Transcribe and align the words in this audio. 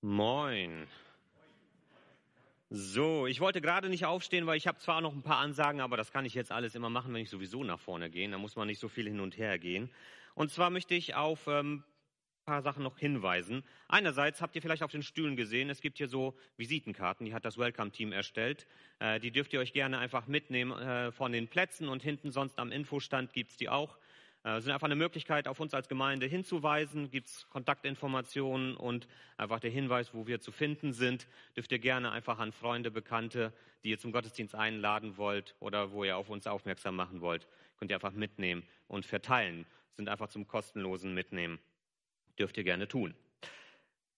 Moin. 0.00 0.86
So, 2.70 3.26
ich 3.26 3.40
wollte 3.40 3.60
gerade 3.60 3.88
nicht 3.88 4.04
aufstehen, 4.04 4.46
weil 4.46 4.56
ich 4.56 4.68
habe 4.68 4.78
zwar 4.78 5.00
noch 5.00 5.12
ein 5.12 5.22
paar 5.22 5.38
Ansagen, 5.38 5.80
aber 5.80 5.96
das 5.96 6.12
kann 6.12 6.24
ich 6.24 6.34
jetzt 6.34 6.52
alles 6.52 6.76
immer 6.76 6.88
machen, 6.88 7.12
wenn 7.12 7.22
ich 7.22 7.30
sowieso 7.30 7.64
nach 7.64 7.80
vorne 7.80 8.08
gehe. 8.08 8.30
Da 8.30 8.38
muss 8.38 8.54
man 8.54 8.68
nicht 8.68 8.78
so 8.78 8.88
viel 8.88 9.08
hin 9.08 9.18
und 9.18 9.36
her 9.38 9.58
gehen. 9.58 9.90
Und 10.34 10.52
zwar 10.52 10.70
möchte 10.70 10.94
ich 10.94 11.16
auf 11.16 11.48
ähm, 11.48 11.82
paar 12.48 12.62
Sachen 12.62 12.84
noch 12.84 12.96
hinweisen. 12.98 13.64
Einerseits 13.88 14.40
habt 14.40 14.54
ihr 14.54 14.62
vielleicht 14.62 14.84
auf 14.84 14.92
den 14.92 15.02
Stühlen 15.02 15.34
gesehen, 15.34 15.68
es 15.68 15.80
gibt 15.80 15.98
hier 15.98 16.08
so 16.08 16.34
Visitenkarten, 16.56 17.26
die 17.26 17.34
hat 17.34 17.44
das 17.44 17.58
Welcome-Team 17.58 18.12
erstellt. 18.12 18.66
Äh, 19.00 19.18
die 19.18 19.32
dürft 19.32 19.52
ihr 19.52 19.60
euch 19.60 19.72
gerne 19.72 19.98
einfach 19.98 20.28
mitnehmen 20.28 20.72
äh, 20.72 21.10
von 21.10 21.32
den 21.32 21.48
Plätzen 21.48 21.88
und 21.88 22.02
hinten 22.02 22.30
sonst 22.30 22.58
am 22.58 22.70
Infostand 22.70 23.32
gibt 23.32 23.50
es 23.50 23.56
die 23.56 23.68
auch. 23.68 23.98
Äh, 24.44 24.60
sind 24.60 24.72
einfach 24.72 24.86
eine 24.86 24.94
Möglichkeit, 24.96 25.48
auf 25.48 25.60
uns 25.60 25.74
als 25.74 25.88
Gemeinde 25.88 26.26
hinzuweisen, 26.26 27.10
gibt 27.10 27.28
es 27.28 27.48
Kontaktinformationen 27.50 28.76
und 28.76 29.08
einfach 29.36 29.60
der 29.60 29.70
Hinweis, 29.70 30.14
wo 30.14 30.26
wir 30.26 30.40
zu 30.40 30.52
finden 30.52 30.92
sind. 30.92 31.26
Dürft 31.56 31.72
ihr 31.72 31.78
gerne 31.78 32.12
einfach 32.12 32.38
an 32.38 32.52
Freunde, 32.52 32.90
Bekannte, 32.90 33.52
die 33.82 33.90
ihr 33.90 33.98
zum 33.98 34.12
Gottesdienst 34.12 34.54
einladen 34.54 35.16
wollt 35.16 35.54
oder 35.60 35.92
wo 35.92 36.04
ihr 36.04 36.16
auf 36.16 36.30
uns 36.30 36.46
aufmerksam 36.46 36.96
machen 36.96 37.20
wollt, 37.20 37.48
könnt 37.78 37.90
ihr 37.90 37.96
einfach 37.96 38.12
mitnehmen 38.12 38.62
und 38.86 39.06
verteilen. 39.06 39.66
Sind 39.92 40.08
einfach 40.08 40.28
zum 40.28 40.46
kostenlosen 40.46 41.14
Mitnehmen. 41.14 41.58
Dürft 42.38 42.56
ihr 42.56 42.64
gerne 42.64 42.86
tun. 42.86 43.14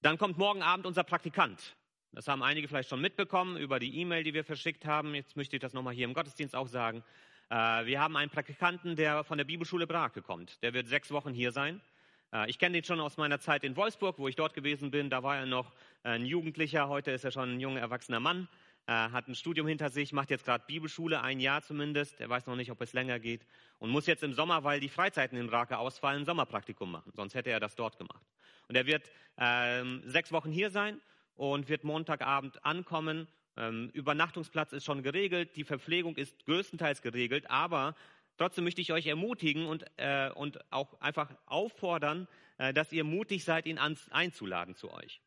Dann 0.02 0.18
kommt 0.18 0.36
morgen 0.36 0.62
Abend 0.62 0.86
unser 0.86 1.04
Praktikant. 1.04 1.76
Das 2.12 2.26
haben 2.26 2.42
einige 2.42 2.68
vielleicht 2.68 2.88
schon 2.88 3.00
mitbekommen 3.00 3.56
über 3.56 3.78
die 3.78 3.96
E-Mail, 3.98 4.24
die 4.24 4.34
wir 4.34 4.44
verschickt 4.44 4.84
haben. 4.84 5.14
Jetzt 5.14 5.36
möchte 5.36 5.56
ich 5.56 5.60
das 5.60 5.72
nochmal 5.72 5.94
hier 5.94 6.06
im 6.06 6.14
Gottesdienst 6.14 6.56
auch 6.56 6.66
sagen. 6.66 7.04
Äh, 7.50 7.86
wir 7.86 8.00
haben 8.00 8.16
einen 8.16 8.30
Praktikanten, 8.30 8.94
der 8.94 9.24
von 9.24 9.36
der 9.36 9.44
Bibelschule 9.44 9.86
Brake 9.86 10.22
kommt. 10.22 10.62
Der 10.62 10.72
wird 10.72 10.86
sechs 10.86 11.10
Wochen 11.10 11.32
hier 11.32 11.50
sein. 11.50 11.80
Äh, 12.32 12.48
ich 12.48 12.58
kenne 12.58 12.74
den 12.74 12.84
schon 12.84 13.00
aus 13.00 13.16
meiner 13.16 13.40
Zeit 13.40 13.64
in 13.64 13.76
Wolfsburg, 13.76 14.18
wo 14.18 14.28
ich 14.28 14.36
dort 14.36 14.54
gewesen 14.54 14.90
bin. 14.90 15.10
Da 15.10 15.22
war 15.24 15.36
er 15.36 15.46
noch 15.46 15.72
ein 16.04 16.24
Jugendlicher. 16.24 16.88
Heute 16.88 17.10
ist 17.10 17.24
er 17.24 17.32
schon 17.32 17.56
ein 17.56 17.60
junger, 17.60 17.80
erwachsener 17.80 18.20
Mann. 18.20 18.48
Äh, 18.86 18.92
hat 18.92 19.26
ein 19.26 19.34
Studium 19.34 19.66
hinter 19.66 19.90
sich, 19.90 20.12
macht 20.12 20.30
jetzt 20.30 20.44
gerade 20.44 20.64
Bibelschule, 20.66 21.22
ein 21.22 21.40
Jahr 21.40 21.60
zumindest. 21.62 22.20
Er 22.20 22.28
weiß 22.28 22.46
noch 22.46 22.54
nicht, 22.54 22.70
ob 22.70 22.80
es 22.82 22.92
länger 22.92 23.18
geht. 23.18 23.44
Und 23.78 23.90
muss 23.90 24.06
jetzt 24.06 24.22
im 24.22 24.32
Sommer, 24.32 24.62
weil 24.62 24.78
die 24.78 24.88
Freizeiten 24.88 25.36
in 25.36 25.48
Rake 25.48 25.76
ausfallen, 25.76 26.22
ein 26.22 26.26
Sommerpraktikum 26.26 26.90
machen. 26.90 27.12
Sonst 27.16 27.34
hätte 27.34 27.50
er 27.50 27.58
das 27.58 27.74
dort 27.74 27.98
gemacht. 27.98 28.24
Und 28.68 28.76
er 28.76 28.86
wird 28.86 29.10
ähm, 29.38 30.02
sechs 30.06 30.30
Wochen 30.30 30.52
hier 30.52 30.70
sein 30.70 31.00
und 31.34 31.68
wird 31.68 31.82
Montagabend 31.82 32.64
ankommen. 32.64 33.26
Ähm, 33.60 33.90
Übernachtungsplatz 33.92 34.72
ist 34.72 34.86
schon 34.86 35.02
geregelt, 35.02 35.54
die 35.56 35.64
Verpflegung 35.64 36.16
ist 36.16 36.46
größtenteils 36.46 37.02
geregelt, 37.02 37.50
aber 37.50 37.94
trotzdem 38.38 38.64
möchte 38.64 38.80
ich 38.80 38.90
euch 38.92 39.06
ermutigen 39.06 39.66
und, 39.66 39.84
äh, 39.98 40.30
und 40.30 40.58
auch 40.72 40.98
einfach 41.00 41.30
auffordern, 41.44 42.26
äh, 42.56 42.72
dass 42.72 42.90
ihr 42.90 43.04
mutig 43.04 43.44
seid, 43.44 43.66
ihn 43.66 43.78
ans, 43.78 44.10
einzuladen 44.10 44.74
zu 44.74 44.90
euch. 44.90 45.20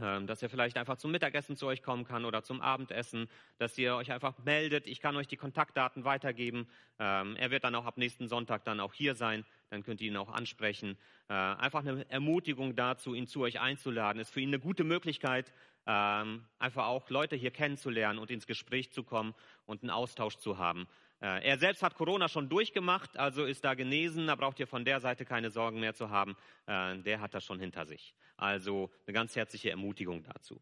Ähm, 0.00 0.26
dass 0.28 0.42
er 0.42 0.48
vielleicht 0.48 0.76
einfach 0.76 0.96
zum 0.96 1.10
Mittagessen 1.10 1.56
zu 1.56 1.66
euch 1.66 1.82
kommen 1.82 2.04
kann 2.04 2.24
oder 2.24 2.44
zum 2.44 2.60
Abendessen, 2.60 3.28
dass 3.58 3.76
ihr 3.78 3.96
euch 3.96 4.12
einfach 4.12 4.38
meldet. 4.38 4.86
Ich 4.86 5.00
kann 5.00 5.16
euch 5.16 5.26
die 5.26 5.36
Kontaktdaten 5.36 6.04
weitergeben. 6.04 6.68
Ähm, 7.00 7.34
er 7.36 7.50
wird 7.50 7.64
dann 7.64 7.74
auch 7.74 7.84
ab 7.84 7.98
nächsten 7.98 8.28
Sonntag 8.28 8.64
dann 8.64 8.78
auch 8.78 8.94
hier 8.94 9.16
sein. 9.16 9.44
Dann 9.70 9.82
könnt 9.82 10.00
ihr 10.00 10.08
ihn 10.08 10.16
auch 10.16 10.28
ansprechen. 10.28 10.96
Äh, 11.28 11.34
einfach 11.34 11.80
eine 11.80 12.08
Ermutigung 12.10 12.76
dazu, 12.76 13.12
ihn 13.12 13.26
zu 13.26 13.40
euch 13.40 13.58
einzuladen. 13.58 14.20
Ist 14.20 14.30
für 14.30 14.40
ihn 14.40 14.50
eine 14.50 14.60
gute 14.60 14.84
Möglichkeit, 14.84 15.52
ähm, 15.88 16.44
einfach 16.58 16.86
auch 16.86 17.08
Leute 17.08 17.34
hier 17.34 17.50
kennenzulernen 17.50 18.18
und 18.18 18.30
ins 18.30 18.46
Gespräch 18.46 18.92
zu 18.92 19.02
kommen 19.02 19.34
und 19.64 19.82
einen 19.82 19.90
Austausch 19.90 20.36
zu 20.36 20.58
haben. 20.58 20.86
Äh, 21.20 21.44
er 21.48 21.58
selbst 21.58 21.82
hat 21.82 21.94
Corona 21.94 22.28
schon 22.28 22.50
durchgemacht, 22.50 23.16
also 23.16 23.44
ist 23.44 23.64
da 23.64 23.72
genesen. 23.72 24.26
Da 24.26 24.36
braucht 24.36 24.60
ihr 24.60 24.66
von 24.66 24.84
der 24.84 25.00
Seite 25.00 25.24
keine 25.24 25.50
Sorgen 25.50 25.80
mehr 25.80 25.94
zu 25.94 26.10
haben. 26.10 26.36
Äh, 26.66 26.98
der 26.98 27.20
hat 27.20 27.32
das 27.32 27.44
schon 27.44 27.58
hinter 27.58 27.86
sich. 27.86 28.14
Also 28.36 28.90
eine 29.06 29.14
ganz 29.14 29.34
herzliche 29.34 29.70
Ermutigung 29.70 30.22
dazu. 30.22 30.60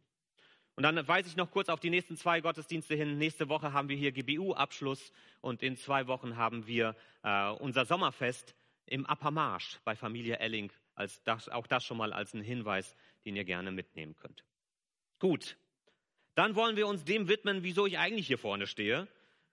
Und 0.76 0.84
dann 0.84 1.08
weise 1.08 1.28
ich 1.28 1.36
noch 1.36 1.50
kurz 1.50 1.70
auf 1.70 1.80
die 1.80 1.90
nächsten 1.90 2.16
zwei 2.16 2.40
Gottesdienste 2.40 2.94
hin. 2.94 3.18
Nächste 3.18 3.48
Woche 3.48 3.72
haben 3.72 3.88
wir 3.88 3.96
hier 3.96 4.12
GBU-Abschluss 4.12 5.12
und 5.40 5.62
in 5.62 5.76
zwei 5.76 6.06
Wochen 6.06 6.36
haben 6.36 6.66
wir 6.66 6.94
äh, 7.22 7.48
unser 7.48 7.84
Sommerfest 7.84 8.54
im 8.84 9.04
Upper 9.06 9.32
Marsch 9.32 9.80
bei 9.84 9.96
Familie 9.96 10.38
Elling. 10.38 10.70
Als 10.94 11.22
das, 11.24 11.48
auch 11.48 11.66
das 11.66 11.84
schon 11.84 11.96
mal 11.96 12.12
als 12.12 12.32
ein 12.32 12.42
Hinweis, 12.42 12.94
den 13.24 13.36
ihr 13.36 13.44
gerne 13.44 13.72
mitnehmen 13.72 14.14
könnt. 14.16 14.44
Gut, 15.18 15.56
dann 16.34 16.54
wollen 16.54 16.76
wir 16.76 16.86
uns 16.86 17.04
dem 17.04 17.28
widmen, 17.28 17.62
wieso 17.62 17.86
ich 17.86 17.98
eigentlich 17.98 18.26
hier 18.26 18.38
vorne 18.38 18.66
stehe. 18.66 19.08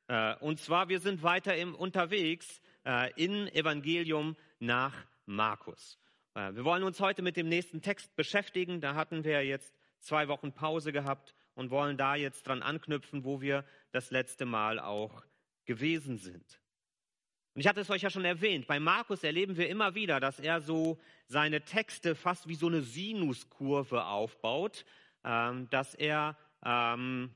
Äh, 0.07 0.35
und 0.35 0.59
zwar, 0.59 0.90
wir 0.90 1.00
sind 1.00 1.24
weiter 1.24 1.56
im, 1.56 1.74
unterwegs 1.75 2.62
äh, 2.85 3.12
in 3.16 3.47
Evangelium 3.47 4.35
nach 4.59 4.94
Markus. 5.25 5.97
Äh, 6.35 6.53
wir 6.53 6.66
wollen 6.66 6.84
uns 6.84 7.00
heute 7.00 7.22
mit 7.22 7.38
dem 7.38 7.47
nächsten 7.47 7.81
Text 7.81 8.13
beschäftigen. 8.18 8.81
Da 8.81 8.96
hatten 8.96 9.23
wir 9.23 9.46
jetzt 9.46 9.73
zwei 10.00 10.28
Wochen 10.28 10.52
Pause 10.52 10.91
gehabt 10.91 11.34
und 11.56 11.72
wollen 11.72 11.96
da 11.96 12.16
jetzt 12.16 12.46
dran 12.47 12.62
anknüpfen, 12.62 13.23
wo 13.23 13.40
wir 13.40 13.63
das 13.91 14.12
letzte 14.12 14.46
Mal 14.46 14.79
auch 14.79 15.23
gewesen 15.63 16.18
sind. 16.18 16.59
Und 17.53 17.62
ich 17.62 17.68
hatte 17.68 17.81
es 17.81 17.90
euch 17.90 18.02
ja 18.02 18.09
schon 18.09 18.25
erwähnt, 18.25 18.66
bei 18.66 18.79
Markus 18.79 19.23
erleben 19.23 19.57
wir 19.57 19.69
immer 19.69 19.94
wieder, 19.94 20.19
dass 20.19 20.40
er 20.40 20.59
so 20.59 21.00
seine 21.28 21.62
Texte 21.62 22.16
fast 22.16 22.47
wie 22.47 22.56
so 22.56 22.68
eine 22.68 22.81
Sinuskurve 22.81 24.06
aufbaut, 24.06 24.85
ähm, 25.23 25.69
dass 25.69 25.95
er 25.95 26.38
ähm, 26.63 27.34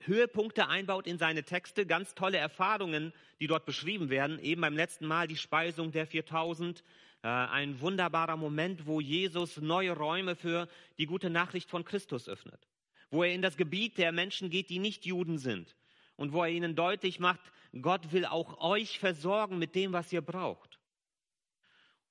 Höhepunkte 0.00 0.68
einbaut 0.68 1.06
in 1.06 1.18
seine 1.18 1.44
Texte, 1.44 1.86
ganz 1.86 2.14
tolle 2.14 2.38
Erfahrungen, 2.38 3.12
die 3.40 3.46
dort 3.46 3.66
beschrieben 3.66 4.10
werden. 4.10 4.38
Eben 4.38 4.60
beim 4.60 4.76
letzten 4.76 5.06
Mal 5.06 5.26
die 5.26 5.36
Speisung 5.36 5.92
der 5.92 6.06
4000, 6.06 6.82
äh, 7.22 7.28
ein 7.28 7.80
wunderbarer 7.80 8.36
Moment, 8.36 8.86
wo 8.86 9.00
Jesus 9.00 9.58
neue 9.58 9.92
Räume 9.92 10.36
für 10.36 10.68
die 10.98 11.06
gute 11.06 11.30
Nachricht 11.30 11.70
von 11.70 11.84
Christus 11.84 12.28
öffnet, 12.28 12.68
wo 13.10 13.22
er 13.22 13.32
in 13.32 13.42
das 13.42 13.56
Gebiet 13.56 13.98
der 13.98 14.12
Menschen 14.12 14.50
geht, 14.50 14.70
die 14.70 14.78
nicht 14.78 15.04
Juden 15.04 15.38
sind 15.38 15.76
und 16.16 16.32
wo 16.32 16.42
er 16.42 16.50
ihnen 16.50 16.74
deutlich 16.74 17.18
macht, 17.18 17.40
Gott 17.82 18.12
will 18.12 18.24
auch 18.24 18.60
euch 18.60 18.98
versorgen 18.98 19.58
mit 19.58 19.74
dem, 19.74 19.92
was 19.92 20.12
ihr 20.12 20.22
braucht. 20.22 20.67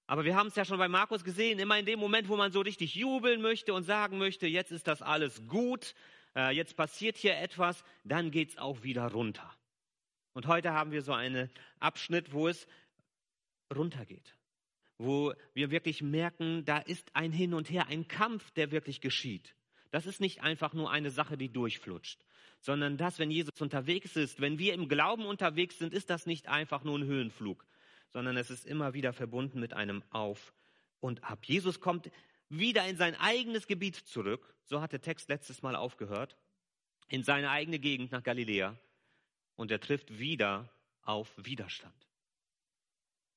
Aber 0.08 0.24
wir 0.24 0.36
haben 0.36 0.48
es 0.48 0.56
ja 0.56 0.64
schon 0.64 0.78
bei 0.78 0.88
Markus 0.88 1.26
gesehen, 1.26 1.60
immer 1.60 1.78
in 1.78 1.86
dem 1.86 2.00
Moment, 2.00 2.30
wo 2.30 2.38
man 2.38 2.54
so 2.54 2.62
richtig 2.62 2.96
jubeln 2.96 3.42
möchte 3.42 3.74
und 3.74 3.84
sagen 3.84 4.18
möchte, 4.18 4.48
jetzt 4.48 4.72
ist 4.72 4.88
das 4.88 5.02
alles 5.02 5.46
gut, 5.48 5.94
äh, 6.34 6.56
jetzt 6.56 6.78
passiert 6.78 7.18
hier 7.18 7.38
etwas, 7.38 7.84
dann 8.06 8.32
geht 8.32 8.52
es 8.52 8.58
auch 8.58 8.84
wieder 8.84 9.12
runter. 9.12 9.54
Und 10.32 10.48
heute 10.48 10.72
haben 10.72 10.92
wir 10.92 11.02
so 11.02 11.12
einen 11.12 11.50
Abschnitt, 11.80 12.32
wo 12.32 12.48
es 12.48 12.68
runtergeht, 13.76 14.36
wo 14.98 15.34
wir 15.54 15.72
wirklich 15.72 16.02
merken, 16.02 16.64
da 16.64 16.78
ist 16.78 17.14
ein 17.14 17.34
Hin 17.34 17.54
und 17.54 17.70
Her, 17.70 17.88
ein 17.88 18.08
Kampf, 18.08 18.52
der 18.52 18.72
wirklich 18.72 19.02
geschieht. 19.02 19.56
Das 19.92 20.06
ist 20.06 20.22
nicht 20.22 20.42
einfach 20.42 20.74
nur 20.74 20.90
eine 20.90 21.12
Sache, 21.12 21.38
die 21.38 21.50
durchflutscht, 21.50 22.24
sondern 22.62 22.96
das, 22.96 23.20
wenn 23.20 23.32
Jesus 23.32 23.60
unterwegs 23.60 24.16
ist, 24.16 24.40
wenn 24.40 24.58
wir 24.58 24.74
im 24.74 24.88
Glauben 24.88 25.26
unterwegs 25.26 25.80
sind, 25.80 25.94
ist 25.94 26.10
das 26.10 26.26
nicht 26.26 26.48
einfach 26.48 26.86
nur 26.86 26.98
ein 26.98 27.06
Höhenflug, 27.06 27.66
sondern 28.10 28.38
es 28.38 28.50
ist 28.50 28.66
immer 28.66 28.94
wieder 28.94 29.14
verbunden 29.14 29.60
mit 29.60 29.74
einem 29.74 30.04
Auf 30.10 30.54
und 31.00 31.24
Ab. 31.24 31.46
Jesus 31.46 31.80
kommt 31.80 32.10
wieder 32.50 32.88
in 32.88 32.98
sein 32.98 33.16
eigenes 33.16 33.68
Gebiet 33.68 33.96
zurück. 33.96 34.56
So 34.64 34.82
hat 34.82 34.92
der 34.92 35.02
Text 35.02 35.30
letztes 35.30 35.62
Mal 35.62 35.76
aufgehört. 35.76 36.38
In 37.10 37.24
seine 37.24 37.50
eigene 37.50 37.80
Gegend 37.80 38.12
nach 38.12 38.24
Galiläa. 38.24 38.78
Und 39.56 39.72
er 39.72 39.80
trifft 39.80 40.20
wieder 40.20 40.70
auf 41.02 41.32
Widerstand. 41.38 41.96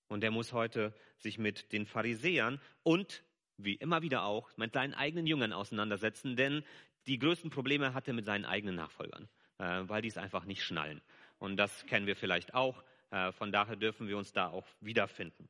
Und 0.08 0.24
er 0.24 0.30
muss 0.30 0.52
heute 0.52 0.92
sich 1.18 1.38
mit 1.38 1.72
den 1.72 1.86
Pharisäern 1.86 2.60
und 2.82 3.22
wie 3.56 3.74
immer 3.74 4.02
wieder 4.02 4.24
auch 4.24 4.50
mit 4.56 4.72
seinen 4.72 4.94
eigenen 4.94 5.26
Jüngern 5.26 5.52
auseinandersetzen, 5.52 6.34
denn 6.34 6.64
die 7.06 7.18
größten 7.18 7.50
Probleme 7.50 7.94
hat 7.94 8.08
er 8.08 8.14
mit 8.14 8.24
seinen 8.24 8.44
eigenen 8.44 8.74
Nachfolgern, 8.74 9.28
äh, 9.58 9.82
weil 9.82 10.02
die 10.02 10.08
es 10.08 10.18
einfach 10.18 10.44
nicht 10.44 10.64
schnallen. 10.64 11.00
Und 11.38 11.56
das 11.56 11.86
kennen 11.86 12.06
wir 12.06 12.16
vielleicht 12.16 12.54
auch. 12.54 12.82
Äh, 13.10 13.32
von 13.32 13.52
daher 13.52 13.76
dürfen 13.76 14.08
wir 14.08 14.18
uns 14.18 14.32
da 14.32 14.48
auch 14.48 14.66
wiederfinden. 14.80 15.48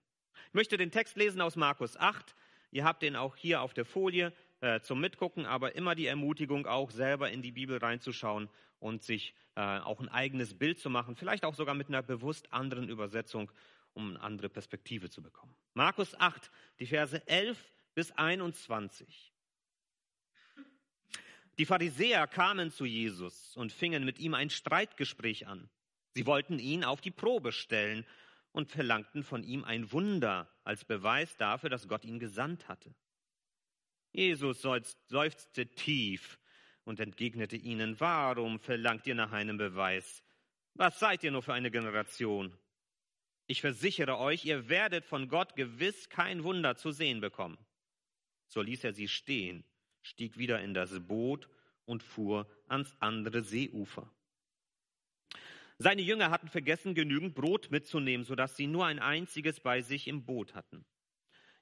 Ich 0.48 0.54
möchte 0.54 0.76
den 0.76 0.90
Text 0.90 1.16
lesen 1.16 1.40
aus 1.40 1.56
Markus 1.56 1.96
8, 1.96 2.34
Ihr 2.72 2.84
habt 2.84 3.02
den 3.02 3.16
auch 3.16 3.36
hier 3.36 3.62
auf 3.62 3.74
der 3.74 3.84
Folie 3.84 4.32
äh, 4.60 4.80
zum 4.80 5.00
Mitgucken, 5.00 5.44
aber 5.44 5.74
immer 5.74 5.94
die 5.94 6.06
Ermutigung, 6.06 6.66
auch 6.66 6.90
selber 6.90 7.30
in 7.30 7.42
die 7.42 7.52
Bibel 7.52 7.78
reinzuschauen 7.78 8.48
und 8.78 9.02
sich 9.02 9.34
äh, 9.56 9.60
auch 9.60 10.00
ein 10.00 10.08
eigenes 10.08 10.56
Bild 10.56 10.78
zu 10.78 10.88
machen, 10.88 11.16
vielleicht 11.16 11.44
auch 11.44 11.54
sogar 11.54 11.74
mit 11.74 11.88
einer 11.88 12.02
bewusst 12.02 12.52
anderen 12.52 12.88
Übersetzung, 12.88 13.50
um 13.92 14.10
eine 14.10 14.20
andere 14.20 14.48
Perspektive 14.48 15.10
zu 15.10 15.22
bekommen. 15.22 15.54
Markus 15.74 16.14
8, 16.18 16.50
die 16.78 16.86
Verse 16.86 17.26
11 17.26 17.58
bis 17.94 18.12
21. 18.12 19.32
Die 21.58 21.66
Pharisäer 21.66 22.26
kamen 22.26 22.70
zu 22.70 22.84
Jesus 22.84 23.56
und 23.56 23.72
fingen 23.72 24.04
mit 24.04 24.18
ihm 24.20 24.34
ein 24.34 24.48
Streitgespräch 24.48 25.46
an. 25.48 25.68
Sie 26.14 26.26
wollten 26.26 26.58
ihn 26.58 26.84
auf 26.84 27.00
die 27.00 27.10
Probe 27.10 27.52
stellen 27.52 28.04
und 28.52 28.70
verlangten 28.70 29.22
von 29.22 29.42
ihm 29.42 29.64
ein 29.64 29.92
Wunder 29.92 30.50
als 30.64 30.84
Beweis 30.84 31.36
dafür, 31.36 31.70
dass 31.70 31.88
Gott 31.88 32.04
ihn 32.04 32.18
gesandt 32.18 32.68
hatte. 32.68 32.94
Jesus 34.12 34.62
seufzte 34.62 35.66
tief 35.66 36.38
und 36.84 36.98
entgegnete 36.98 37.56
ihnen, 37.56 38.00
warum 38.00 38.58
verlangt 38.58 39.06
ihr 39.06 39.14
nach 39.14 39.32
einem 39.32 39.56
Beweis? 39.56 40.24
Was 40.74 40.98
seid 40.98 41.22
ihr 41.22 41.30
nur 41.30 41.42
für 41.42 41.54
eine 41.54 41.70
Generation? 41.70 42.56
Ich 43.46 43.60
versichere 43.60 44.18
euch, 44.18 44.44
ihr 44.44 44.68
werdet 44.68 45.04
von 45.04 45.28
Gott 45.28 45.54
gewiss 45.54 46.08
kein 46.08 46.42
Wunder 46.42 46.76
zu 46.76 46.90
sehen 46.90 47.20
bekommen. 47.20 47.58
So 48.46 48.62
ließ 48.62 48.84
er 48.84 48.92
sie 48.92 49.08
stehen, 49.08 49.64
stieg 50.02 50.38
wieder 50.38 50.60
in 50.60 50.74
das 50.74 51.06
Boot 51.06 51.48
und 51.84 52.02
fuhr 52.02 52.48
ans 52.66 52.96
andere 53.00 53.42
Seeufer. 53.42 54.10
Seine 55.82 56.02
Jünger 56.02 56.28
hatten 56.28 56.48
vergessen, 56.48 56.94
genügend 56.94 57.34
Brot 57.34 57.70
mitzunehmen, 57.70 58.26
sodass 58.26 58.54
sie 58.54 58.66
nur 58.66 58.84
ein 58.84 58.98
einziges 58.98 59.60
bei 59.60 59.80
sich 59.80 60.08
im 60.08 60.26
Boot 60.26 60.54
hatten. 60.54 60.84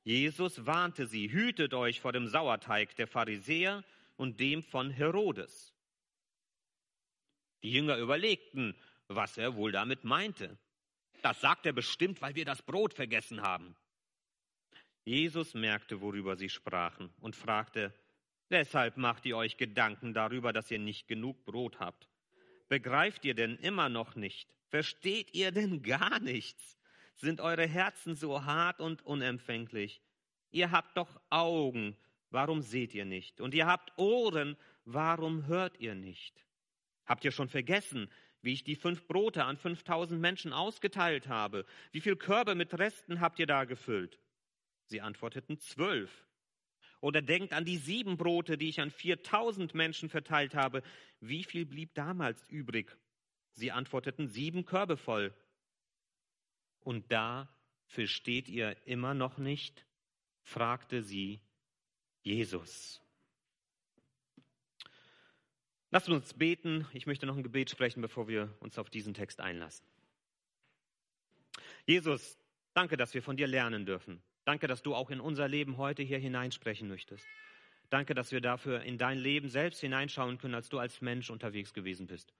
Jesus 0.03 0.67
warnte 0.67 1.07
sie, 1.07 1.31
hütet 1.31 1.73
euch 1.73 2.01
vor 2.01 2.11
dem 2.11 2.27
Sauerteig 2.27 2.97
der 2.97 3.07
Pharisäer 3.07 3.85
und 4.17 4.41
dem 4.41 4.65
von 4.65 4.91
Herodes. 4.91 5.73
Die 7.63 7.71
Jünger 7.71 7.97
überlegten, 7.99 8.75
was 9.07 9.39
er 9.39 9.55
wohl 9.55 9.71
damit 9.71 10.03
meinte. 10.03 10.59
Das 11.23 11.41
sagt 11.41 11.65
er 11.65 11.73
bestimmt, 11.73 12.21
weil 12.21 12.35
wir 12.35 12.45
das 12.45 12.63
Brot 12.63 12.95
vergessen 12.95 13.43
haben. 13.43 13.77
Jesus 15.05 15.55
merkte, 15.55 16.01
worüber 16.01 16.35
sie 16.35 16.49
sprachen 16.49 17.11
und 17.21 17.37
fragte, 17.37 17.95
Weshalb 18.49 18.97
macht 18.97 19.27
ihr 19.27 19.37
euch 19.37 19.59
Gedanken 19.59 20.13
darüber, 20.13 20.53
dass 20.53 20.73
ihr 20.73 20.81
nicht 20.81 21.07
genug 21.07 21.45
Brot 21.45 21.79
habt? 21.79 22.09
Begreift 22.69 23.25
ihr 23.25 23.35
denn 23.35 23.57
immer 23.57 23.89
noch 23.89 24.15
nicht? 24.15 24.55
Versteht 24.69 25.35
ihr 25.35 25.53
denn 25.53 25.83
gar 25.83 26.21
nichts? 26.21 26.79
Sind 27.17 27.41
eure 27.41 27.67
Herzen 27.67 28.15
so 28.15 28.45
hart 28.45 28.81
und 28.81 29.05
unempfänglich? 29.05 30.03
Ihr 30.51 30.71
habt 30.71 30.97
doch 30.97 31.21
Augen, 31.31 31.97
warum 32.31 32.63
seht 32.63 32.95
ihr 32.95 33.05
nicht? 33.05 33.41
Und 33.41 33.55
ihr 33.55 33.67
habt 33.67 33.97
Ohren, 33.99 34.57
warum 34.85 35.47
hört 35.47 35.81
ihr 35.81 35.95
nicht? 35.95 36.47
Habt 37.07 37.25
ihr 37.25 37.33
schon 37.33 37.49
vergessen, 37.49 38.11
wie 38.43 38.53
ich 38.53 38.65
die 38.65 38.77
fünf 38.77 39.07
Brote 39.07 39.45
an 39.45 39.57
fünftausend 39.57 40.21
Menschen 40.21 40.53
ausgeteilt 40.53 41.29
habe? 41.29 41.65
Wie 41.91 42.01
viel 42.01 42.17
Körbe 42.17 42.55
mit 42.55 42.79
Resten 42.79 43.21
habt 43.21 43.39
ihr 43.39 43.47
da 43.47 43.65
gefüllt? 43.65 44.21
Sie 44.87 45.01
antworteten 45.01 45.59
zwölf. 45.59 46.28
Oder 47.01 47.23
denkt 47.23 47.53
an 47.53 47.65
die 47.65 47.77
sieben 47.77 48.17
Brote, 48.17 48.59
die 48.59 48.69
ich 48.69 48.81
an 48.81 48.91
viertausend 48.91 49.75
Menschen 49.75 50.09
verteilt 50.09 50.55
habe. 50.55 50.83
Wie 51.21 51.45
viel 51.45 51.65
blieb 51.65 51.95
damals 51.95 52.49
übrig? 52.49 52.97
Sie 53.53 53.71
antworteten 53.71 54.29
sieben 54.29 54.65
Körbe 54.65 54.97
voll. 54.97 55.33
Und 56.81 57.11
da 57.13 57.49
versteht 57.87 58.49
ihr 58.49 58.77
immer 58.87 59.15
noch 59.15 59.39
nicht? 59.39 59.85
fragte 60.43 61.03
sie 61.03 61.41
Jesus. 62.23 63.03
Lasst 65.91 66.09
uns 66.09 66.35
beten. 66.35 66.87
Ich 66.93 67.07
möchte 67.07 67.27
noch 67.27 67.37
ein 67.37 67.43
Gebet 67.43 67.71
sprechen, 67.71 68.01
bevor 68.01 68.29
wir 68.29 68.55
uns 68.61 68.79
auf 68.79 68.91
diesen 68.91 69.15
Text 69.15 69.41
einlassen. 69.41 69.87
Jesus, 71.87 72.39
danke, 72.75 72.97
dass 72.97 73.15
wir 73.15 73.23
von 73.23 73.37
dir 73.37 73.47
lernen 73.47 73.87
dürfen. 73.87 74.23
Danke, 74.49 74.67
dass 74.67 74.83
du 74.83 74.95
auch 74.95 75.11
in 75.11 75.21
unser 75.21 75.47
Leben 75.47 75.77
heute 75.77 76.03
hier 76.03 76.19
hineinsprechen 76.19 76.89
möchtest. 76.89 77.27
Danke, 77.91 78.15
dass 78.15 78.33
wir 78.33 78.41
dafür 78.41 78.81
in 78.81 78.97
dein 78.97 79.19
Leben 79.19 79.51
selbst 79.51 79.79
hineinschauen 79.83 80.39
können, 80.39 80.55
als 80.55 80.71
du 80.71 80.79
als 80.79 81.03
Mensch 81.03 81.29
unterwegs 81.29 81.75
gewesen 81.75 82.07
bist. 82.07 82.33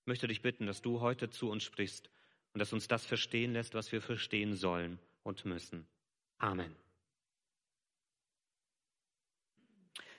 Ich 0.00 0.06
möchte 0.06 0.26
dich 0.26 0.40
bitten, 0.40 0.64
dass 0.64 0.80
du 0.80 1.02
heute 1.02 1.28
zu 1.28 1.50
uns 1.50 1.62
sprichst 1.62 2.08
und 2.54 2.60
dass 2.60 2.72
uns 2.72 2.88
das 2.88 3.04
verstehen 3.04 3.52
lässt, 3.52 3.74
was 3.74 3.92
wir 3.92 4.00
verstehen 4.00 4.54
sollen 4.54 4.98
und 5.22 5.44
müssen. 5.44 5.86
Amen. 6.38 6.74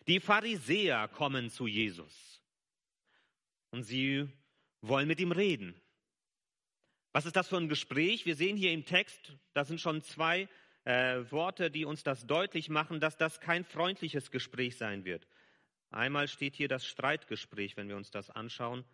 Die 0.05 0.19
Pharisäer 0.19 1.07
kommen 1.07 1.49
zu 1.49 1.65
Jesus 1.65 2.39
und 3.71 3.81
sie 3.81 4.29
wollen 4.81 5.07
mit 5.07 5.19
ihm 5.19 5.31
reden. 5.31 5.73
Was 7.13 7.25
ist 7.25 7.35
das 7.35 7.47
für 7.47 7.57
ein 7.57 7.67
Gespräch? 7.67 8.27
Wir 8.27 8.35
sehen 8.35 8.57
hier 8.57 8.73
im 8.73 8.85
Text, 8.85 9.35
da 9.55 9.65
sind 9.65 9.81
schon 9.81 10.03
zwei 10.03 10.47
äh, 10.86 11.19
Worte, 11.30 11.69
die 11.69 11.86
uns 11.86 12.04
das 12.04 12.25
deutlich 12.25 12.69
machen, 12.69 13.00
dass 13.00 13.18
das 13.18 13.39
kein 13.39 13.63
freundliches 13.63 14.31
Gespräch 14.31 14.78
sein 14.78 15.06
wird. 15.06 15.28
Einmal 15.92 16.28
steht 16.28 16.56
hier 16.56 16.68
das 16.68 16.86
Streitgespräch, 16.86 17.78
wenn 17.78 17.89
wir 17.89 17.98
uns 17.98 18.12
das 18.12 18.30
anschauen. 18.30 18.86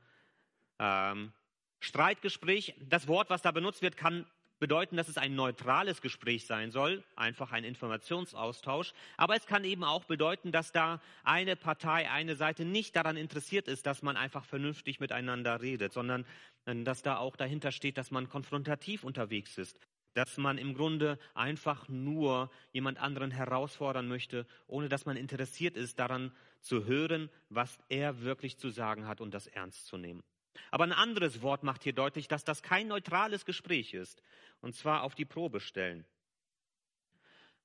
Ähm, 0.80 1.32
Streitgespräch, 1.80 2.76
das 2.90 3.08
Wort, 3.08 3.30
was 3.30 3.44
da 3.44 3.52
benutzt 3.52 3.82
wird, 3.82 3.98
kann 3.98 4.26
bedeuten, 4.60 4.98
dass 4.98 5.08
es 5.08 5.20
ein 5.20 5.36
neutrales 5.36 6.02
Gespräch 6.02 6.48
sein 6.48 6.72
soll, 6.72 7.04
einfach 7.16 7.52
ein 7.52 7.64
Informationsaustausch. 7.64 8.94
Aber 9.16 9.36
es 9.36 9.46
kann 9.46 9.64
eben 9.64 9.84
auch 9.84 10.06
bedeuten, 10.06 10.52
dass 10.52 10.72
da 10.72 11.00
eine 11.24 11.56
Partei, 11.56 12.10
eine 12.10 12.36
Seite 12.36 12.66
nicht 12.66 12.96
daran 12.96 13.18
interessiert 13.18 13.68
ist, 13.68 13.86
dass 13.86 14.02
man 14.02 14.18
einfach 14.18 14.46
vernünftig 14.46 15.00
miteinander 15.00 15.62
redet, 15.62 15.94
sondern 15.94 16.26
äh, 16.66 16.84
dass 16.84 17.04
da 17.04 17.18
auch 17.18 17.36
dahinter 17.36 17.72
steht, 17.72 18.00
dass 18.00 18.10
man 18.10 18.28
konfrontativ 18.28 19.04
unterwegs 19.04 19.60
ist 19.60 19.80
dass 20.18 20.38
man 20.38 20.58
im 20.58 20.74
Grunde 20.74 21.20
einfach 21.36 21.88
nur 21.90 22.50
jemand 22.72 22.98
anderen 22.98 23.30
herausfordern 23.30 24.08
möchte, 24.08 24.48
ohne 24.66 24.90
dass 24.90 25.06
man 25.06 25.16
interessiert 25.16 25.78
ist 25.78 26.00
daran 26.00 26.36
zu 26.60 26.86
hören, 26.86 27.30
was 27.50 27.78
er 27.88 28.22
wirklich 28.22 28.58
zu 28.58 28.72
sagen 28.72 29.06
hat 29.08 29.22
und 29.22 29.32
das 29.36 29.46
ernst 29.46 29.86
zu 29.86 29.96
nehmen. 29.96 30.24
Aber 30.72 30.86
ein 30.86 30.92
anderes 30.92 31.44
Wort 31.44 31.62
macht 31.62 31.84
hier 31.84 31.94
deutlich, 31.94 32.28
dass 32.28 32.44
das 32.44 32.64
kein 32.64 32.88
neutrales 32.88 33.46
Gespräch 33.46 33.94
ist, 33.94 34.24
und 34.60 34.76
zwar 34.76 35.04
auf 35.04 35.14
die 35.14 35.26
Probe 35.26 35.60
stellen. 35.60 36.04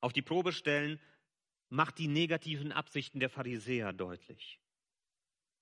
Auf 0.03 0.13
die 0.13 0.21
Probe 0.21 0.53
stellen 0.53 1.01
macht 1.71 1.99
die 1.99 2.09
negativen 2.09 2.71
Absichten 2.71 3.19
der 3.19 3.31
Pharisäer 3.31 3.95
deutlich. 3.95 4.61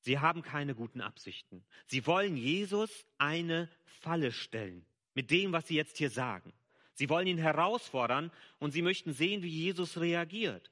Sie 0.00 0.18
haben 0.18 0.42
keine 0.42 0.74
guten 0.74 1.02
Absichten. 1.02 1.64
Sie 1.86 2.04
wollen 2.08 2.36
Jesus 2.36 3.06
eine 3.16 3.68
Falle 3.84 4.32
stellen 4.32 4.84
mit 5.14 5.30
dem, 5.30 5.52
was 5.52 5.68
sie 5.68 5.76
jetzt 5.76 5.96
hier 5.98 6.10
sagen. 6.10 6.52
Sie 7.00 7.08
wollen 7.08 7.26
ihn 7.26 7.38
herausfordern 7.38 8.30
und 8.58 8.72
sie 8.72 8.82
möchten 8.82 9.14
sehen, 9.14 9.42
wie 9.42 9.48
Jesus 9.48 10.00
reagiert. 10.00 10.70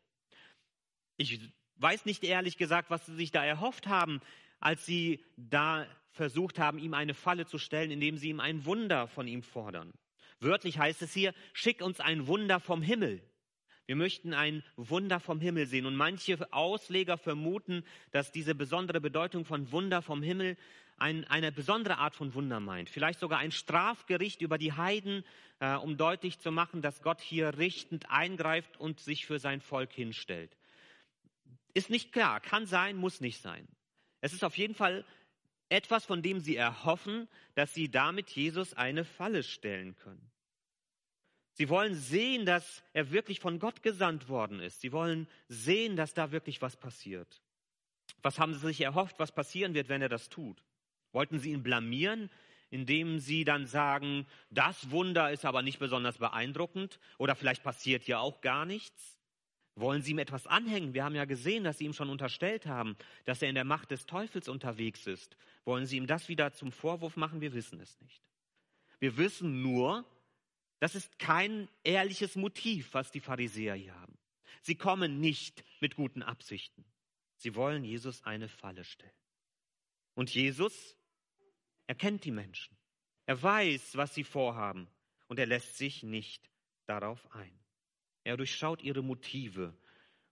Ich 1.17 1.41
weiß 1.77 2.05
nicht 2.05 2.23
ehrlich 2.23 2.59
gesagt, 2.59 2.91
was 2.91 3.07
sie 3.07 3.15
sich 3.15 3.31
da 3.31 3.43
erhofft 3.43 3.87
haben, 3.87 4.21
als 4.61 4.85
sie 4.85 5.25
da 5.39 5.87
versucht 6.11 6.59
haben, 6.59 6.79
ihm 6.79 6.93
eine 6.93 7.15
Falle 7.15 7.47
zu 7.47 7.57
stellen, 7.57 7.91
indem 7.91 8.19
sie 8.19 8.29
ihm 8.29 8.41
ein 8.41 8.67
Wunder 8.67 9.09
von 9.09 9.27
ihm 9.27 9.43
fordern. 9.43 9.91
Wörtlich 10.39 10.79
heißt 10.79 11.01
es 11.01 11.15
hier, 11.15 11.33
schick 11.55 11.81
uns 11.81 11.99
ein 11.99 12.27
Wunder 12.27 12.61
vom 12.61 12.83
Himmel. 12.83 13.23
Wir 13.87 13.97
möchten 13.97 14.35
ein 14.35 14.63
Wunder 14.77 15.21
vom 15.21 15.41
Himmel 15.41 15.65
sehen. 15.65 15.87
Und 15.87 15.97
manche 15.97 16.53
Ausleger 16.53 17.17
vermuten, 17.17 17.85
dass 18.11 18.33
diese 18.33 18.55
besondere 18.55 19.01
Bedeutung 19.01 19.47
von 19.47 19.73
Wunder 19.73 20.03
vom 20.03 20.23
Himmel 20.23 20.59
ein, 21.01 21.25
eine 21.25 21.53
besondere 21.53 21.99
Art 21.99 22.15
von 22.15 22.35
Wunder 22.35 22.61
meint. 22.61 22.91
Vielleicht 22.91 23.21
sogar 23.21 23.39
ein 23.39 23.53
Strafgericht 23.53 24.41
über 24.43 24.59
die 24.59 24.73
Heiden, 24.73 25.25
äh, 25.61 25.75
um 25.75 25.97
deutlich 25.97 26.39
zu 26.39 26.51
machen, 26.53 26.83
dass 26.83 27.03
Gott 27.03 27.21
hier 27.21 27.59
richtend 27.59 28.11
eingreift 28.11 28.79
und 28.79 29.01
sich 29.01 29.27
für 29.27 29.39
sein 29.39 29.61
Volk 29.61 29.93
hinstellt. 29.93 30.57
Ist 31.75 31.91
nicht 31.91 32.13
klar, 32.13 32.41
kann 32.41 32.67
sein, 32.67 32.97
muss 32.97 33.21
nicht 33.21 33.41
sein. 33.41 33.69
Es 34.21 34.33
ist 34.33 34.45
auf 34.45 34.57
jeden 34.59 34.75
Fall 34.75 35.05
etwas, 35.69 36.05
von 36.05 36.23
dem 36.23 36.41
sie 36.41 36.57
erhoffen, 36.57 37.29
dass 37.55 37.75
sie 37.75 37.91
damit 37.91 38.31
Jesus 38.31 38.75
eine 38.75 39.05
Falle 39.05 39.43
stellen 39.43 39.95
können. 39.97 40.31
Sie 41.53 41.69
wollen 41.69 41.95
sehen, 41.95 42.47
dass 42.47 42.85
er 42.93 43.11
wirklich 43.11 43.41
von 43.41 43.59
Gott 43.59 43.83
gesandt 43.83 44.29
worden 44.29 44.61
ist. 44.61 44.81
Sie 44.81 44.93
wollen 44.93 45.27
sehen, 45.49 45.97
dass 45.97 46.15
da 46.15 46.31
wirklich 46.31 46.63
was 46.63 46.77
passiert. 46.77 47.43
Was 48.23 48.39
haben 48.39 48.55
sie 48.55 48.61
sich 48.61 48.81
erhofft, 48.81 49.19
was 49.19 49.33
passieren 49.33 49.75
wird, 49.75 49.89
wenn 49.89 50.03
er 50.03 50.09
das 50.09 50.29
tut? 50.29 50.63
Wollten 51.13 51.39
sie 51.39 51.53
ihn 51.53 51.63
blamieren, 51.63 52.31
indem 52.71 53.19
sie 53.19 53.45
dann 53.45 53.67
sagen, 53.67 54.27
das 54.51 54.91
Wunder 54.91 55.31
ist 55.31 55.45
aber 55.45 55.63
nicht 55.63 55.79
besonders 55.79 56.19
beeindruckend 56.19 57.01
oder 57.17 57.35
vielleicht 57.35 57.63
passiert 57.63 58.03
hier 58.03 58.21
auch 58.21 58.41
gar 58.41 58.67
nichts? 58.67 59.19
Wollen 59.75 60.03
sie 60.03 60.11
ihm 60.11 60.19
etwas 60.19 60.47
anhängen? 60.47 60.93
Wir 60.93 61.05
haben 61.05 61.15
ja 61.15 61.25
gesehen, 61.25 61.65
dass 61.65 61.79
sie 61.79 61.85
ihm 61.85 61.93
schon 61.93 62.11
unterstellt 62.11 62.67
haben, 62.67 62.97
dass 63.25 63.43
er 63.43 63.49
in 63.49 63.55
der 63.55 63.65
Macht 63.65 63.91
des 63.93 64.07
Teufels 64.07 64.49
unterwegs 64.49 65.07
ist. 65.07 65.37
Wollen 65.65 65.87
sie 65.87 65.97
ihm 65.97 66.07
das 66.07 66.29
wieder 66.29 66.53
zum 66.53 66.73
Vorwurf 66.73 67.17
machen? 67.17 67.41
Wir 67.41 67.53
wissen 67.53 67.81
es 67.81 68.01
nicht. 68.01 68.23
Wir 68.99 69.17
wissen 69.17 69.63
nur, 69.63 70.05
das 70.81 70.97
ist 70.97 71.19
kein 71.19 71.69
ehrliches 71.85 72.35
Motiv, 72.35 72.93
was 72.93 73.13
die 73.13 73.21
Pharisäer 73.21 73.75
hier 73.75 73.95
haben. 73.95 74.19
Sie 74.63 74.75
kommen 74.75 75.21
nicht 75.21 75.65
mit 75.81 75.95
guten 75.95 76.23
Absichten. 76.23 76.85
Sie 77.37 77.55
wollen 77.55 77.85
Jesus 77.85 78.25
eine 78.25 78.49
Falle 78.49 78.85
stellen. 78.85 79.13
Und 80.15 80.35
Jesus 80.35 80.97
er 81.89 81.95
kennt 81.95 82.25
die 82.25 82.31
Menschen. 82.31 82.77
Er 83.25 83.43
weiß, 83.43 83.97
was 83.97 84.15
sie 84.15 84.23
vorhaben 84.23 84.89
und 85.27 85.39
er 85.39 85.47
lässt 85.47 85.79
sich 85.79 86.03
nicht 86.03 86.49
darauf 86.87 87.35
ein. 87.35 87.59
Er 88.25 88.37
durchschaut 88.37 88.83
ihre 88.83 89.03
Motive 89.03 89.75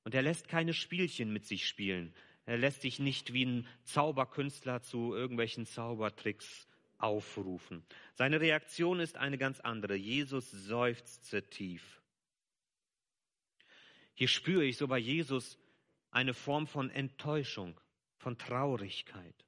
und 0.04 0.14
er 0.14 0.22
lässt 0.22 0.48
keine 0.48 0.74
Spielchen 0.74 1.32
mit 1.32 1.46
sich 1.46 1.66
spielen. 1.66 2.14
Er 2.44 2.58
lässt 2.58 2.82
sich 2.82 2.98
nicht 2.98 3.32
wie 3.32 3.46
ein 3.46 3.66
Zauberkünstler 3.84 4.82
zu 4.82 5.14
irgendwelchen 5.14 5.64
Zaubertricks 5.64 6.68
aufrufen. 6.98 7.84
Seine 8.14 8.40
Reaktion 8.40 9.00
ist 9.00 9.16
eine 9.16 9.38
ganz 9.38 9.60
andere. 9.60 9.96
Jesus 9.96 10.50
seufzte 10.50 11.42
tief. 11.48 12.02
Hier 14.12 14.28
spüre 14.28 14.64
ich 14.64 14.76
so 14.76 14.88
bei 14.88 14.98
Jesus 14.98 15.58
eine 16.10 16.34
Form 16.34 16.66
von 16.66 16.90
Enttäuschung, 16.90 17.80
von 18.18 18.36
Traurigkeit. 18.36 19.45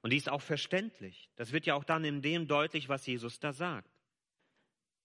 Und 0.00 0.10
die 0.10 0.16
ist 0.16 0.28
auch 0.28 0.42
verständlich. 0.42 1.30
Das 1.36 1.52
wird 1.52 1.66
ja 1.66 1.74
auch 1.74 1.84
dann 1.84 2.04
in 2.04 2.22
dem 2.22 2.46
deutlich, 2.46 2.88
was 2.88 3.06
Jesus 3.06 3.40
da 3.40 3.52
sagt. 3.52 3.90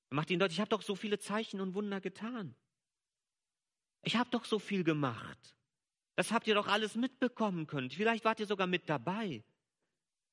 Er 0.09 0.15
macht 0.15 0.29
ihnen 0.29 0.39
deutlich, 0.39 0.57
ich 0.57 0.61
habe 0.61 0.69
doch 0.69 0.83
so 0.83 0.95
viele 0.95 1.19
Zeichen 1.19 1.59
und 1.61 1.73
Wunder 1.73 1.99
getan. 1.99 2.55
Ich 4.03 4.15
habe 4.15 4.29
doch 4.29 4.45
so 4.45 4.59
viel 4.59 4.83
gemacht. 4.83 5.55
Das 6.15 6.31
habt 6.31 6.45
ihr 6.47 6.53
doch 6.53 6.67
alles 6.67 6.95
mitbekommen 6.95 7.65
können. 7.65 7.89
Vielleicht 7.89 8.25
wart 8.25 8.39
ihr 8.39 8.45
sogar 8.45 8.67
mit 8.67 8.87
dabei. 8.87 9.43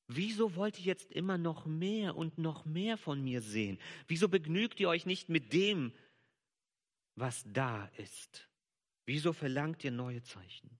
Wieso 0.07 0.55
wollt 0.55 0.77
ihr 0.77 0.85
jetzt 0.85 1.11
immer 1.11 1.37
noch 1.37 1.65
mehr 1.65 2.15
und 2.15 2.37
noch 2.37 2.65
mehr 2.65 2.97
von 2.97 3.23
mir 3.23 3.41
sehen? 3.41 3.79
Wieso 4.07 4.27
begnügt 4.27 4.79
ihr 4.79 4.89
euch 4.89 5.05
nicht 5.05 5.29
mit 5.29 5.53
dem, 5.53 5.93
was 7.15 7.43
da 7.47 7.85
ist? 7.97 8.49
Wieso 9.05 9.33
verlangt 9.33 9.83
ihr 9.83 9.91
neue 9.91 10.21
Zeichen? 10.21 10.77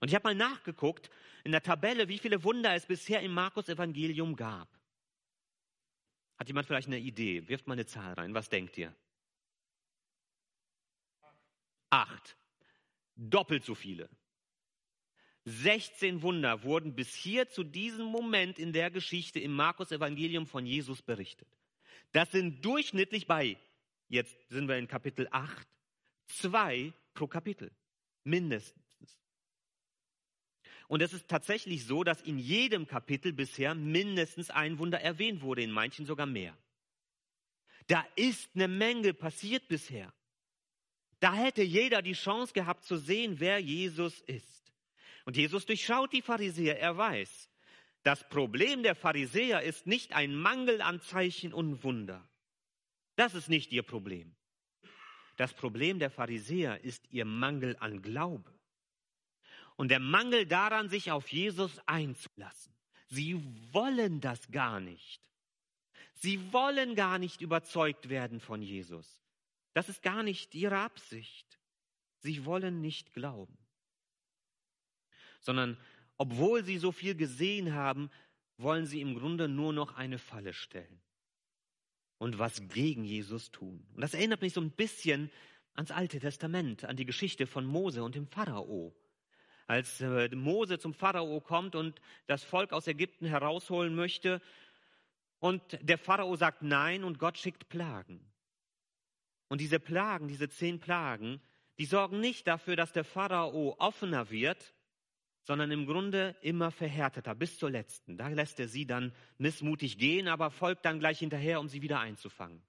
Und 0.00 0.08
ich 0.08 0.14
habe 0.14 0.28
mal 0.28 0.34
nachgeguckt 0.34 1.10
in 1.44 1.52
der 1.52 1.62
Tabelle, 1.62 2.08
wie 2.08 2.18
viele 2.18 2.44
Wunder 2.44 2.74
es 2.74 2.86
bisher 2.86 3.20
im 3.22 3.32
Markus-Evangelium 3.32 4.36
gab. 4.36 4.68
Hat 6.38 6.48
jemand 6.48 6.66
vielleicht 6.66 6.88
eine 6.88 6.98
Idee? 6.98 7.48
Wirft 7.48 7.66
mal 7.66 7.74
eine 7.74 7.86
Zahl 7.86 8.14
rein. 8.14 8.34
Was 8.34 8.48
denkt 8.48 8.76
ihr? 8.76 8.94
Acht. 11.90 12.36
Doppelt 13.16 13.64
so 13.64 13.74
viele. 13.74 14.08
16 15.44 16.22
Wunder 16.22 16.62
wurden 16.62 16.94
bis 16.94 17.14
hier 17.14 17.48
zu 17.48 17.64
diesem 17.64 18.06
Moment 18.06 18.58
in 18.58 18.72
der 18.72 18.90
Geschichte 18.90 19.38
im 19.38 19.52
Markus 19.52 19.92
Evangelium 19.92 20.46
von 20.46 20.64
Jesus 20.64 21.02
berichtet. 21.02 21.48
Das 22.12 22.30
sind 22.30 22.64
durchschnittlich 22.64 23.26
bei, 23.26 23.58
jetzt 24.08 24.36
sind 24.48 24.68
wir 24.68 24.78
in 24.78 24.88
Kapitel 24.88 25.28
8, 25.30 25.68
zwei 26.26 26.92
pro 27.12 27.26
Kapitel. 27.26 27.70
Mindestens. 28.24 28.83
Und 30.88 31.02
es 31.02 31.12
ist 31.12 31.28
tatsächlich 31.28 31.86
so, 31.86 32.04
dass 32.04 32.20
in 32.20 32.38
jedem 32.38 32.86
Kapitel 32.86 33.32
bisher 33.32 33.74
mindestens 33.74 34.50
ein 34.50 34.78
Wunder 34.78 35.00
erwähnt 35.00 35.42
wurde, 35.42 35.62
in 35.62 35.70
manchen 35.70 36.06
sogar 36.06 36.26
mehr. 36.26 36.56
Da 37.86 38.04
ist 38.16 38.50
eine 38.54 38.68
Menge 38.68 39.14
passiert 39.14 39.68
bisher. 39.68 40.12
Da 41.20 41.34
hätte 41.34 41.62
jeder 41.62 42.02
die 42.02 42.12
Chance 42.12 42.52
gehabt 42.52 42.84
zu 42.84 42.96
sehen, 42.96 43.40
wer 43.40 43.58
Jesus 43.58 44.20
ist. 44.22 44.72
Und 45.24 45.36
Jesus 45.36 45.64
durchschaut 45.64 46.12
die 46.12 46.22
Pharisäer. 46.22 46.78
Er 46.78 46.96
weiß, 46.96 47.48
das 48.02 48.28
Problem 48.28 48.82
der 48.82 48.94
Pharisäer 48.94 49.62
ist 49.62 49.86
nicht 49.86 50.12
ein 50.12 50.34
Mangel 50.34 50.82
an 50.82 51.00
Zeichen 51.00 51.54
und 51.54 51.82
Wunder. 51.82 52.28
Das 53.16 53.34
ist 53.34 53.48
nicht 53.48 53.72
ihr 53.72 53.82
Problem. 53.82 54.34
Das 55.36 55.54
Problem 55.54 55.98
der 55.98 56.10
Pharisäer 56.10 56.84
ist 56.84 57.10
ihr 57.10 57.24
Mangel 57.24 57.76
an 57.80 58.02
Glaube. 58.02 58.53
Und 59.76 59.88
der 59.88 60.00
Mangel 60.00 60.46
daran, 60.46 60.88
sich 60.88 61.10
auf 61.10 61.28
Jesus 61.28 61.78
einzulassen. 61.86 62.72
Sie 63.08 63.42
wollen 63.72 64.20
das 64.20 64.50
gar 64.50 64.80
nicht. 64.80 65.20
Sie 66.14 66.52
wollen 66.52 66.94
gar 66.94 67.18
nicht 67.18 67.40
überzeugt 67.40 68.08
werden 68.08 68.40
von 68.40 68.62
Jesus. 68.62 69.20
Das 69.72 69.88
ist 69.88 70.02
gar 70.02 70.22
nicht 70.22 70.54
ihre 70.54 70.78
Absicht. 70.78 71.58
Sie 72.18 72.44
wollen 72.44 72.80
nicht 72.80 73.12
glauben 73.12 73.58
sondern 75.44 75.76
obwohl 76.16 76.64
sie 76.64 76.78
so 76.78 76.90
viel 76.90 77.14
gesehen 77.14 77.74
haben, 77.74 78.10
wollen 78.56 78.86
sie 78.86 79.00
im 79.00 79.14
Grunde 79.14 79.48
nur 79.48 79.72
noch 79.72 79.96
eine 79.96 80.18
Falle 80.18 80.52
stellen 80.52 81.00
und 82.18 82.38
was 82.38 82.68
gegen 82.68 83.04
Jesus 83.04 83.50
tun. 83.50 83.86
Und 83.94 84.00
das 84.00 84.14
erinnert 84.14 84.40
mich 84.40 84.52
so 84.52 84.60
ein 84.60 84.70
bisschen 84.70 85.30
ans 85.74 85.90
Alte 85.90 86.20
Testament, 86.20 86.84
an 86.84 86.96
die 86.96 87.04
Geschichte 87.04 87.46
von 87.46 87.66
Mose 87.66 88.02
und 88.02 88.14
dem 88.14 88.26
Pharao. 88.26 88.94
Als 89.66 90.00
äh, 90.00 90.28
Mose 90.34 90.78
zum 90.78 90.94
Pharao 90.94 91.40
kommt 91.40 91.74
und 91.74 92.00
das 92.26 92.44
Volk 92.44 92.72
aus 92.72 92.86
Ägypten 92.86 93.26
herausholen 93.26 93.94
möchte, 93.94 94.40
und 95.44 95.78
der 95.82 95.98
Pharao 95.98 96.36
sagt 96.36 96.62
Nein 96.62 97.04
und 97.04 97.18
Gott 97.18 97.36
schickt 97.36 97.68
Plagen. 97.68 98.32
Und 99.48 99.60
diese 99.60 99.78
Plagen, 99.78 100.26
diese 100.26 100.48
zehn 100.48 100.80
Plagen, 100.80 101.38
die 101.78 101.84
sorgen 101.84 102.18
nicht 102.18 102.46
dafür, 102.46 102.76
dass 102.76 102.92
der 102.92 103.04
Pharao 103.04 103.76
offener 103.78 104.30
wird, 104.30 104.72
sondern 105.42 105.70
im 105.70 105.84
Grunde 105.84 106.34
immer 106.40 106.70
verhärteter, 106.70 107.34
bis 107.34 107.58
zur 107.58 107.70
letzten. 107.70 108.16
Da 108.16 108.28
lässt 108.28 108.58
er 108.58 108.68
sie 108.68 108.86
dann 108.86 109.12
missmutig 109.36 109.98
gehen, 109.98 110.28
aber 110.28 110.50
folgt 110.50 110.86
dann 110.86 110.98
gleich 110.98 111.18
hinterher, 111.18 111.60
um 111.60 111.68
sie 111.68 111.82
wieder 111.82 112.00
einzufangen. 112.00 112.62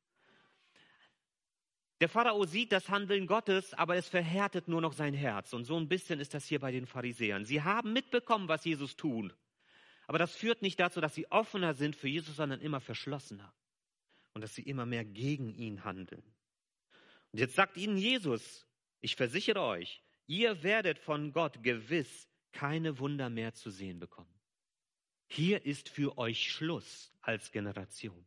Der 2.02 2.10
Pharao 2.10 2.46
sieht 2.46 2.72
das 2.72 2.90
Handeln 2.90 3.26
Gottes, 3.26 3.74
aber 3.74 3.96
es 3.96 4.10
verhärtet 4.10 4.68
nur 4.68 4.82
noch 4.82 4.94
sein 4.94 5.14
Herz. 5.14 5.54
Und 5.54 5.64
so 5.64 5.78
ein 5.78 5.88
bisschen 5.88 6.20
ist 6.20 6.34
das 6.34 6.46
hier 6.46 6.60
bei 6.60 6.72
den 6.72 6.86
Pharisäern. 6.86 7.46
Sie 7.46 7.62
haben 7.62 7.94
mitbekommen, 7.94 8.50
was 8.50 8.66
Jesus 8.66 8.96
tut. 8.96 9.36
Aber 10.08 10.20
das 10.20 10.36
führt 10.36 10.62
nicht 10.62 10.80
dazu, 10.80 11.00
dass 11.00 11.16
sie 11.16 11.32
offener 11.32 11.74
sind 11.74 11.96
für 11.96 12.10
Jesus, 12.10 12.36
sondern 12.36 12.60
immer 12.60 12.82
verschlossener. 12.82 13.54
Und 14.34 14.42
dass 14.42 14.54
sie 14.54 14.64
immer 14.64 14.86
mehr 14.86 15.06
gegen 15.06 15.54
ihn 15.56 15.86
handeln. 15.86 16.24
Und 17.32 17.40
jetzt 17.40 17.56
sagt 17.56 17.78
ihnen 17.78 17.98
Jesus, 17.98 18.68
ich 19.00 19.16
versichere 19.16 19.62
euch, 19.62 20.04
ihr 20.28 20.64
werdet 20.64 21.00
von 21.00 21.32
Gott 21.32 21.64
gewiss 21.64 22.28
keine 22.52 23.00
Wunder 23.00 23.30
mehr 23.30 23.54
zu 23.54 23.70
sehen 23.70 24.00
bekommen. 24.00 24.34
Hier 25.28 25.66
ist 25.66 25.90
für 25.90 26.18
euch 26.18 26.52
Schluss 26.52 27.14
als 27.22 27.52
Generation. 27.52 28.26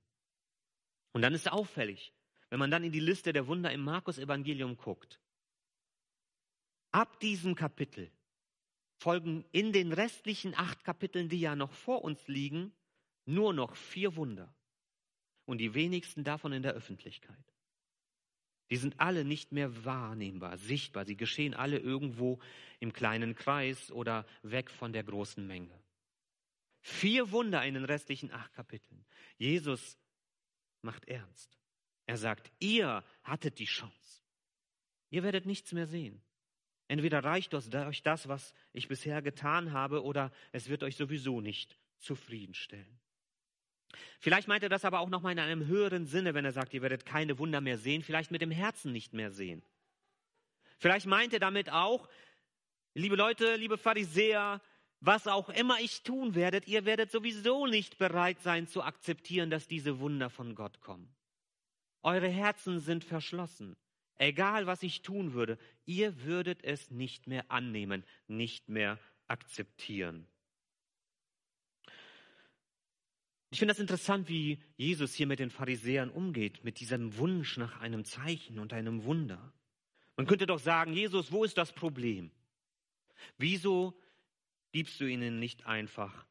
Und 1.13 1.23
dann 1.23 1.35
ist 1.35 1.51
auffällig, 1.51 2.13
wenn 2.50 2.59
man 2.59 2.71
dann 2.71 2.85
in 2.85 2.93
die 2.93 3.00
Liste 3.00 3.33
der 3.33 3.47
Wunder 3.47 3.73
im 3.73 3.83
Markus-Evangelium 3.83 4.76
guckt. 4.76 5.21
Ab 6.90 7.21
diesem 7.21 7.55
Kapitel 7.55 8.11
folgen 8.97 9.45
in 9.52 9.73
den 9.73 9.93
restlichen 9.93 10.55
acht 10.57 10.85
Kapiteln, 10.85 11.28
die 11.28 11.40
ja 11.40 11.55
noch 11.55 11.73
vor 11.73 12.02
uns 12.02 12.26
liegen, 12.28 12.73
nur 13.26 13.52
noch 13.52 13.76
vier 13.76 14.17
Wunder. 14.17 14.52
Und 15.45 15.59
die 15.59 15.75
wenigsten 15.75 16.25
davon 16.25 16.52
in 16.52 16.62
der 16.62 16.75
Öffentlichkeit. 16.75 17.37
Die 18.71 18.76
sind 18.76 19.00
alle 19.00 19.25
nicht 19.25 19.52
mehr 19.52 19.85
wahrnehmbar, 19.85 20.59
sichtbar. 20.59 21.07
Sie 21.07 21.17
geschehen 21.17 21.55
alle 21.55 21.78
irgendwo 21.78 22.38
im 22.81 22.93
kleinen 22.93 23.35
Kreis 23.35 23.90
oder 23.90 24.26
weg 24.43 24.71
von 24.71 24.93
der 24.93 25.05
großen 25.05 25.47
Menge. 25.47 25.83
Vier 26.83 27.31
Wunder 27.31 27.64
in 27.64 27.75
den 27.75 27.85
restlichen 27.85 28.31
acht 28.31 28.52
Kapiteln. 28.52 29.05
Jesus 29.38 29.97
macht 30.83 31.07
ernst. 31.07 31.58
Er 32.09 32.17
sagt, 32.17 32.50
ihr 32.59 33.05
hattet 33.23 33.59
die 33.59 33.67
Chance. 33.67 34.23
Ihr 35.11 35.23
werdet 35.23 35.45
nichts 35.45 35.73
mehr 35.73 35.87
sehen. 35.87 36.23
Entweder 36.88 37.23
reicht 37.23 37.53
euch 37.53 38.03
das, 38.03 38.29
was 38.29 38.55
ich 38.73 38.88
bisher 38.88 39.21
getan 39.21 39.73
habe, 39.73 40.03
oder 40.03 40.33
es 40.50 40.71
wird 40.71 40.83
euch 40.83 40.97
sowieso 40.97 41.43
nicht 41.43 41.77
zufriedenstellen. 41.99 42.99
Vielleicht 44.21 44.49
meint 44.49 44.62
er 44.62 44.71
das 44.71 44.87
aber 44.87 45.00
auch 45.00 45.11
nochmal 45.11 45.33
in 45.33 45.38
einem 45.38 45.67
höheren 45.67 46.07
Sinne, 46.07 46.33
wenn 46.33 46.47
er 46.47 46.53
sagt, 46.53 46.73
ihr 46.73 46.81
werdet 46.81 47.05
keine 47.05 47.38
Wunder 47.38 47.61
mehr 47.61 47.77
sehen, 47.77 48.03
vielleicht 48.03 48.31
mit 48.31 48.41
dem 48.41 48.50
Herzen 48.50 48.91
nicht 48.91 49.12
mehr 49.12 49.31
sehen. 49.31 49.62
Vielleicht 50.79 51.05
meint 51.05 51.35
er 51.35 51.41
damit 51.41 51.69
auch, 51.69 52.09
liebe 52.95 53.17
Leute, 53.17 53.57
liebe 53.57 53.77
Pharisäer, 53.77 54.62
was 55.00 55.27
auch 55.27 55.50
immer 55.50 55.79
ich 55.81 56.05
tun 56.05 56.35
werdet, 56.35 56.69
ihr 56.69 56.87
werdet 56.87 57.11
sowieso 57.11 57.67
nicht 57.67 57.99
bereit 57.99 58.41
sein 58.41 58.67
zu 58.67 58.83
akzeptieren, 58.83 59.50
dass 59.50 59.69
diese 59.69 60.00
Wunder 60.00 60.31
von 60.31 60.55
Gott 60.55 60.81
kommen. 60.81 61.15
Eure 62.09 62.29
Herzen 62.29 62.81
sind 62.81 63.05
verschlossen. 63.05 63.77
Egal 64.17 64.67
was 64.67 64.83
ich 64.83 65.03
tun 65.03 65.35
würde, 65.35 65.59
ihr 65.85 66.25
würdet 66.25 66.65
es 66.65 66.91
nicht 66.91 67.27
mehr 67.27 67.50
annehmen, 67.50 68.03
nicht 68.29 68.71
mehr 68.71 68.99
akzeptieren. 69.27 70.27
Ich 73.50 73.59
finde 73.59 73.75
das 73.75 73.79
interessant, 73.79 74.27
wie 74.31 74.59
Jesus 74.79 75.12
hier 75.12 75.27
mit 75.27 75.38
den 75.38 75.50
Pharisäern 75.50 76.09
umgeht, 76.09 76.65
mit 76.65 76.81
diesem 76.81 77.19
Wunsch 77.19 77.59
nach 77.59 77.79
einem 77.83 78.07
Zeichen 78.07 78.59
und 78.59 78.73
einem 78.73 79.05
Wunder. 79.05 79.53
Man 80.17 80.27
könnte 80.27 80.47
doch 80.47 80.61
sagen, 80.61 80.95
Jesus, 80.95 81.31
wo 81.31 81.45
ist 81.45 81.59
das 81.59 81.75
Problem? 81.75 82.31
Wieso 83.37 83.93
gibst 84.73 84.99
du 84.99 85.05
ihnen 85.05 85.41
nicht 85.41 85.67
einfach 85.67 86.25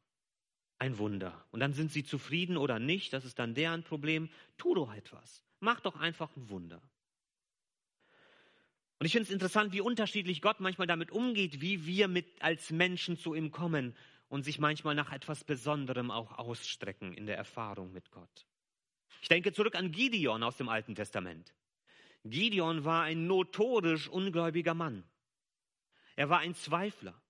ein 0.80 0.98
Wunder? 0.98 1.46
Und 1.52 1.60
dann 1.60 1.72
sind 1.72 1.92
sie 1.92 2.02
zufrieden 2.02 2.56
oder 2.56 2.80
nicht, 2.80 3.12
das 3.12 3.24
ist 3.24 3.38
dann 3.38 3.54
deren 3.54 3.84
Problem. 3.84 4.28
Tu 4.56 4.74
doch 4.74 4.92
etwas. 4.92 5.44
Mach 5.60 5.80
doch 5.80 5.96
einfach 5.96 6.34
ein 6.36 6.48
Wunder. 6.48 6.82
Und 8.98 9.06
ich 9.06 9.12
finde 9.12 9.24
es 9.24 9.30
interessant, 9.32 9.72
wie 9.72 9.80
unterschiedlich 9.80 10.42
Gott 10.42 10.60
manchmal 10.60 10.86
damit 10.86 11.10
umgeht, 11.10 11.60
wie 11.60 11.86
wir 11.86 12.08
mit 12.08 12.42
als 12.42 12.70
Menschen 12.70 13.16
zu 13.16 13.34
ihm 13.34 13.50
kommen 13.50 13.96
und 14.28 14.44
sich 14.44 14.58
manchmal 14.58 14.94
nach 14.94 15.12
etwas 15.12 15.44
Besonderem 15.44 16.10
auch 16.10 16.32
ausstrecken 16.38 17.12
in 17.12 17.26
der 17.26 17.36
Erfahrung 17.36 17.92
mit 17.92 18.10
Gott. 18.10 18.46
Ich 19.22 19.28
denke 19.28 19.52
zurück 19.52 19.74
an 19.74 19.92
Gideon 19.92 20.42
aus 20.42 20.56
dem 20.56 20.68
Alten 20.68 20.94
Testament. 20.94 21.54
Gideon 22.24 22.84
war 22.84 23.04
ein 23.04 23.26
notorisch 23.26 24.08
ungläubiger 24.08 24.74
Mann. 24.74 25.04
Er 26.16 26.28
war 26.28 26.40
ein 26.40 26.54
Zweifler. 26.54 27.20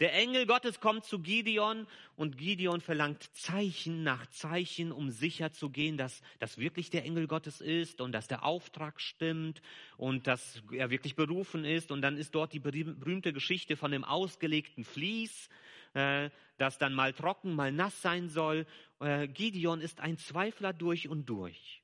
Der 0.00 0.14
Engel 0.14 0.46
Gottes 0.46 0.78
kommt 0.78 1.04
zu 1.04 1.18
Gideon 1.18 1.88
und 2.14 2.38
Gideon 2.38 2.80
verlangt 2.80 3.24
Zeichen 3.34 4.04
nach 4.04 4.26
Zeichen, 4.28 4.92
um 4.92 5.10
sicher 5.10 5.52
zu 5.52 5.70
gehen, 5.70 5.96
dass 5.96 6.22
das 6.38 6.56
wirklich 6.56 6.90
der 6.90 7.04
Engel 7.04 7.26
Gottes 7.26 7.60
ist 7.60 8.00
und 8.00 8.12
dass 8.12 8.28
der 8.28 8.44
Auftrag 8.44 9.00
stimmt 9.00 9.60
und 9.96 10.28
dass 10.28 10.62
er 10.70 10.90
wirklich 10.90 11.16
berufen 11.16 11.64
ist. 11.64 11.90
Und 11.90 12.02
dann 12.02 12.16
ist 12.16 12.36
dort 12.36 12.52
die 12.52 12.60
berühmte 12.60 13.32
Geschichte 13.32 13.76
von 13.76 13.90
dem 13.90 14.04
ausgelegten 14.04 14.84
Vlies, 14.84 15.48
äh, 15.94 16.30
das 16.58 16.78
dann 16.78 16.94
mal 16.94 17.12
trocken, 17.12 17.54
mal 17.54 17.72
nass 17.72 18.00
sein 18.00 18.28
soll. 18.28 18.66
Äh, 19.00 19.26
Gideon 19.26 19.80
ist 19.80 20.00
ein 20.00 20.16
Zweifler 20.16 20.72
durch 20.72 21.08
und 21.08 21.28
durch. 21.28 21.82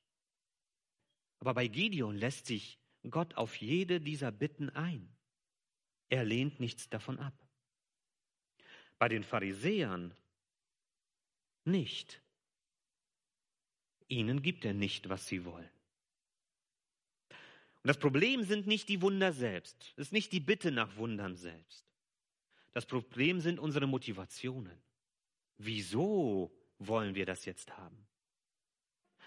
Aber 1.39 1.53
bei 1.53 1.67
Gideon 1.67 2.15
lässt 2.15 2.45
sich 2.45 2.79
Gott 3.09 3.35
auf 3.35 3.57
jede 3.57 3.99
dieser 3.99 4.31
Bitten 4.31 4.69
ein. 4.69 5.13
Er 6.07 6.23
lehnt 6.23 6.61
nichts 6.61 6.89
davon 6.89 7.19
ab. 7.19 7.44
Bei 8.97 9.09
den 9.09 9.23
Pharisäern 9.23 10.15
nicht. 11.65 12.21
Ihnen 14.07 14.41
gibt 14.41 14.65
er 14.65 14.73
nicht, 14.73 15.09
was 15.09 15.27
sie 15.27 15.45
wollen. 15.45 15.69
Und 17.29 17.87
das 17.89 17.99
Problem 17.99 18.43
sind 18.43 18.67
nicht 18.67 18.89
die 18.89 19.01
Wunder 19.01 19.31
selbst, 19.31 19.93
es 19.95 20.07
ist 20.07 20.13
nicht 20.13 20.31
die 20.31 20.39
Bitte 20.39 20.71
nach 20.71 20.95
Wundern 20.95 21.35
selbst. 21.35 21.85
Das 22.73 22.85
Problem 22.85 23.39
sind 23.39 23.59
unsere 23.59 23.87
Motivationen. 23.87 24.81
Wieso 25.57 26.51
wollen 26.79 27.15
wir 27.15 27.25
das 27.25 27.45
jetzt 27.45 27.77
haben? 27.77 28.05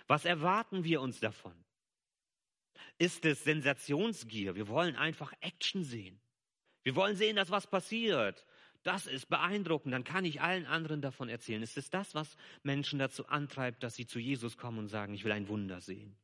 Was 0.06 0.24
erwarten 0.24 0.84
wir 0.84 1.00
uns 1.00 1.20
davon? 1.20 1.54
Ist 2.98 3.24
es 3.24 3.44
Sensationsgier? 3.44 4.54
Wir 4.54 4.68
wollen 4.68 4.96
einfach 4.96 5.32
Action 5.40 5.84
sehen. 5.84 6.20
Wir 6.82 6.96
wollen 6.96 7.16
sehen, 7.16 7.36
dass 7.36 7.50
was 7.50 7.66
passiert. 7.66 8.44
Das 8.82 9.06
ist 9.06 9.28
beeindruckend. 9.28 9.92
Dann 9.92 10.04
kann 10.04 10.24
ich 10.24 10.40
allen 10.40 10.66
anderen 10.66 11.00
davon 11.00 11.28
erzählen. 11.28 11.62
Ist 11.62 11.76
es 11.76 11.90
das, 11.90 12.14
was 12.14 12.36
Menschen 12.62 12.98
dazu 12.98 13.26
antreibt, 13.26 13.82
dass 13.82 13.96
sie 13.96 14.06
zu 14.06 14.18
Jesus 14.18 14.56
kommen 14.56 14.78
und 14.78 14.88
sagen, 14.88 15.14
ich 15.14 15.24
will 15.24 15.32
ein 15.32 15.48
Wunder 15.48 15.80
sehen? 15.80 16.16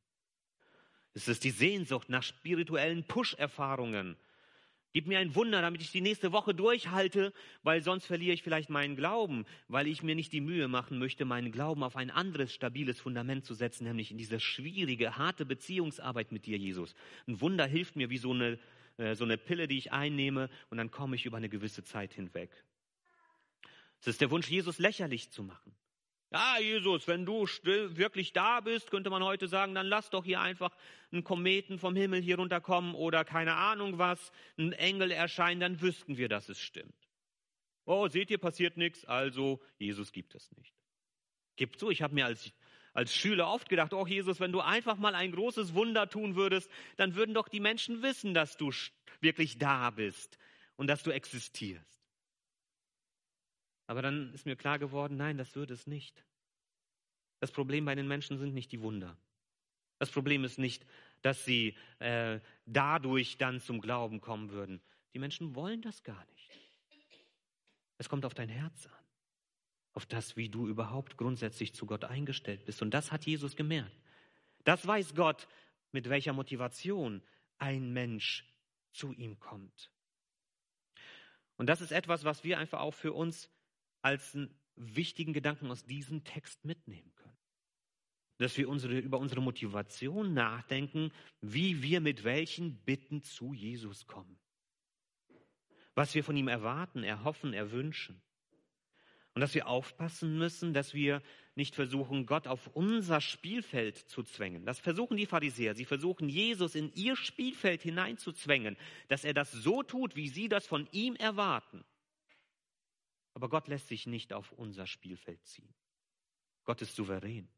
Ist 1.15 1.29
es 1.29 1.41
die 1.41 1.51
Sehnsucht 1.51 2.09
nach 2.09 2.23
spirituellen 2.23 3.05
Push-Erfahrungen? 3.05 4.17
Gib 4.95 5.09
mir 5.09 5.19
ein 5.19 5.35
Wunder, 5.35 5.61
damit 5.61 5.83
ich 5.83 5.91
die 5.91 6.01
nächste 6.01 6.31
Woche 6.31 6.55
durchhalte, 6.55 7.33
weil 7.65 7.83
sonst 7.83 8.07
verliere 8.07 8.33
ich 8.33 8.45
vielleicht 8.45 8.71
meinen 8.71 8.95
Glauben, 8.95 9.45
weil 9.67 9.89
ich 9.89 10.05
mir 10.05 10.15
nicht 10.15 10.33
die 10.33 10.41
Mühe 10.41 10.69
machen 10.69 11.01
möchte, 11.01 11.25
meinen 11.25 11.51
Glauben 11.51 11.83
auf 11.83 11.97
ein 11.97 12.13
anderes 12.13 12.55
stabiles 12.55 13.01
Fundament 13.01 13.45
zu 13.45 13.55
setzen, 13.55 13.85
nämlich 13.85 14.13
in 14.13 14.19
diese 14.19 14.39
schwierige, 14.39 15.17
harte 15.17 15.45
Beziehungsarbeit 15.45 16.31
mit 16.31 16.47
dir, 16.47 16.59
Jesus. 16.59 16.95
Ein 17.27 17.41
Wunder 17.41 17.67
hilft 17.67 17.97
mir 17.97 18.09
wie 18.09 18.19
so 18.19 18.33
eine, 18.33 18.57
so 18.97 19.25
eine 19.25 19.39
Pille, 19.39 19.67
die 19.69 19.79
ich 19.79 19.93
einnehme, 19.93 20.49
und 20.71 20.79
dann 20.79 20.91
komme 20.91 21.17
ich 21.17 21.27
über 21.27 21.37
eine 21.37 21.49
gewisse 21.49 21.85
Zeit 21.85 22.15
hinweg. 22.15 22.51
Es 24.01 24.07
ist 24.07 24.21
der 24.21 24.31
Wunsch, 24.31 24.49
Jesus 24.49 24.79
lächerlich 24.79 25.31
zu 25.31 25.43
machen. 25.43 25.75
Ja, 26.31 26.59
Jesus, 26.59 27.07
wenn 27.07 27.25
du 27.25 27.47
wirklich 27.47 28.33
da 28.33 28.61
bist, 28.61 28.91
könnte 28.91 29.09
man 29.09 29.23
heute 29.23 29.47
sagen, 29.47 29.75
dann 29.75 29.87
lass 29.87 30.11
doch 30.11 30.25
hier 30.25 30.41
einfach 30.41 30.77
einen 31.13 31.23
Kometen 31.23 31.79
vom 31.79 31.95
Himmel 31.95 32.21
hier 32.21 32.39
runterkommen 32.39 32.95
oder 32.97 33.25
keine 33.25 33.55
Ahnung 33.55 33.99
was, 33.99 34.33
ein 34.59 34.73
Engel 34.73 35.13
erscheinen, 35.13 35.61
dann 35.61 35.81
wüssten 35.81 36.17
wir, 36.17 36.29
dass 36.29 36.49
es 36.49 36.61
stimmt. 36.61 37.09
Oh, 37.85 38.09
seht 38.09 38.31
ihr, 38.31 38.39
passiert 38.39 38.77
nichts, 38.77 39.05
also 39.05 39.63
Jesus 39.79 40.11
gibt 40.11 40.35
es 40.35 40.51
nicht. 40.57 40.75
Gibt 41.57 41.79
so, 41.79 41.91
ich 41.91 42.03
habe 42.03 42.15
mir 42.15 42.27
als, 42.27 42.53
als 42.95 43.15
Schüler 43.15 43.49
oft 43.49 43.69
gedacht, 43.69 43.93
oh 43.93 44.07
Jesus, 44.07 44.41
wenn 44.41 44.53
du 44.53 44.61
einfach 44.61 44.97
mal 44.97 45.15
ein 45.15 45.33
großes 45.33 45.75
Wunder 45.75 46.09
tun 46.09 46.37
würdest, 46.37 46.71
dann 46.97 47.15
würden 47.17 47.35
doch 47.35 47.49
die 47.49 47.61
Menschen 47.61 48.03
wissen, 48.03 48.33
dass 48.33 48.57
du 48.57 48.71
wirklich 49.21 49.59
da 49.59 49.91
bist 49.91 50.39
und 50.77 50.87
dass 50.87 51.03
du 51.03 51.11
existierst. 51.11 52.03
Aber 53.87 54.01
dann 54.01 54.33
ist 54.33 54.47
mir 54.47 54.57
klar 54.57 54.79
geworden, 54.79 55.17
nein, 55.17 55.37
das 55.37 55.55
wird 55.57 55.71
es 55.71 55.87
nicht. 55.87 56.25
Das 57.41 57.51
Problem 57.51 57.85
bei 57.85 57.95
den 57.95 58.09
Menschen 58.09 58.39
sind 58.39 58.55
nicht 58.55 58.73
die 58.73 58.81
Wunder. 58.81 59.19
Das 59.99 60.11
Problem 60.11 60.45
ist 60.45 60.59
nicht, 60.59 60.87
dass 61.23 61.45
sie 61.45 61.77
äh, 61.99 62.41
dadurch 62.65 63.37
dann 63.39 63.61
zum 63.61 63.81
Glauben 63.81 64.21
kommen 64.21 64.51
würden. 64.51 64.81
Die 65.13 65.19
Menschen 65.19 65.55
wollen 65.55 65.83
das 65.83 66.03
gar 66.03 66.25
nicht. 66.27 66.51
Es 67.99 68.09
kommt 68.09 68.25
auf 68.25 68.35
dein 68.35 68.49
Herz 68.49 68.87
an, 68.87 69.04
auf 69.95 70.07
das, 70.07 70.37
wie 70.37 70.49
du 70.49 70.67
überhaupt 70.67 71.17
grundsätzlich 71.17 71.75
zu 71.75 71.87
Gott 71.87 72.05
eingestellt 72.05 72.65
bist. 72.65 72.83
Und 72.83 72.93
das 72.93 73.13
hat 73.13 73.25
Jesus 73.25 73.57
gemerkt. 73.57 73.97
Das 74.65 74.87
weiß 74.87 75.15
Gott, 75.15 75.47
mit 75.93 76.09
welcher 76.09 76.33
Motivation 76.33 77.23
ein 77.59 77.93
Mensch 77.93 78.45
zu 78.93 79.13
ihm 79.13 79.39
kommt. 79.39 79.91
Und 81.57 81.69
das 81.69 81.81
ist 81.81 81.93
etwas, 81.93 82.25
was 82.25 82.43
wir 82.43 82.59
einfach 82.59 82.81
auch 82.81 82.95
für 82.95 83.13
uns 83.13 83.49
als 84.03 84.35
einen 84.35 84.53
wichtigen 84.75 85.33
Gedanken 85.33 85.71
aus 85.71 85.85
diesem 85.85 86.25
Text 86.25 86.65
mitnehmen 86.65 87.15
können. 87.15 87.37
Dass 88.39 88.57
wir 88.57 88.69
unsere, 88.69 88.99
über 88.99 89.19
unsere 89.19 89.41
Motivation 89.41 90.35
nachdenken, 90.35 91.13
wie 91.41 91.83
wir 91.83 92.01
mit 92.01 92.25
welchen 92.25 92.77
Bitten 92.79 93.23
zu 93.23 93.55
Jesus 93.55 94.07
kommen. 94.07 94.39
Was 95.95 96.17
wir 96.17 96.25
von 96.25 96.37
ihm 96.37 96.49
erwarten, 96.49 97.05
erhoffen, 97.05 97.55
erwünschen. 97.55 98.21
Und 99.35 99.41
dass 99.41 99.55
wir 99.55 99.67
aufpassen 99.67 100.39
müssen, 100.39 100.75
dass 100.75 100.95
wir 100.95 101.21
nicht 101.57 101.75
versuchen, 101.75 102.27
Gott 102.27 102.47
auf 102.47 102.69
unser 102.69 103.21
Spielfeld 103.21 103.97
zu 103.97 104.23
zwängen. 104.23 104.65
Das 104.65 104.79
versuchen 104.79 105.17
die 105.17 105.27
Pharisäer. 105.27 105.75
Sie 105.75 105.85
versuchen, 105.85 106.29
Jesus 106.29 106.75
in 106.75 106.93
ihr 106.95 107.17
Spielfeld 107.17 107.83
hineinzuzwängen, 107.83 108.77
dass 109.09 109.25
er 109.25 109.35
das 109.35 109.51
so 109.51 109.83
tut, 109.83 110.15
wie 110.15 110.29
sie 110.29 110.49
das 110.49 110.67
von 110.67 110.89
ihm 110.93 111.17
erwarten. 111.17 111.85
Aber 113.35 113.49
Gott 113.49 113.67
lässt 113.67 113.89
sich 113.89 114.07
nicht 114.07 114.33
auf 114.33 114.53
unser 114.53 114.87
Spielfeld 114.87 115.45
ziehen. 115.45 115.75
Gott 116.65 116.81
ist 116.81 116.95
souverän. 116.95 117.49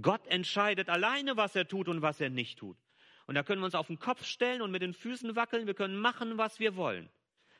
Gott 0.00 0.26
entscheidet 0.26 0.88
alleine, 0.88 1.36
was 1.36 1.54
er 1.54 1.68
tut 1.68 1.88
und 1.88 2.02
was 2.02 2.20
er 2.20 2.30
nicht 2.30 2.58
tut. 2.58 2.76
Und 3.26 3.36
da 3.36 3.44
können 3.44 3.62
wir 3.62 3.66
uns 3.66 3.76
auf 3.76 3.86
den 3.86 4.00
Kopf 4.00 4.24
stellen 4.24 4.60
und 4.60 4.72
mit 4.72 4.82
den 4.82 4.92
Füßen 4.92 5.36
wackeln. 5.36 5.66
Wir 5.66 5.74
können 5.74 5.96
machen, 5.96 6.36
was 6.36 6.58
wir 6.58 6.74
wollen. 6.74 7.08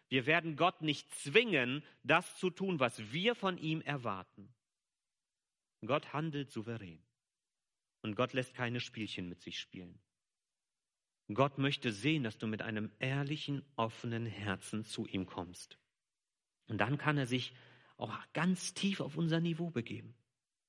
Wir 0.09 0.27
werden 0.27 0.57
Gott 0.57 0.83
nicht 0.83 1.13
zwingen, 1.15 1.83
das 2.03 2.37
zu 2.39 2.51
tun, 2.51 2.81
was 2.81 3.13
wir 3.13 3.35
von 3.35 3.59
ihm 3.59 3.81
erwarten. 3.81 4.53
Gott 5.87 6.13
handelt 6.13 6.51
souverän. 6.51 7.03
Und 8.03 8.17
Gott 8.17 8.33
lässt 8.33 8.55
keine 8.55 8.81
Spielchen 8.81 9.29
mit 9.29 9.41
sich 9.41 9.59
spielen. 9.59 9.99
Gott 11.33 11.57
möchte 11.57 11.91
sehen, 11.91 12.23
dass 12.23 12.37
du 12.37 12.47
mit 12.47 12.61
einem 12.61 12.91
ehrlichen, 12.99 13.65
offenen 13.77 14.27
Herzen 14.27 14.85
zu 14.85 15.07
ihm 15.07 15.25
kommst. 15.25 15.79
Und 16.67 16.79
dann 16.79 16.99
kann 16.99 17.17
er 17.17 17.27
sich 17.27 17.55
auch 17.97 18.13
ganz 18.35 18.75
tief 18.75 19.01
auf 19.01 19.17
unser 19.17 19.41
Niveau 19.41 19.71
begeben. 19.71 20.15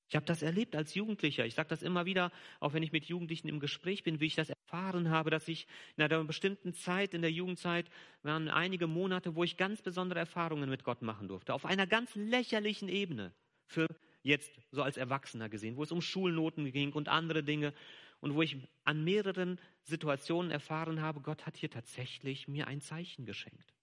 Ich 0.07 0.15
habe 0.15 0.25
das 0.25 0.43
erlebt 0.43 0.75
als 0.75 0.93
Jugendlicher. 0.93 1.45
Ich 1.45 1.55
sage 1.55 1.69
das 1.69 1.81
immer 1.81 2.05
wieder, 2.05 2.31
auch 2.59 2.73
wenn 2.73 2.83
ich 2.83 2.91
mit 2.91 3.05
Jugendlichen 3.05 3.47
im 3.47 3.59
Gespräch 3.59 4.03
bin, 4.03 4.19
wie 4.19 4.27
ich 4.27 4.35
das 4.35 4.51
erfahren 4.65 5.09
habe, 5.09 5.29
dass 5.29 5.47
ich 5.47 5.67
in 5.95 6.03
einer 6.03 6.23
bestimmten 6.23 6.73
Zeit, 6.73 7.13
in 7.13 7.21
der 7.21 7.31
Jugendzeit, 7.31 7.89
waren 8.23 8.49
einige 8.49 8.87
Monate, 8.87 9.35
wo 9.35 9.43
ich 9.43 9.57
ganz 9.57 9.81
besondere 9.81 10.19
Erfahrungen 10.19 10.69
mit 10.69 10.83
Gott 10.83 11.01
machen 11.01 11.27
durfte. 11.27 11.53
Auf 11.53 11.65
einer 11.65 11.85
ganz 11.85 12.15
lächerlichen 12.15 12.89
Ebene. 12.89 13.31
Für 13.67 13.87
jetzt 14.23 14.51
so 14.71 14.81
als 14.81 14.97
Erwachsener 14.97 15.49
gesehen, 15.49 15.77
wo 15.77 15.83
es 15.83 15.91
um 15.91 16.01
Schulnoten 16.01 16.71
ging 16.71 16.93
und 16.93 17.09
andere 17.09 17.43
Dinge. 17.43 17.73
Und 18.21 18.33
wo 18.33 18.41
ich 18.41 18.57
an 18.85 19.03
mehreren 19.03 19.59
Situationen 19.83 20.49
erfahren 20.49 21.01
habe, 21.01 21.21
Gott 21.21 21.45
hat 21.45 21.57
hier 21.57 21.69
tatsächlich 21.69 22.47
mir 22.47 22.67
ein 22.67 22.81
Zeichen 22.81 23.25
geschenkt. 23.25 23.73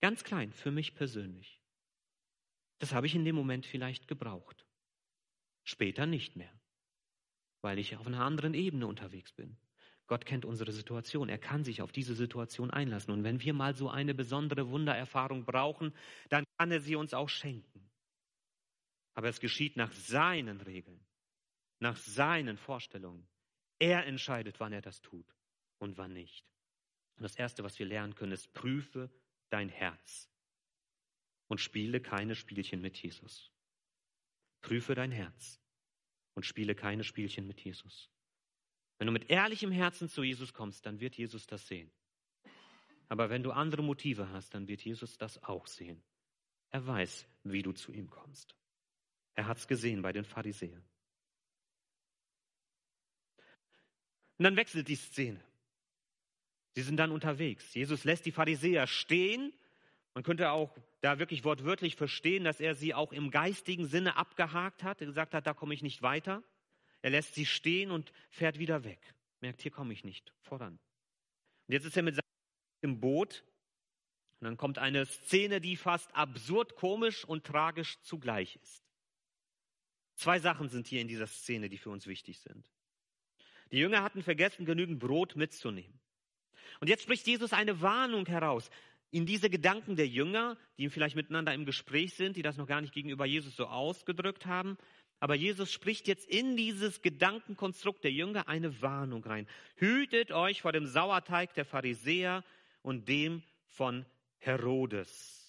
Ganz 0.00 0.24
klein, 0.24 0.52
für 0.52 0.72
mich 0.72 0.96
persönlich. 0.96 1.60
Das 2.78 2.92
habe 2.92 3.06
ich 3.06 3.14
in 3.14 3.24
dem 3.24 3.36
Moment 3.36 3.64
vielleicht 3.64 4.08
gebraucht. 4.08 4.66
Später 5.62 6.04
nicht 6.04 6.34
mehr, 6.34 6.52
weil 7.60 7.78
ich 7.78 7.96
auf 7.96 8.06
einer 8.06 8.20
anderen 8.20 8.54
Ebene 8.54 8.88
unterwegs 8.88 9.32
bin. 9.32 9.56
Gott 10.06 10.26
kennt 10.26 10.44
unsere 10.44 10.72
Situation. 10.72 11.28
Er 11.28 11.38
kann 11.38 11.64
sich 11.64 11.80
auf 11.80 11.92
diese 11.92 12.14
Situation 12.14 12.70
einlassen. 12.70 13.12
Und 13.12 13.24
wenn 13.24 13.40
wir 13.40 13.54
mal 13.54 13.74
so 13.74 13.88
eine 13.88 14.14
besondere 14.14 14.68
Wundererfahrung 14.68 15.44
brauchen, 15.44 15.94
dann 16.28 16.44
kann 16.58 16.70
er 16.70 16.80
sie 16.80 16.96
uns 16.96 17.14
auch 17.14 17.28
schenken. 17.28 17.90
Aber 19.14 19.28
es 19.28 19.40
geschieht 19.40 19.76
nach 19.76 19.92
seinen 19.92 20.60
Regeln, 20.60 21.00
nach 21.78 21.96
seinen 21.96 22.58
Vorstellungen. 22.58 23.26
Er 23.78 24.06
entscheidet, 24.06 24.60
wann 24.60 24.72
er 24.72 24.82
das 24.82 25.00
tut 25.00 25.26
und 25.78 25.96
wann 25.96 26.12
nicht. 26.12 26.44
Und 27.16 27.22
das 27.22 27.36
Erste, 27.36 27.64
was 27.64 27.78
wir 27.78 27.86
lernen 27.86 28.14
können, 28.14 28.32
ist, 28.32 28.52
prüfe 28.52 29.10
dein 29.50 29.68
Herz 29.68 30.28
und 31.48 31.60
spiele 31.60 32.00
keine 32.00 32.34
Spielchen 32.34 32.80
mit 32.80 32.96
Jesus. 33.00 33.52
Prüfe 34.60 34.94
dein 34.94 35.12
Herz 35.12 35.60
und 36.34 36.44
spiele 36.44 36.74
keine 36.74 37.04
Spielchen 37.04 37.46
mit 37.46 37.60
Jesus. 37.60 38.10
Wenn 38.98 39.06
du 39.06 39.12
mit 39.12 39.30
ehrlichem 39.30 39.72
Herzen 39.72 40.08
zu 40.08 40.22
Jesus 40.22 40.52
kommst, 40.52 40.86
dann 40.86 41.00
wird 41.00 41.16
Jesus 41.16 41.46
das 41.46 41.66
sehen. 41.66 41.90
Aber 43.08 43.30
wenn 43.30 43.42
du 43.42 43.52
andere 43.52 43.82
Motive 43.82 44.30
hast, 44.30 44.54
dann 44.54 44.68
wird 44.68 44.82
Jesus 44.82 45.18
das 45.18 45.42
auch 45.42 45.66
sehen. 45.66 46.02
Er 46.70 46.86
weiß, 46.86 47.26
wie 47.44 47.62
du 47.62 47.72
zu 47.72 47.92
ihm 47.92 48.10
kommst. 48.10 48.56
Er 49.34 49.46
hat 49.46 49.58
es 49.58 49.68
gesehen 49.68 50.02
bei 50.02 50.12
den 50.12 50.24
Pharisäern. 50.24 50.84
Und 54.38 54.44
dann 54.44 54.56
wechselt 54.56 54.88
die 54.88 54.96
Szene. 54.96 55.40
Sie 56.74 56.82
sind 56.82 56.96
dann 56.96 57.12
unterwegs. 57.12 57.72
Jesus 57.74 58.04
lässt 58.04 58.26
die 58.26 58.32
Pharisäer 58.32 58.86
stehen. 58.86 59.52
Man 60.12 60.24
könnte 60.24 60.50
auch 60.50 60.76
da 61.00 61.18
wirklich 61.18 61.44
wortwörtlich 61.44 61.94
verstehen, 61.94 62.44
dass 62.44 62.60
er 62.60 62.74
sie 62.74 62.94
auch 62.94 63.12
im 63.12 63.30
geistigen 63.30 63.86
Sinne 63.86 64.16
abgehakt 64.16 64.82
hat. 64.82 64.98
Gesagt 64.98 65.34
hat, 65.34 65.46
da 65.46 65.54
komme 65.54 65.74
ich 65.74 65.82
nicht 65.82 66.02
weiter. 66.02 66.42
Er 67.04 67.10
lässt 67.10 67.34
sie 67.34 67.44
stehen 67.44 67.90
und 67.90 68.14
fährt 68.30 68.58
wieder 68.58 68.82
weg. 68.82 68.98
Merkt, 69.40 69.60
hier 69.60 69.70
komme 69.70 69.92
ich 69.92 70.04
nicht 70.04 70.32
voran. 70.40 70.78
Und 71.66 71.74
jetzt 71.74 71.84
ist 71.84 71.98
er 71.98 72.02
mit 72.02 72.14
seinem 72.14 72.24
im 72.80 72.98
Boot. 72.98 73.44
Und 74.40 74.46
dann 74.46 74.56
kommt 74.56 74.78
eine 74.78 75.04
Szene, 75.04 75.60
die 75.60 75.76
fast 75.76 76.14
absurd 76.16 76.76
komisch 76.76 77.26
und 77.26 77.44
tragisch 77.44 78.00
zugleich 78.00 78.56
ist. 78.56 78.82
Zwei 80.14 80.38
Sachen 80.38 80.70
sind 80.70 80.86
hier 80.86 81.02
in 81.02 81.08
dieser 81.08 81.26
Szene, 81.26 81.68
die 81.68 81.76
für 81.76 81.90
uns 81.90 82.06
wichtig 82.06 82.38
sind. 82.38 82.70
Die 83.70 83.76
Jünger 83.76 84.02
hatten 84.02 84.22
vergessen, 84.22 84.64
genügend 84.64 84.98
Brot 84.98 85.36
mitzunehmen. 85.36 86.00
Und 86.80 86.88
jetzt 86.88 87.02
spricht 87.02 87.26
Jesus 87.26 87.52
eine 87.52 87.82
Warnung 87.82 88.24
heraus 88.24 88.70
in 89.10 89.26
diese 89.26 89.50
Gedanken 89.50 89.94
der 89.94 90.08
Jünger, 90.08 90.56
die 90.78 90.88
vielleicht 90.88 91.16
miteinander 91.16 91.52
im 91.52 91.66
Gespräch 91.66 92.14
sind, 92.14 92.36
die 92.36 92.42
das 92.42 92.56
noch 92.56 92.66
gar 92.66 92.80
nicht 92.80 92.94
gegenüber 92.94 93.26
Jesus 93.26 93.54
so 93.56 93.66
ausgedrückt 93.66 94.46
haben. 94.46 94.78
Aber 95.20 95.34
Jesus 95.34 95.72
spricht 95.72 96.06
jetzt 96.08 96.28
in 96.28 96.56
dieses 96.56 97.00
Gedankenkonstrukt 97.00 98.04
der 98.04 98.12
Jünger 98.12 98.48
eine 98.48 98.82
Warnung 98.82 99.24
rein. 99.24 99.48
Hütet 99.76 100.32
euch 100.32 100.62
vor 100.62 100.72
dem 100.72 100.86
Sauerteig 100.86 101.54
der 101.54 101.64
Pharisäer 101.64 102.44
und 102.82 103.08
dem 103.08 103.42
von 103.66 104.04
Herodes. 104.38 105.44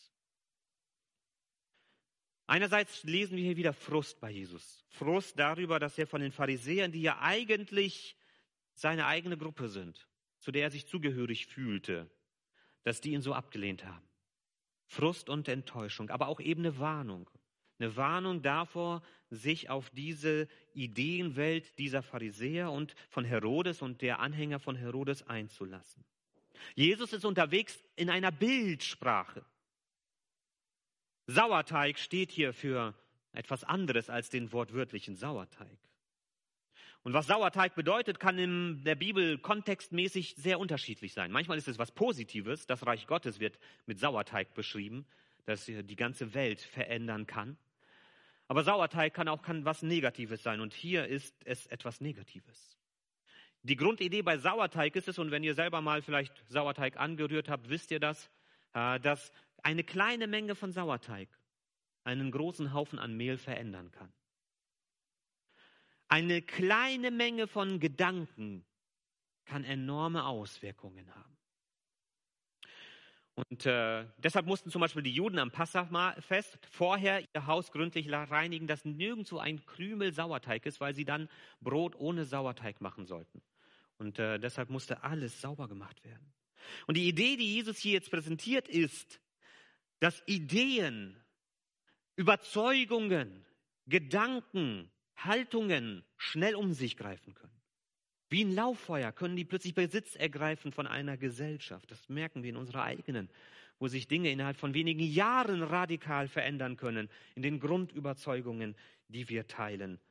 Einerseits 2.48 3.04
lesen 3.04 3.38
wir 3.38 3.44
hier 3.44 3.58
wieder 3.58 3.74
Frust 3.74 4.20
bei 4.20 4.30
Jesus. 4.30 4.86
Frust 4.90 5.40
darüber, 5.40 5.80
dass 5.80 5.98
er 5.98 6.08
von 6.08 6.22
den 6.22 6.32
Pharisäern, 6.32 6.92
die 6.92 7.02
ja 7.02 7.20
eigentlich 7.20 8.16
seine 8.74 9.08
eigene 9.08 9.38
Gruppe 9.38 9.68
sind, 9.68 10.08
zu 10.40 10.52
der 10.52 10.64
er 10.64 10.72
sich 10.72 10.88
zugehörig 10.88 11.48
fühlte, 11.48 12.10
dass 12.84 13.02
die 13.02 13.14
ihn 13.14 13.22
so 13.22 13.34
abgelehnt 13.34 13.84
haben. 13.84 14.08
Frust 14.86 15.30
und 15.30 15.48
Enttäuschung, 15.48 16.12
aber 16.12 16.28
auch 16.28 16.40
eben 16.40 16.62
eine 16.62 16.78
Warnung. 16.78 17.30
Eine 17.80 17.96
Warnung 17.96 18.42
davor, 18.42 19.02
sich 19.36 19.70
auf 19.70 19.90
diese 19.92 20.48
Ideenwelt 20.74 21.78
dieser 21.78 22.02
Pharisäer 22.02 22.72
und 22.72 22.96
von 23.10 23.26
Herodes 23.26 23.82
und 23.82 24.02
der 24.02 24.20
Anhänger 24.20 24.60
von 24.60 24.76
Herodes 24.76 25.24
einzulassen. 25.28 26.04
Jesus 26.76 27.14
ist 27.14 27.26
unterwegs 27.26 27.84
in 27.96 28.10
einer 28.10 28.32
Bildsprache. 28.32 29.46
Sauerteig 31.28 32.00
steht 32.00 32.32
hier 32.32 32.54
für 32.54 32.94
etwas 33.34 33.64
anderes 33.64 34.10
als 34.10 34.30
den 34.30 34.52
wortwörtlichen 34.52 35.16
Sauerteig. 35.16 35.78
Und 37.04 37.14
was 37.14 37.28
Sauerteig 37.28 37.76
bedeutet, 37.76 38.20
kann 38.20 38.40
in 38.40 38.84
der 38.84 38.96
Bibel 38.96 39.38
kontextmäßig 39.38 40.36
sehr 40.38 40.60
unterschiedlich 40.60 41.14
sein. 41.14 41.32
Manchmal 41.32 41.58
ist 41.58 41.68
es 41.68 41.78
was 41.78 41.92
Positives. 41.92 42.66
Das 42.66 42.86
Reich 42.86 43.06
Gottes 43.06 43.40
wird 43.40 43.60
mit 43.86 44.00
Sauerteig 44.00 44.56
beschrieben, 44.56 45.06
das 45.46 45.66
die 45.66 45.96
ganze 45.96 46.34
Welt 46.34 46.62
verändern 46.62 47.28
kann. 47.28 47.58
Aber 48.48 48.64
Sauerteig 48.64 49.14
kann 49.14 49.28
auch 49.28 49.42
kann 49.42 49.66
was 49.66 49.82
Negatives 49.82 50.44
sein. 50.44 50.62
Und 50.62 50.74
hier 50.74 51.08
ist 51.08 51.36
es 51.46 51.66
etwas 51.68 52.02
Negatives. 52.02 52.78
Die 53.64 53.76
Grundidee 53.76 54.22
bei 54.22 54.38
Sauerteig 54.38 54.96
ist 54.96 55.08
es, 55.08 55.18
und 55.18 55.32
wenn 55.32 55.44
ihr 55.44 55.56
selber 55.56 55.82
mal 55.82 56.04
vielleicht 56.04 56.44
Sauerteig 56.50 56.98
angerührt 56.98 57.50
habt, 57.50 57.70
wisst 57.70 57.90
ihr 57.90 58.00
das, 58.00 58.30
äh, 58.74 59.00
dass 59.00 59.32
eine 59.64 59.84
kleine 59.84 60.28
Menge 60.28 60.54
von 60.54 60.72
Sauerteig 60.72 61.30
einen 62.04 62.30
großen 62.30 62.74
Haufen 62.74 63.00
an 63.00 63.18
Mehl 63.18 63.38
verändern 63.38 63.92
kann. 63.92 64.14
Eine 66.08 66.44
kleine 66.44 67.10
Menge 67.10 67.48
von 67.48 67.80
Gedanken 67.80 68.64
kann 69.46 69.64
enorme 69.64 70.26
Auswirkungen 70.26 71.14
haben. 71.16 71.35
Und 73.36 73.66
äh, 73.66 74.06
deshalb 74.18 74.46
mussten 74.46 74.72
zum 74.72 74.80
Beispiel 74.80 75.04
die 75.04 75.12
Juden 75.12 75.40
am 75.40 75.52
Passafest 75.52 76.58
vorher 76.72 77.22
ihr 77.34 77.48
Haus 77.48 77.72
gründlich 77.72 78.10
reinigen, 78.10 78.66
dass 78.66 78.86
nirgendwo 78.86 79.40
ein 79.40 79.66
Krümel 79.66 80.14
Sauerteig 80.14 80.66
ist, 80.66 80.80
weil 80.80 80.96
sie 80.96 81.04
dann 81.04 81.28
Brot 81.60 81.96
ohne 81.98 82.24
Sauerteig 82.24 82.80
machen 82.80 83.06
sollten. 83.06 83.42
Und 83.98 84.20
äh, 84.20 84.40
deshalb 84.40 84.70
musste 84.70 85.04
alles 85.04 85.42
sauber 85.42 85.68
gemacht 85.68 86.04
werden. 86.06 86.34
Und 86.88 86.96
die 86.96 87.08
Idee, 87.10 87.36
die 87.36 87.56
Jesus 87.56 87.78
hier 87.78 87.94
jetzt 87.94 88.10
präsentiert, 88.10 88.70
ist, 88.70 89.20
dass 90.00 90.24
Ideen, 90.28 91.22
Überzeugungen, 92.16 93.46
Gedanken, 93.86 94.90
Haltungen 95.18 96.06
schnell 96.18 96.56
um 96.56 96.74
sich 96.74 96.96
greifen 96.96 97.34
können. 97.34 97.55
Wie 98.36 98.44
ein 98.44 98.54
Lauffeuer 98.54 99.14
können 99.14 99.38
die 99.38 99.46
plötzlich 99.46 99.74
Besitz 99.74 100.18
ergreifen 100.18 100.74
von 100.74 100.88
einer 100.88 101.16
Gesellschaft. 101.16 101.90
Das 101.90 102.10
merken 102.10 102.44
wir 102.44 102.50
in 102.50 102.58
unserer 102.58 102.84
eigenen, 102.84 103.30
wo 103.80 103.88
sich 103.88 104.10
Dinge 104.10 104.30
innerhalb 104.30 104.58
von 104.58 104.74
wenigen 104.74 105.00
Jahren 105.00 105.64
radikal 105.64 106.28
verändern 106.28 106.76
können 106.76 107.10
in 107.36 107.44
den 107.44 107.62
Grundüberzeugungen, 107.62 108.76
die 109.08 109.30
wir 109.30 109.48
teilen. 109.48 110.02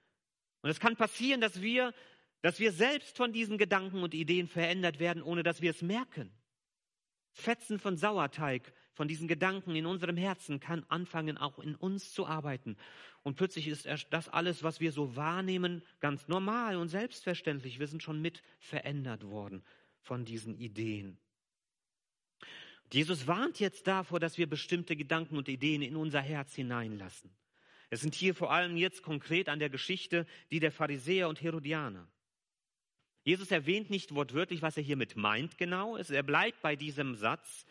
Und 0.63 0.71
es 0.71 0.81
kann 0.81 0.97
passieren, 0.97 1.43
dass 1.43 1.61
wir, 1.61 1.93
dass 2.41 2.61
wir 2.61 2.73
selbst 2.73 3.15
von 3.15 3.31
diesen 3.31 3.59
Gedanken 3.59 4.03
und 4.03 4.15
Ideen 4.15 4.49
verändert 4.49 5.01
werden, 5.01 5.23
ohne 5.23 5.43
dass 5.43 5.61
wir 5.61 5.73
es 5.73 5.83
merken. 5.83 6.33
Fetzen 7.35 7.79
von 7.79 7.97
Sauerteig 7.97 8.73
von 8.93 9.09
diesen 9.09 9.27
Gedanken 9.27 9.75
in 9.75 9.87
unserem 9.87 10.17
Herzen 10.17 10.61
kann 10.61 10.85
anfangen, 10.89 11.37
auch 11.37 11.59
in 11.59 11.75
uns 11.75 12.13
zu 12.13 12.27
arbeiten. 12.27 12.77
Und 13.25 13.35
plötzlich 13.35 13.67
ist 13.67 13.89
das 14.11 14.29
alles, 14.29 14.63
was 14.63 14.81
wir 14.81 14.93
so 14.93 15.17
wahrnehmen, 15.17 15.83
ganz 15.99 16.29
normal 16.29 16.77
und 16.77 16.89
selbstverständlich. 16.89 17.81
Wir 17.81 17.89
sind 17.89 18.03
schon 18.03 18.23
mit 18.23 18.43
verändert 18.61 19.25
worden 19.25 19.65
von 20.01 20.25
diesen 20.25 20.55
Ideen. 20.55 21.19
Jesus 22.93 23.27
warnt 23.27 23.59
jetzt 23.59 23.89
davor, 23.89 24.21
dass 24.21 24.39
wir 24.39 24.49
bestimmte 24.49 24.95
Gedanken 24.95 25.37
und 25.37 25.49
Ideen 25.49 25.83
in 25.83 25.97
unser 25.97 26.21
Herz 26.21 26.55
hineinlassen. 26.55 27.35
Es 27.91 28.01
sind 28.01 28.15
hier 28.15 28.35
vor 28.35 28.53
allem 28.53 28.77
jetzt 28.77 29.03
konkret 29.03 29.49
an 29.49 29.59
der 29.59 29.71
Geschichte 29.71 30.27
die 30.53 30.61
der 30.61 30.71
Pharisäer 30.71 31.29
und 31.29 31.43
Herodianer. 31.43 32.07
Jesus 33.25 33.51
erwähnt 33.51 33.91
nicht 33.91 34.15
wortwörtlich, 34.15 34.63
was 34.63 34.77
er 34.77 34.83
hiermit 34.83 35.17
meint 35.17 35.59
genau. 35.59 35.97
Er 35.97 36.23
bleibt 36.23 36.61
bei 36.63 36.77
diesem 36.77 37.15
Satz, 37.15 37.67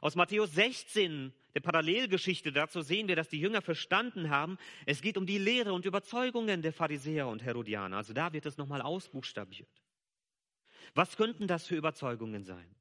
aus 0.00 0.16
Matthäus 0.16 0.52
16, 0.52 1.32
der 1.54 1.60
Parallelgeschichte 1.60 2.52
dazu, 2.52 2.82
sehen 2.82 3.08
wir, 3.08 3.16
dass 3.16 3.30
die 3.30 3.40
Jünger 3.40 3.62
verstanden 3.62 4.28
haben, 4.28 4.58
es 4.84 5.00
geht 5.00 5.16
um 5.16 5.24
die 5.24 5.38
Lehre 5.38 5.72
und 5.72 5.86
Überzeugungen 5.86 6.60
der 6.60 6.74
Pharisäer 6.74 7.26
und 7.26 7.42
Herodianer. 7.42 7.96
Also 7.96 8.12
da 8.12 8.32
wird 8.34 8.44
es 8.44 8.58
nochmal 8.58 8.82
ausbuchstabiert. 8.82 9.70
Was 10.94 11.16
könnten 11.16 11.46
das 11.46 11.66
für 11.66 11.76
Überzeugungen 11.76 12.44
sein? 12.44 12.74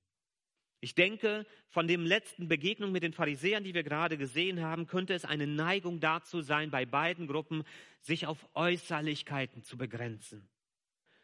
Ich 0.81 0.95
denke, 0.95 1.45
von 1.69 1.87
dem 1.87 2.05
letzten 2.05 2.49
Begegnung 2.49 2.91
mit 2.91 3.03
den 3.03 3.13
Pharisäern, 3.13 3.63
die 3.63 3.73
wir 3.73 3.83
gerade 3.83 4.17
gesehen 4.17 4.61
haben, 4.61 4.85
könnte 4.85 5.13
es 5.13 5.23
eine 5.23 5.47
Neigung 5.47 6.01
dazu 6.01 6.41
sein, 6.41 6.71
bei 6.71 6.85
beiden 6.85 7.27
Gruppen 7.27 7.63
sich 8.01 8.27
auf 8.27 8.45
Äußerlichkeiten 8.53 9.63
zu 9.63 9.77
begrenzen, 9.77 10.45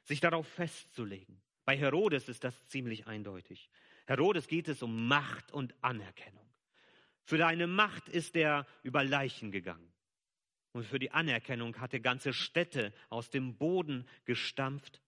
sich 0.09 0.19
darauf 0.19 0.47
festzulegen. 0.47 1.39
Bei 1.65 1.77
Herodes 1.77 2.27
ist 2.29 2.43
das 2.43 2.67
ziemlich 2.67 3.05
eindeutig. 3.05 3.69
Herodes 4.07 4.47
geht 4.47 4.67
es 4.67 4.81
um 4.81 5.07
Macht 5.07 5.51
und 5.51 5.75
Anerkennung. 5.81 6.49
Für 7.23 7.37
deine 7.37 7.67
Macht 7.67 8.09
ist 8.09 8.35
er 8.35 8.65
über 8.81 9.03
Leichen 9.03 9.51
gegangen. 9.51 9.93
Und 10.71 10.83
für 10.83 10.97
die 10.97 11.11
Anerkennung 11.11 11.79
hat 11.79 11.93
er 11.93 11.99
ganze 11.99 12.33
Städte 12.33 12.91
aus 13.09 13.29
dem 13.29 13.55
Boden 13.55 14.07
gestampft, 14.25 14.99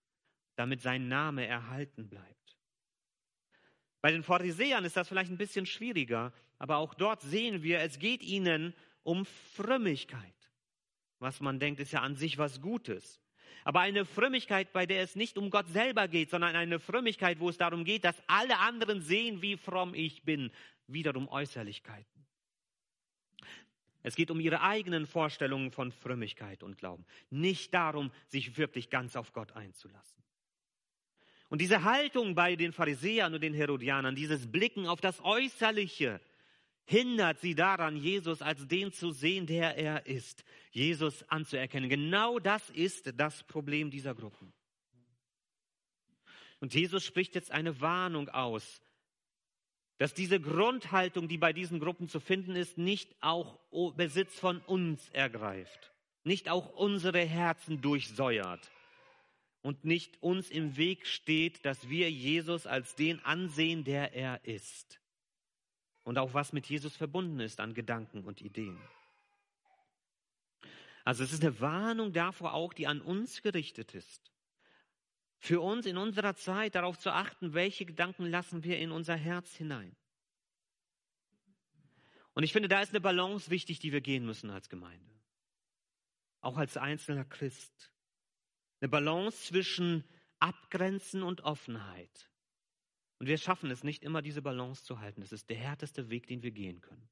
damit 0.55 0.81
sein 0.81 1.07
Name 1.07 1.47
erhalten 1.47 2.07
bleibt. 2.07 2.57
Bei 4.01 4.11
den 4.11 4.21
Pharisäern 4.21 4.85
ist 4.85 4.97
das 4.97 5.07
vielleicht 5.07 5.31
ein 5.31 5.37
bisschen 5.37 5.65
schwieriger, 5.65 6.31
aber 6.59 6.77
auch 6.77 6.93
dort 6.93 7.21
sehen 7.21 7.63
wir, 7.63 7.79
es 7.79 7.97
geht 7.97 8.21
ihnen 8.21 8.75
um 9.01 9.25
Frömmigkeit. 9.25 10.51
Was 11.17 11.39
man 11.39 11.59
denkt, 11.59 11.79
ist 11.79 11.91
ja 11.91 12.01
an 12.01 12.15
sich 12.15 12.37
was 12.37 12.61
Gutes. 12.61 13.19
Aber 13.63 13.81
eine 13.81 14.05
Frömmigkeit, 14.05 14.73
bei 14.73 14.85
der 14.85 15.01
es 15.01 15.15
nicht 15.15 15.37
um 15.37 15.49
Gott 15.49 15.67
selber 15.67 16.07
geht, 16.07 16.29
sondern 16.29 16.55
eine 16.55 16.79
Frömmigkeit, 16.79 17.39
wo 17.39 17.49
es 17.49 17.57
darum 17.57 17.83
geht, 17.83 18.03
dass 18.03 18.21
alle 18.27 18.57
anderen 18.59 19.01
sehen, 19.01 19.41
wie 19.41 19.57
fromm 19.57 19.93
ich 19.93 20.23
bin. 20.23 20.51
Wiederum 20.87 21.27
Äußerlichkeiten. 21.27 22.25
Es 24.03 24.15
geht 24.15 24.31
um 24.31 24.39
ihre 24.39 24.61
eigenen 24.61 25.05
Vorstellungen 25.05 25.71
von 25.71 25.91
Frömmigkeit 25.91 26.63
und 26.63 26.77
Glauben. 26.77 27.05
Nicht 27.29 27.73
darum, 27.73 28.11
sich 28.27 28.57
wirklich 28.57 28.89
ganz 28.89 29.15
auf 29.15 29.31
Gott 29.31 29.51
einzulassen. 29.55 30.21
Und 31.49 31.59
diese 31.59 31.83
Haltung 31.83 32.33
bei 32.33 32.55
den 32.55 32.71
Pharisäern 32.71 33.33
und 33.33 33.41
den 33.43 33.53
Herodianern, 33.53 34.15
dieses 34.15 34.51
Blicken 34.51 34.87
auf 34.87 35.01
das 35.01 35.23
Äußerliche, 35.23 36.19
hindert 36.85 37.39
sie 37.39 37.55
daran, 37.55 37.97
Jesus 37.97 38.41
als 38.41 38.67
den 38.67 38.91
zu 38.91 39.11
sehen, 39.11 39.47
der 39.47 39.77
er 39.77 40.05
ist, 40.05 40.43
Jesus 40.71 41.23
anzuerkennen. 41.29 41.89
Genau 41.89 42.39
das 42.39 42.69
ist 42.71 43.13
das 43.19 43.43
Problem 43.43 43.91
dieser 43.91 44.15
Gruppen. 44.15 44.53
Und 46.59 46.73
Jesus 46.73 47.03
spricht 47.03 47.35
jetzt 47.35 47.51
eine 47.51 47.81
Warnung 47.81 48.29
aus, 48.29 48.81
dass 49.97 50.13
diese 50.13 50.39
Grundhaltung, 50.39 51.27
die 51.27 51.37
bei 51.37 51.53
diesen 51.53 51.79
Gruppen 51.79 52.07
zu 52.07 52.19
finden 52.19 52.55
ist, 52.55 52.77
nicht 52.77 53.15
auch 53.21 53.59
Besitz 53.95 54.37
von 54.39 54.59
uns 54.61 55.09
ergreift, 55.09 55.93
nicht 56.23 56.49
auch 56.49 56.73
unsere 56.73 57.19
Herzen 57.19 57.81
durchsäuert 57.81 58.71
und 59.61 59.85
nicht 59.85 60.21
uns 60.21 60.49
im 60.49 60.77
Weg 60.77 61.07
steht, 61.07 61.65
dass 61.65 61.89
wir 61.89 62.09
Jesus 62.09 62.65
als 62.65 62.95
den 62.95 63.23
ansehen, 63.23 63.83
der 63.83 64.13
er 64.13 64.43
ist 64.45 65.00
und 66.03 66.17
auch 66.17 66.33
was 66.33 66.53
mit 66.53 66.67
Jesus 66.67 66.95
verbunden 66.95 67.39
ist 67.39 67.59
an 67.59 67.73
Gedanken 67.73 68.23
und 68.23 68.41
Ideen. 68.41 68.79
Also 71.03 71.23
es 71.23 71.33
ist 71.33 71.43
eine 71.43 71.59
Warnung 71.59 72.13
davor 72.13 72.53
auch, 72.53 72.73
die 72.73 72.87
an 72.87 73.01
uns 73.01 73.41
gerichtet 73.41 73.95
ist. 73.95 74.31
Für 75.39 75.61
uns 75.61 75.85
in 75.85 75.97
unserer 75.97 76.35
Zeit 76.35 76.75
darauf 76.75 76.99
zu 76.99 77.11
achten, 77.11 77.53
welche 77.53 77.85
Gedanken 77.85 78.25
lassen 78.27 78.63
wir 78.63 78.77
in 78.77 78.91
unser 78.91 79.15
Herz 79.15 79.55
hinein. 79.55 79.95
Und 82.33 82.43
ich 82.43 82.53
finde, 82.53 82.69
da 82.69 82.81
ist 82.81 82.91
eine 82.91 83.01
Balance 83.01 83.49
wichtig, 83.49 83.79
die 83.79 83.91
wir 83.91 84.01
gehen 84.01 84.25
müssen 84.25 84.49
als 84.51 84.69
Gemeinde. 84.69 85.11
Auch 86.41 86.57
als 86.57 86.77
einzelner 86.77 87.25
Christ. 87.25 87.91
Eine 88.79 88.89
Balance 88.89 89.47
zwischen 89.47 90.03
Abgrenzen 90.39 91.23
und 91.23 91.41
Offenheit. 91.41 92.30
Und 93.21 93.27
wir 93.27 93.37
schaffen 93.37 93.69
es 93.69 93.83
nicht 93.83 94.01
immer, 94.01 94.23
diese 94.23 94.41
Balance 94.41 94.83
zu 94.83 94.99
halten. 94.99 95.21
Das 95.21 95.31
ist 95.31 95.47
der 95.47 95.57
härteste 95.57 96.09
Weg, 96.09 96.25
den 96.25 96.41
wir 96.41 96.49
gehen 96.49 96.81
können. 96.81 97.07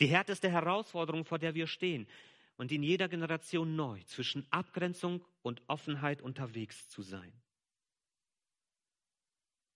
Die 0.00 0.08
härteste 0.08 0.50
Herausforderung, 0.50 1.24
vor 1.24 1.38
der 1.38 1.54
wir 1.54 1.68
stehen. 1.68 2.08
Und 2.56 2.72
in 2.72 2.82
jeder 2.82 3.08
Generation 3.08 3.76
neu 3.76 4.02
zwischen 4.06 4.44
Abgrenzung 4.50 5.24
und 5.42 5.62
Offenheit 5.68 6.22
unterwegs 6.22 6.88
zu 6.88 7.02
sein. 7.02 7.32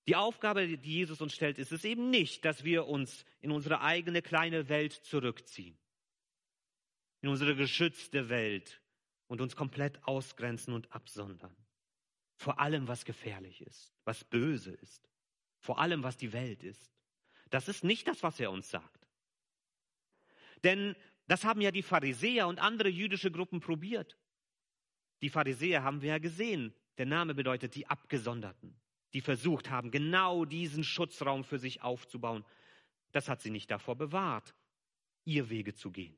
Die 0.08 0.16
Aufgabe, 0.16 0.66
die 0.66 0.94
Jesus 0.94 1.20
uns 1.20 1.32
stellt, 1.32 1.58
ist 1.58 1.70
es 1.70 1.84
eben 1.84 2.10
nicht, 2.10 2.44
dass 2.44 2.64
wir 2.64 2.88
uns 2.88 3.24
in 3.40 3.52
unsere 3.52 3.82
eigene 3.82 4.22
kleine 4.22 4.68
Welt 4.68 4.94
zurückziehen, 4.94 5.78
in 7.20 7.28
unsere 7.28 7.54
geschützte 7.54 8.30
Welt 8.30 8.82
und 9.28 9.40
uns 9.40 9.54
komplett 9.54 10.02
ausgrenzen 10.02 10.74
und 10.74 10.90
absondern. 10.90 11.54
Vor 12.34 12.58
allem, 12.58 12.88
was 12.88 13.04
gefährlich 13.04 13.60
ist, 13.60 13.94
was 14.02 14.24
böse 14.24 14.72
ist, 14.72 15.09
vor 15.60 15.78
allem, 15.78 16.02
was 16.02 16.16
die 16.16 16.32
Welt 16.32 16.62
ist. 16.62 16.90
Das 17.50 17.68
ist 17.68 17.84
nicht 17.84 18.08
das, 18.08 18.22
was 18.22 18.40
er 18.40 18.50
uns 18.50 18.70
sagt. 18.70 19.06
Denn 20.64 20.96
das 21.26 21.44
haben 21.44 21.60
ja 21.60 21.70
die 21.70 21.82
Pharisäer 21.82 22.48
und 22.48 22.58
andere 22.58 22.88
jüdische 22.88 23.30
Gruppen 23.30 23.60
probiert. 23.60 24.18
Die 25.22 25.30
Pharisäer 25.30 25.82
haben 25.82 26.02
wir 26.02 26.10
ja 26.10 26.18
gesehen. 26.18 26.74
Der 26.98 27.06
Name 27.06 27.34
bedeutet 27.34 27.74
die 27.74 27.86
Abgesonderten 27.86 28.80
die 29.12 29.20
versucht 29.20 29.70
haben, 29.70 29.90
genau 29.90 30.44
diesen 30.44 30.84
Schutzraum 30.84 31.44
für 31.44 31.58
sich 31.58 31.82
aufzubauen. 31.82 32.44
Das 33.12 33.28
hat 33.28 33.40
sie 33.40 33.50
nicht 33.50 33.70
davor 33.70 33.96
bewahrt, 33.96 34.54
ihr 35.24 35.50
Wege 35.50 35.74
zu 35.74 35.90
gehen. 35.90 36.16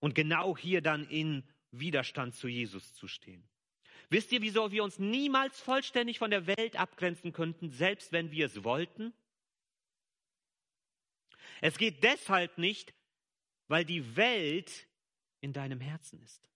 Und 0.00 0.14
genau 0.14 0.56
hier 0.56 0.80
dann 0.80 1.06
in 1.08 1.44
Widerstand 1.70 2.34
zu 2.34 2.48
Jesus 2.48 2.94
zu 2.94 3.08
stehen. 3.08 3.46
Wisst 4.10 4.32
ihr, 4.32 4.40
wieso 4.40 4.70
wir 4.72 4.84
uns 4.84 4.98
niemals 4.98 5.60
vollständig 5.60 6.18
von 6.18 6.30
der 6.30 6.46
Welt 6.46 6.76
abgrenzen 6.76 7.32
könnten, 7.32 7.70
selbst 7.70 8.12
wenn 8.12 8.30
wir 8.30 8.46
es 8.46 8.64
wollten? 8.64 9.12
Es 11.60 11.76
geht 11.76 12.02
deshalb 12.02 12.56
nicht, 12.56 12.94
weil 13.66 13.84
die 13.84 14.16
Welt 14.16 14.88
in 15.40 15.52
deinem 15.52 15.80
Herzen 15.80 16.20
ist. 16.22 16.48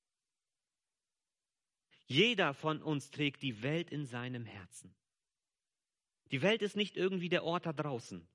Jeder 2.07 2.55
von 2.55 2.83
uns 2.83 3.11
trägt 3.11 3.43
die 3.43 3.63
Welt 3.63 3.91
in 3.91 4.07
seinem 4.07 4.45
Herzen. 4.45 4.95
Die 6.31 6.43
Welt 6.43 6.63
ist 6.63 6.77
nicht 6.77 6.97
irgendwie 6.97 7.29
der 7.29 7.45
Ort 7.45 7.67
da 7.67 7.73
draußen, 7.73 8.27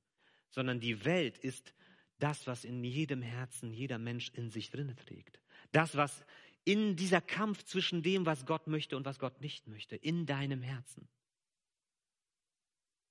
sondern 0.49 0.79
die 0.79 1.05
Welt 1.05 1.37
ist 1.37 1.73
das, 2.19 2.47
was 2.47 2.63
in 2.63 2.83
jedem 2.83 3.21
Herzen 3.21 3.73
jeder 3.73 3.97
Mensch 3.97 4.29
in 4.33 4.49
sich 4.49 4.69
drin 4.69 4.95
trägt. 4.95 5.39
Das, 5.71 5.95
was 5.95 6.25
in 6.67 6.97
dieser 6.97 7.21
Kampf 7.21 7.63
zwischen 7.63 8.03
dem, 8.03 8.25
was 8.25 8.45
Gott 8.45 8.67
möchte 8.67 8.97
und 8.97 9.05
was 9.05 9.19
Gott 9.19 9.39
nicht 9.39 9.67
möchte, 9.67 9.95
in 9.95 10.25
deinem 10.25 10.61
Herzen. 10.61 11.07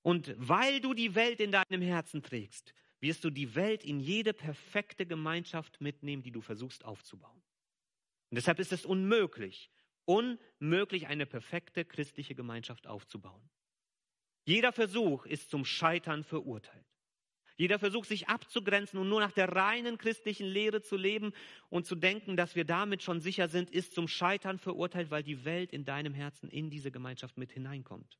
Und 0.03 0.35
weil 0.37 0.79
du 0.79 0.93
die 0.93 1.15
Welt 1.15 1.39
in 1.39 1.51
deinem 1.51 1.81
Herzen 1.81 2.21
trägst, 2.21 2.75
wirst 2.99 3.23
du 3.23 3.31
die 3.31 3.55
Welt 3.55 3.83
in 3.83 3.99
jede 3.99 4.33
perfekte 4.33 5.07
Gemeinschaft 5.07 5.81
mitnehmen, 5.81 6.21
die 6.21 6.31
du 6.31 6.39
versuchst 6.39 6.85
aufzubauen. 6.85 7.41
Und 8.29 8.35
deshalb 8.35 8.59
ist 8.59 8.73
es 8.73 8.85
unmöglich, 8.85 9.71
unmöglich, 10.05 11.07
eine 11.07 11.25
perfekte 11.25 11.83
christliche 11.83 12.35
Gemeinschaft 12.35 12.85
aufzubauen. 12.85 13.49
Jeder 14.45 14.71
Versuch 14.71 15.25
ist 15.25 15.49
zum 15.49 15.65
Scheitern 15.65 16.23
verurteilt. 16.23 16.85
Jeder 17.57 17.79
Versuch, 17.79 18.05
sich 18.05 18.29
abzugrenzen 18.29 18.99
und 18.99 19.09
nur 19.09 19.19
nach 19.19 19.31
der 19.31 19.49
reinen 19.49 19.97
christlichen 19.97 20.45
Lehre 20.45 20.83
zu 20.83 20.95
leben 20.95 21.33
und 21.69 21.87
zu 21.87 21.95
denken, 21.95 22.37
dass 22.37 22.55
wir 22.55 22.65
damit 22.65 23.01
schon 23.01 23.19
sicher 23.19 23.49
sind, 23.49 23.71
ist 23.71 23.93
zum 23.93 24.07
Scheitern 24.07 24.59
verurteilt, 24.59 25.09
weil 25.09 25.23
die 25.23 25.43
Welt 25.43 25.73
in 25.73 25.83
deinem 25.83 26.13
Herzen 26.13 26.49
in 26.49 26.69
diese 26.69 26.91
Gemeinschaft 26.91 27.37
mit 27.37 27.51
hineinkommt. 27.51 28.19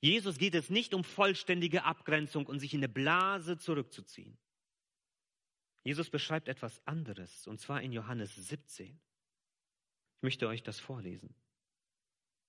Jesus 0.00 0.38
geht 0.38 0.54
es 0.54 0.70
nicht 0.70 0.94
um 0.94 1.02
vollständige 1.02 1.82
Abgrenzung 1.82 2.46
und 2.46 2.60
sich 2.60 2.72
in 2.72 2.78
eine 2.78 2.88
Blase 2.88 3.58
zurückzuziehen. 3.58 4.38
Jesus 5.82 6.10
beschreibt 6.10 6.48
etwas 6.48 6.80
anderes, 6.86 7.48
und 7.48 7.58
zwar 7.58 7.82
in 7.82 7.92
Johannes 7.92 8.34
17. 8.36 8.86
Ich 8.86 10.22
möchte 10.22 10.46
euch 10.46 10.62
das 10.62 10.78
vorlesen. 10.78 11.34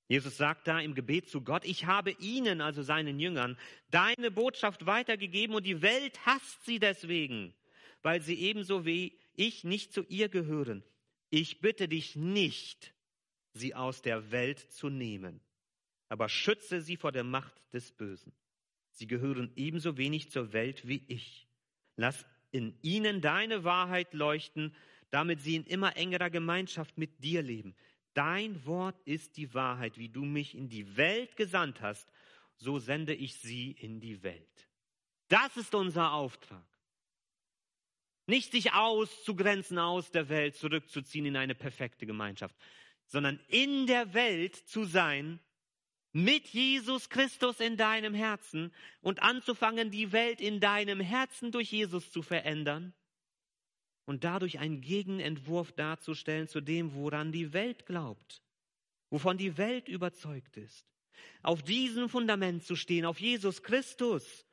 Jesus 0.09 0.37
sagt 0.37 0.67
da 0.67 0.79
im 0.79 0.95
Gebet 0.95 1.29
zu 1.29 1.41
Gott, 1.41 1.63
ich 1.63 1.85
habe 1.85 2.11
ihnen, 2.19 2.61
also 2.61 2.81
seinen 2.81 3.19
Jüngern, 3.19 3.57
deine 3.91 4.31
Botschaft 4.31 4.87
weitergegeben 4.87 5.55
und 5.55 5.67
die 5.67 5.83
Welt 5.83 6.25
hasst 6.25 6.65
sie 6.65 6.79
deswegen, 6.79 7.53
weil 8.01 8.19
sie 8.19 8.33
ebenso 8.33 8.85
wie 8.85 9.19
ich 9.35 9.63
nicht 9.63 9.93
zu 9.93 10.03
ihr 10.09 10.27
gehören. 10.27 10.83
Ich 11.29 11.61
bitte 11.61 11.87
dich 11.87 12.15
nicht, 12.15 12.95
sie 13.53 13.75
aus 13.75 14.01
der 14.01 14.31
Welt 14.31 14.59
zu 14.71 14.89
nehmen, 14.89 15.41
aber 16.07 16.27
schütze 16.27 16.81
sie 16.81 16.97
vor 16.97 17.11
der 17.11 17.23
Macht 17.23 17.53
des 17.71 17.91
Bösen. 17.91 18.33
Sie 18.89 19.05
gehören 19.05 19.51
ebenso 19.55 19.95
wenig 19.97 20.31
zur 20.31 20.53
Welt 20.53 20.87
wie 20.87 21.03
ich. 21.07 21.47
Lass 21.97 22.25
in 22.49 22.75
ihnen 22.81 23.21
deine 23.21 23.63
Wahrheit 23.63 24.15
leuchten, 24.15 24.75
damit 25.11 25.41
sie 25.41 25.55
in 25.55 25.65
immer 25.65 25.95
engerer 25.97 26.31
Gemeinschaft 26.31 26.97
mit 26.97 27.23
dir 27.23 27.43
leben. 27.43 27.75
Dein 28.13 28.65
Wort 28.65 28.99
ist 29.05 29.37
die 29.37 29.53
Wahrheit, 29.53 29.97
wie 29.97 30.09
du 30.09 30.25
mich 30.25 30.55
in 30.55 30.69
die 30.69 30.97
Welt 30.97 31.35
gesandt 31.35 31.81
hast, 31.81 32.11
so 32.55 32.79
sende 32.79 33.13
ich 33.13 33.35
sie 33.35 33.71
in 33.71 33.99
die 33.99 34.23
Welt. 34.23 34.67
Das 35.27 35.55
ist 35.57 35.75
unser 35.75 36.13
Auftrag. 36.13 36.65
Nicht 38.25 38.51
sich 38.51 38.73
auszugrenzen 38.73 39.79
aus 39.79 40.11
der 40.11 40.29
Welt, 40.29 40.55
zurückzuziehen 40.55 41.25
in 41.25 41.37
eine 41.37 41.55
perfekte 41.55 42.05
Gemeinschaft, 42.05 42.55
sondern 43.05 43.39
in 43.47 43.87
der 43.87 44.13
Welt 44.13 44.55
zu 44.55 44.83
sein, 44.83 45.39
mit 46.11 46.47
Jesus 46.47 47.09
Christus 47.09 47.59
in 47.59 47.77
deinem 47.77 48.13
Herzen 48.13 48.73
und 49.01 49.21
anzufangen, 49.21 49.91
die 49.91 50.11
Welt 50.11 50.41
in 50.41 50.59
deinem 50.59 50.99
Herzen 50.99 51.51
durch 51.51 51.71
Jesus 51.71 52.11
zu 52.11 52.23
verändern 52.23 52.93
und 54.09 54.23
dadurch 54.23 54.57
einen 54.57 54.81
Gegenentwurf 54.81 55.71
darzustellen 55.71 56.47
zu 56.47 56.61
dem, 56.61 56.95
woran 56.95 57.31
die 57.31 57.53
Welt 57.53 57.85
glaubt, 57.85 58.41
wovon 59.11 59.37
die 59.37 59.55
Welt 59.59 59.87
überzeugt 59.87 60.57
ist. 60.57 60.87
Auf 61.43 61.61
diesem 61.61 62.09
Fundament 62.09 62.63
zu 62.63 62.75
stehen, 62.75 63.05
auf 63.05 63.19
Jesus 63.19 63.61
Christus 63.61 64.47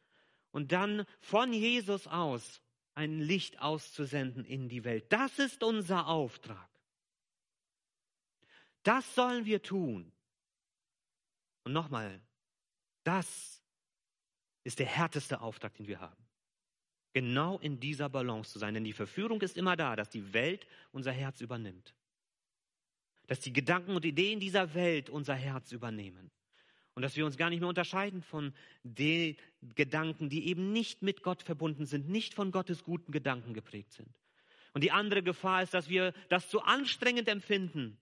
und 0.50 0.72
dann 0.72 1.06
von 1.20 1.54
Jesus 1.54 2.06
aus 2.06 2.60
ein 2.94 3.18
Licht 3.18 3.58
auszusenden 3.58 4.44
in 4.44 4.68
die 4.68 4.84
Welt. 4.84 5.10
Das 5.10 5.38
ist 5.38 5.62
unser 5.62 6.06
Auftrag. 6.06 6.68
Das 8.82 9.14
sollen 9.14 9.46
wir 9.46 9.62
tun. 9.62 10.12
Und 11.64 11.72
nochmal, 11.72 12.20
das 13.04 13.62
ist 14.64 14.80
der 14.80 14.86
härteste 14.86 15.40
Auftrag, 15.40 15.72
den 15.76 15.86
wir 15.86 15.98
haben 15.98 16.25
genau 17.16 17.56
in 17.60 17.80
dieser 17.80 18.10
Balance 18.10 18.52
zu 18.52 18.58
sein. 18.58 18.74
Denn 18.74 18.84
die 18.84 18.92
Verführung 18.92 19.40
ist 19.40 19.56
immer 19.56 19.74
da, 19.74 19.96
dass 19.96 20.10
die 20.10 20.34
Welt 20.34 20.66
unser 20.92 21.12
Herz 21.12 21.40
übernimmt. 21.40 21.94
Dass 23.26 23.40
die 23.40 23.54
Gedanken 23.54 23.96
und 23.96 24.04
Ideen 24.04 24.38
dieser 24.38 24.74
Welt 24.74 25.08
unser 25.08 25.34
Herz 25.34 25.72
übernehmen. 25.72 26.30
Und 26.94 27.00
dass 27.00 27.16
wir 27.16 27.24
uns 27.24 27.38
gar 27.38 27.48
nicht 27.48 27.60
mehr 27.60 27.70
unterscheiden 27.70 28.20
von 28.20 28.52
den 28.82 29.34
Gedanken, 29.74 30.28
die 30.28 30.46
eben 30.48 30.74
nicht 30.74 31.00
mit 31.00 31.22
Gott 31.22 31.42
verbunden 31.42 31.86
sind, 31.86 32.06
nicht 32.06 32.34
von 32.34 32.50
Gottes 32.52 32.84
guten 32.84 33.12
Gedanken 33.12 33.54
geprägt 33.54 33.92
sind. 33.92 34.12
Und 34.74 34.84
die 34.84 34.92
andere 34.92 35.22
Gefahr 35.22 35.62
ist, 35.62 35.72
dass 35.72 35.88
wir 35.88 36.12
das 36.28 36.50
zu 36.50 36.60
anstrengend 36.60 37.28
empfinden 37.28 37.96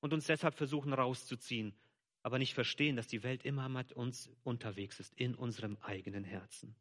und 0.00 0.14
uns 0.14 0.24
deshalb 0.24 0.54
versuchen 0.54 0.94
rauszuziehen, 0.94 1.74
aber 2.22 2.38
nicht 2.38 2.54
verstehen, 2.54 2.96
dass 2.96 3.06
die 3.06 3.22
Welt 3.22 3.44
immer 3.44 3.68
mit 3.68 3.92
uns 3.92 4.30
unterwegs 4.44 4.98
ist, 4.98 5.12
in 5.16 5.34
unserem 5.34 5.76
eigenen 5.82 6.24
Herzen 6.24 6.74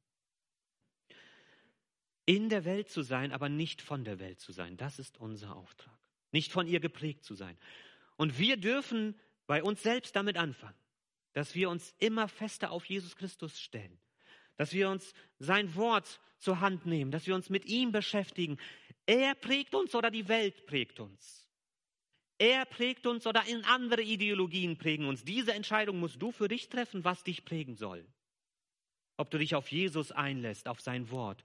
in 2.30 2.48
der 2.48 2.64
Welt 2.64 2.92
zu 2.92 3.02
sein, 3.02 3.32
aber 3.32 3.50
nicht 3.50 3.82
von 3.82 4.04
der 4.04 4.20
Welt 4.20 4.40
zu 4.40 4.52
sein. 4.52 4.78
Das 4.78 5.00
ist 5.00 5.20
unser 5.20 5.56
Auftrag. 5.56 5.98
Nicht 6.32 6.52
von 6.52 6.68
ihr 6.68 6.80
geprägt 6.80 7.24
zu 7.24 7.34
sein. 7.34 7.58
Und 8.18 8.38
wir 8.38 8.56
dürfen 8.56 9.20
bei 9.48 9.64
uns 9.64 9.82
selbst 9.82 10.16
damit 10.16 10.38
anfangen, 10.38 10.78
dass 11.34 11.56
wir 11.56 11.72
uns 11.72 11.96
immer 11.98 12.28
fester 12.28 12.70
auf 12.70 12.86
Jesus 12.86 13.16
Christus 13.16 13.60
stellen, 13.60 13.98
dass 14.58 14.74
wir 14.74 14.92
uns 14.92 15.16
sein 15.40 15.74
Wort 15.74 16.20
zur 16.38 16.60
Hand 16.60 16.86
nehmen, 16.86 17.10
dass 17.10 17.26
wir 17.26 17.34
uns 17.34 17.50
mit 17.50 17.66
ihm 17.66 17.92
beschäftigen. 17.92 18.60
Er 19.08 19.34
prägt 19.34 19.74
uns 19.74 19.96
oder 19.96 20.12
die 20.12 20.28
Welt 20.28 20.68
prägt 20.68 21.00
uns. 21.00 21.50
Er 22.38 22.64
prägt 22.66 23.08
uns 23.08 23.26
oder 23.26 23.44
in 23.48 23.66
andere 23.66 24.04
Ideologien 24.04 24.78
prägen 24.78 25.08
uns. 25.08 25.24
Diese 25.24 25.56
Entscheidung 25.56 26.00
musst 26.00 26.22
du 26.22 26.32
für 26.32 26.48
dich 26.48 26.70
treffen, 26.70 27.04
was 27.04 27.24
dich 27.24 27.44
prägen 27.44 27.74
soll. 27.74 28.06
Ob 29.18 29.32
du 29.32 29.40
dich 29.40 29.56
auf 29.56 29.72
Jesus 29.72 30.12
einlässt, 30.12 30.68
auf 30.68 30.80
sein 30.80 31.10
Wort 31.10 31.44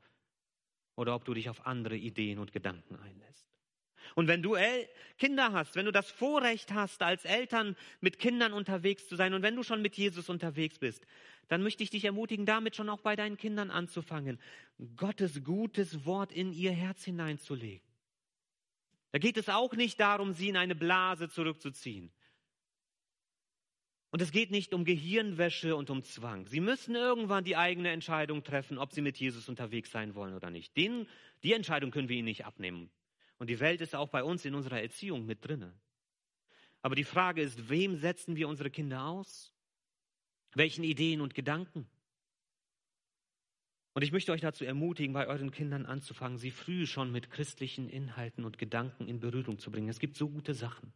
oder 0.97 1.15
ob 1.15 1.25
du 1.25 1.35
dich 1.35 1.49
auf 1.49 1.67
andere 1.67 1.97
Ideen 1.97 2.39
und 2.39 2.53
Gedanken 2.53 2.97
einlässt. 2.97 3.47
Und 4.15 4.29
wenn 4.29 4.43
du 4.43 4.55
El 4.55 4.89
Kinder 5.19 5.53
hast, 5.53 5.77
wenn 5.77 5.87
du 5.87 5.93
das 5.93 6.11
Vorrecht 6.11 6.73
hast, 6.73 7.03
als 7.03 7.25
Eltern 7.25 7.77
mit 8.01 8.19
Kindern 8.19 8.53
unterwegs 8.53 9.09
zu 9.09 9.17
sein 9.17 9.35
und 9.35 9.43
wenn 9.43 9.57
du 9.57 9.63
schon 9.63 9.83
mit 9.83 9.97
Jesus 9.97 10.29
unterwegs 10.29 10.79
bist, 10.79 11.07
dann 11.49 11.63
möchte 11.63 11.83
ich 11.83 11.91
dich 11.91 12.05
ermutigen, 12.05 12.47
damit 12.47 12.77
schon 12.77 12.89
auch 12.89 13.01
bei 13.01 13.17
deinen 13.17 13.37
Kindern 13.37 13.71
anzufangen, 13.71 14.41
Gottes 14.97 15.43
gutes 15.45 16.05
Wort 16.05 16.33
in 16.33 16.53
ihr 16.53 16.73
Herz 16.73 17.05
hineinzulegen. 17.05 17.87
Da 19.13 19.19
geht 19.19 19.37
es 19.37 19.49
auch 19.49 19.73
nicht 19.75 20.01
darum, 20.01 20.33
sie 20.33 20.49
in 20.49 20.57
eine 20.57 20.75
Blase 20.75 21.29
zurückzuziehen, 21.29 22.11
Und 24.15 24.23
es 24.23 24.31
geht 24.31 24.53
nicht 24.53 24.73
um 24.73 24.85
Gehirnwäsche 24.85 25.75
und 25.75 25.91
um 25.91 26.05
Zwang. 26.05 26.47
Sie 26.47 26.61
müssen 26.61 26.95
irgendwann 26.95 27.43
die 27.43 27.57
eigene 27.57 27.91
Entscheidung 27.91 28.45
treffen, 28.45 28.79
ob 28.79 28.93
sie 28.93 29.01
mit 29.01 29.19
Jesus 29.19 29.49
unterwegs 29.49 29.91
sein 29.91 30.15
wollen 30.15 30.35
oder 30.35 30.51
nicht. 30.51 30.77
Den, 30.77 31.09
die 31.43 31.53
Entscheidung 31.53 31.91
können 31.91 32.09
wir 32.09 32.17
ihnen 32.17 32.27
nicht 32.27 32.45
abnehmen. 32.45 32.91
Und 33.39 33.51
die 33.51 33.59
Welt 33.59 33.81
ist 33.81 33.97
auch 33.97 34.09
bei 34.09 34.23
uns 34.23 34.45
in 34.45 34.55
unserer 34.55 34.81
Erziehung 34.81 35.27
mit 35.27 35.45
drinne. 35.45 35.75
Aber 36.81 36.95
die 36.95 37.03
Frage 37.03 37.43
ist, 37.43 37.69
wem 37.69 37.97
setzen 37.97 38.37
wir 38.37 38.47
unsere 38.47 38.71
Kinder 38.71 39.05
aus? 39.05 39.53
Welchen 40.55 40.85
Ideen 40.85 41.21
und 41.21 41.35
Gedanken? 41.35 41.89
Und 43.95 44.03
ich 44.03 44.13
möchte 44.13 44.31
euch 44.31 44.43
dazu 44.43 44.65
ermutigen, 44.65 45.13
bei 45.13 45.27
euren 45.27 45.51
Kindern 45.51 45.87
anzufangen, 45.87 46.39
sie 46.39 46.53
früh 46.53 46.87
schon 46.87 47.11
mit 47.11 47.33
christlichen 47.33 47.89
Inhalten 47.89 48.45
und 48.45 48.59
Gedanken 48.59 49.09
in 49.09 49.19
Berührung 49.19 49.59
zu 49.59 49.73
bringen. 49.73 49.89
Es 49.89 49.99
gibt 49.99 50.17
so 50.17 50.29
gute 50.29 50.55
Sachen. 50.55 50.93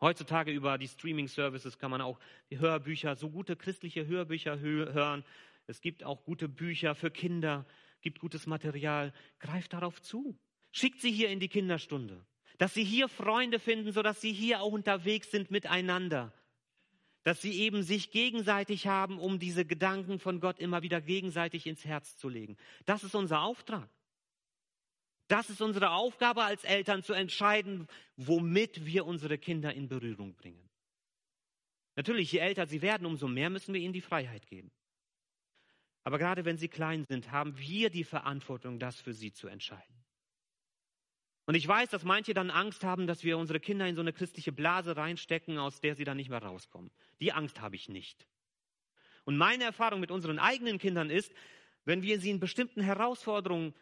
Heutzutage 0.00 0.50
über 0.50 0.78
die 0.78 0.88
Streaming-Services 0.88 1.78
kann 1.78 1.90
man 1.90 2.00
auch 2.00 2.18
Hörbücher, 2.50 3.16
so 3.16 3.30
gute 3.30 3.56
christliche 3.56 4.06
Hörbücher 4.06 4.58
hören. 4.58 5.24
Es 5.66 5.80
gibt 5.80 6.04
auch 6.04 6.24
gute 6.24 6.48
Bücher 6.48 6.94
für 6.94 7.10
Kinder, 7.10 7.64
gibt 8.02 8.20
gutes 8.20 8.46
Material. 8.46 9.12
Greift 9.38 9.72
darauf 9.72 10.02
zu. 10.02 10.38
Schickt 10.72 11.00
sie 11.00 11.10
hier 11.10 11.30
in 11.30 11.40
die 11.40 11.48
Kinderstunde. 11.48 12.24
Dass 12.58 12.74
sie 12.74 12.84
hier 12.84 13.08
Freunde 13.08 13.58
finden, 13.58 13.92
sodass 13.92 14.20
sie 14.20 14.32
hier 14.32 14.60
auch 14.60 14.72
unterwegs 14.72 15.30
sind 15.30 15.50
miteinander 15.50 16.32
dass 17.26 17.42
sie 17.42 17.60
eben 17.60 17.82
sich 17.82 18.12
gegenseitig 18.12 18.86
haben, 18.86 19.18
um 19.18 19.40
diese 19.40 19.64
Gedanken 19.64 20.20
von 20.20 20.38
Gott 20.38 20.60
immer 20.60 20.82
wieder 20.82 21.00
gegenseitig 21.00 21.66
ins 21.66 21.84
Herz 21.84 22.16
zu 22.16 22.28
legen. 22.28 22.56
Das 22.84 23.02
ist 23.02 23.16
unser 23.16 23.40
Auftrag. 23.40 23.90
Das 25.28 25.50
ist 25.50 25.60
unsere 25.60 25.90
Aufgabe 25.90 26.44
als 26.44 26.62
Eltern 26.64 27.02
zu 27.02 27.12
entscheiden, 27.12 27.88
womit 28.16 28.86
wir 28.86 29.06
unsere 29.06 29.38
Kinder 29.38 29.74
in 29.74 29.88
Berührung 29.88 30.34
bringen. 30.34 30.68
Natürlich, 31.96 32.30
je 32.30 32.38
älter 32.38 32.66
sie 32.66 32.82
werden, 32.82 33.06
umso 33.06 33.26
mehr 33.26 33.50
müssen 33.50 33.74
wir 33.74 33.80
ihnen 33.80 33.94
die 33.94 34.02
Freiheit 34.02 34.46
geben. 34.46 34.70
Aber 36.04 36.18
gerade 36.18 36.44
wenn 36.44 36.58
sie 36.58 36.68
klein 36.68 37.04
sind, 37.08 37.32
haben 37.32 37.58
wir 37.58 37.90
die 37.90 38.04
Verantwortung, 38.04 38.78
das 38.78 39.00
für 39.00 39.12
sie 39.12 39.32
zu 39.32 39.48
entscheiden. 39.48 40.04
Und 41.46 41.54
ich 41.54 41.66
weiß, 41.66 41.88
dass 41.90 42.04
manche 42.04 42.34
dann 42.34 42.50
Angst 42.50 42.84
haben, 42.84 43.06
dass 43.06 43.24
wir 43.24 43.38
unsere 43.38 43.60
Kinder 43.60 43.86
in 43.86 43.94
so 43.94 44.02
eine 44.02 44.12
christliche 44.12 44.52
Blase 44.52 44.96
reinstecken, 44.96 45.58
aus 45.58 45.80
der 45.80 45.94
sie 45.94 46.04
dann 46.04 46.16
nicht 46.16 46.28
mehr 46.28 46.42
rauskommen. 46.42 46.90
Die 47.20 47.32
Angst 47.32 47.60
habe 47.60 47.76
ich 47.76 47.88
nicht. 47.88 48.26
Und 49.24 49.36
meine 49.36 49.64
Erfahrung 49.64 50.00
mit 50.00 50.10
unseren 50.10 50.38
eigenen 50.38 50.78
Kindern 50.78 51.10
ist, 51.10 51.32
wenn 51.84 52.02
wir 52.02 52.20
sie 52.20 52.30
in 52.30 52.40
bestimmten 52.40 52.80
Herausforderungen 52.80 53.74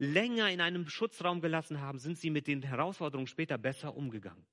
länger 0.00 0.50
in 0.50 0.62
einem 0.62 0.88
Schutzraum 0.88 1.42
gelassen 1.42 1.80
haben, 1.80 1.98
sind 1.98 2.16
sie 2.18 2.30
mit 2.30 2.46
den 2.46 2.62
Herausforderungen 2.62 3.26
später 3.26 3.58
besser 3.58 3.94
umgegangen. 3.94 4.46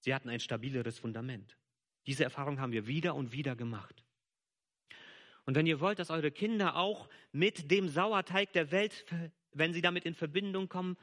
Sie 0.00 0.14
hatten 0.14 0.30
ein 0.30 0.40
stabileres 0.40 0.98
Fundament. 0.98 1.58
Diese 2.06 2.24
Erfahrung 2.24 2.58
haben 2.60 2.72
wir 2.72 2.86
wieder 2.86 3.14
und 3.14 3.32
wieder 3.32 3.54
gemacht. 3.54 4.02
Und 5.44 5.54
wenn 5.54 5.66
ihr 5.66 5.80
wollt, 5.80 5.98
dass 5.98 6.10
eure 6.10 6.30
Kinder 6.30 6.76
auch 6.76 7.10
mit 7.30 7.70
dem 7.70 7.88
Sauerteig 7.88 8.52
der 8.54 8.70
Welt, 8.70 9.04
wenn 9.52 9.74
sie 9.74 9.82
damit 9.82 10.06
in 10.06 10.14
Verbindung 10.14 10.70
kommen, 10.70 10.96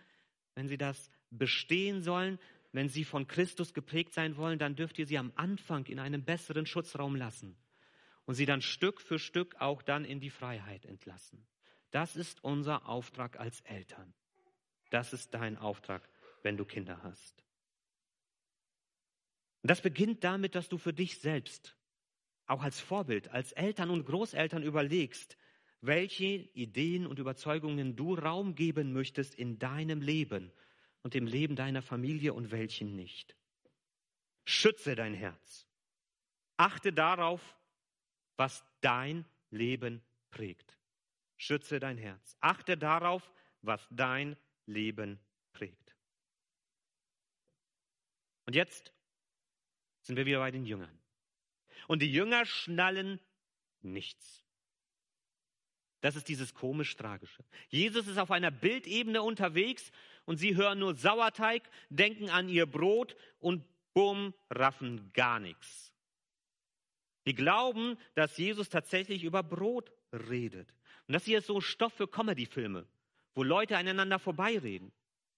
wenn 0.55 0.67
sie 0.67 0.77
das 0.77 1.11
bestehen 1.29 2.01
sollen, 2.01 2.39
wenn 2.71 2.89
sie 2.89 3.03
von 3.03 3.27
Christus 3.27 3.75
geprägt 3.75 4.13
sein 4.13 4.37
wollen, 4.37 4.57
dann 4.57 4.75
dürft 4.75 4.97
ihr 4.97 5.05
sie 5.05 5.19
am 5.19 5.31
Anfang 5.35 5.85
in 5.85 5.99
einen 5.99 6.23
besseren 6.23 6.65
Schutzraum 6.65 7.15
lassen 7.15 7.55
und 8.25 8.33
sie 8.33 8.47
dann 8.47 8.61
Stück 8.61 9.01
für 9.01 9.19
Stück 9.19 9.55
auch 9.59 9.83
dann 9.83 10.03
in 10.03 10.19
die 10.19 10.31
Freiheit 10.31 10.85
entlassen. 10.85 11.45
Das 11.91 12.15
ist 12.15 12.43
unser 12.43 12.87
Auftrag 12.87 13.39
als 13.39 13.61
Eltern. 13.61 14.13
Das 14.89 15.13
ist 15.13 15.33
dein 15.33 15.57
Auftrag, 15.57 16.07
wenn 16.43 16.57
du 16.57 16.65
Kinder 16.65 17.01
hast. 17.03 17.43
Und 19.61 19.71
das 19.71 19.81
beginnt 19.81 20.23
damit, 20.23 20.55
dass 20.55 20.69
du 20.69 20.77
für 20.77 20.93
dich 20.93 21.19
selbst, 21.19 21.75
auch 22.45 22.61
als 22.61 22.79
Vorbild, 22.79 23.29
als 23.29 23.51
Eltern 23.51 23.89
und 23.89 24.05
Großeltern 24.05 24.63
überlegst, 24.63 25.37
welche 25.81 26.25
Ideen 26.25 27.05
und 27.05 27.19
Überzeugungen 27.19 27.95
du 27.95 28.15
Raum 28.15 28.55
geben 28.55 28.93
möchtest 28.93 29.35
in 29.35 29.59
deinem 29.59 30.01
Leben 30.01 30.51
und 31.03 31.15
im 31.15 31.27
Leben 31.27 31.55
deiner 31.55 31.81
Familie 31.81 32.33
und 32.33 32.51
welchen 32.51 32.95
nicht. 32.95 33.35
Schütze 34.45 34.95
dein 34.95 35.13
Herz. 35.13 35.67
Achte 36.55 36.93
darauf, 36.93 37.57
was 38.37 38.63
dein 38.81 39.25
Leben 39.51 40.01
prägt. 40.31 40.76
Schütze 41.37 41.79
dein 41.79 41.97
Herz. 41.97 42.35
Achte 42.39 42.77
darauf, 42.77 43.31
was 43.61 43.87
dein 43.91 44.35
Leben 44.65 45.19
prägt. 45.53 45.95
Und 48.45 48.55
jetzt 48.55 48.91
sind 50.01 50.15
wir 50.15 50.25
wieder 50.25 50.39
bei 50.39 50.51
den 50.51 50.65
Jüngern. 50.65 50.97
Und 51.87 52.01
die 52.01 52.11
Jünger 52.11 52.45
schnallen 52.45 53.19
nichts. 53.81 54.43
Das 56.01 56.15
ist 56.15 56.27
dieses 56.29 56.53
komisch-tragische. 56.53 57.43
Jesus 57.69 58.07
ist 58.07 58.17
auf 58.17 58.31
einer 58.31 58.51
Bildebene 58.51 59.21
unterwegs 59.21 59.91
und 60.25 60.37
sie 60.37 60.55
hören 60.55 60.79
nur 60.79 60.95
Sauerteig, 60.95 61.69
denken 61.89 62.29
an 62.29 62.49
ihr 62.49 62.65
Brot 62.65 63.15
und 63.39 63.65
bumm, 63.93 64.33
raffen 64.49 65.11
gar 65.13 65.39
nichts. 65.39 65.91
Die 67.25 67.33
glauben, 67.33 67.97
dass 68.13 68.37
Jesus 68.37 68.69
tatsächlich 68.69 69.23
über 69.23 69.43
Brot 69.43 69.91
redet. 70.13 70.73
Und 71.07 71.13
das 71.13 71.25
hier 71.25 71.39
ist 71.39 71.47
so 71.47 71.61
Stoff 71.61 71.93
für 71.93 72.07
Comedy-Filme, 72.07 72.85
wo 73.35 73.43
Leute 73.43 73.77
aneinander 73.77 74.19
vorbeireden. 74.19 74.91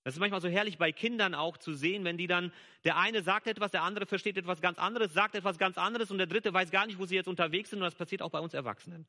Das 0.04 0.16
ist 0.16 0.20
manchmal 0.20 0.42
so 0.42 0.48
herrlich 0.48 0.78
bei 0.78 0.92
Kindern 0.92 1.36
auch 1.36 1.58
zu 1.58 1.74
sehen, 1.74 2.04
wenn 2.06 2.18
die 2.18 2.28
dann, 2.28 2.52
der 2.84 2.98
eine 2.98 3.22
sagt 3.22 3.48
etwas, 3.48 3.72
der 3.72 3.84
andere 3.84 4.06
versteht 4.06 4.38
etwas 4.38 4.62
ganz 4.62 4.80
anderes, 4.80 5.14
sagt 5.14 5.36
etwas 5.36 5.58
ganz 5.58 5.78
anderes 5.78 6.10
und 6.10 6.18
der 6.18 6.28
dritte 6.28 6.54
weiß 6.54 6.72
gar 6.72 6.88
nicht, 6.88 6.98
wo 6.98 7.06
sie 7.06 7.16
jetzt 7.16 7.28
unterwegs 7.28 7.70
sind 7.70 7.80
und 7.80 7.86
das 7.86 7.96
passiert 7.96 8.22
auch 8.22 8.32
bei 8.32 8.40
uns 8.40 8.54
Erwachsenen. 8.54 9.06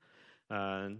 Äh, 0.48 0.90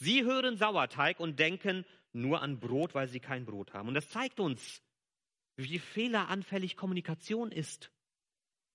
Sie 0.00 0.24
hören 0.24 0.56
Sauerteig 0.56 1.20
und 1.20 1.38
denken 1.38 1.84
nur 2.12 2.40
an 2.40 2.58
Brot, 2.58 2.94
weil 2.94 3.06
sie 3.06 3.20
kein 3.20 3.44
Brot 3.44 3.74
haben. 3.74 3.88
Und 3.88 3.94
das 3.94 4.08
zeigt 4.08 4.40
uns, 4.40 4.82
wie 5.56 5.78
fehleranfällig 5.78 6.74
Kommunikation 6.74 7.52
ist. 7.52 7.92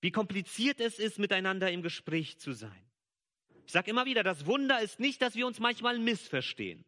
Wie 0.02 0.12
kompliziert 0.12 0.80
es 0.80 1.00
ist, 1.00 1.18
miteinander 1.18 1.72
im 1.72 1.82
Gespräch 1.82 2.38
zu 2.38 2.54
sein. 2.54 2.86
Ich 3.66 3.72
sage 3.72 3.90
immer 3.90 4.06
wieder, 4.06 4.24
das 4.24 4.46
Wunder 4.46 4.80
ist 4.82 5.00
nicht, 5.00 5.22
dass 5.22 5.36
wir 5.36 5.48
uns 5.48 5.60
manchmal 5.60 5.98
missverstehen. 6.00 6.86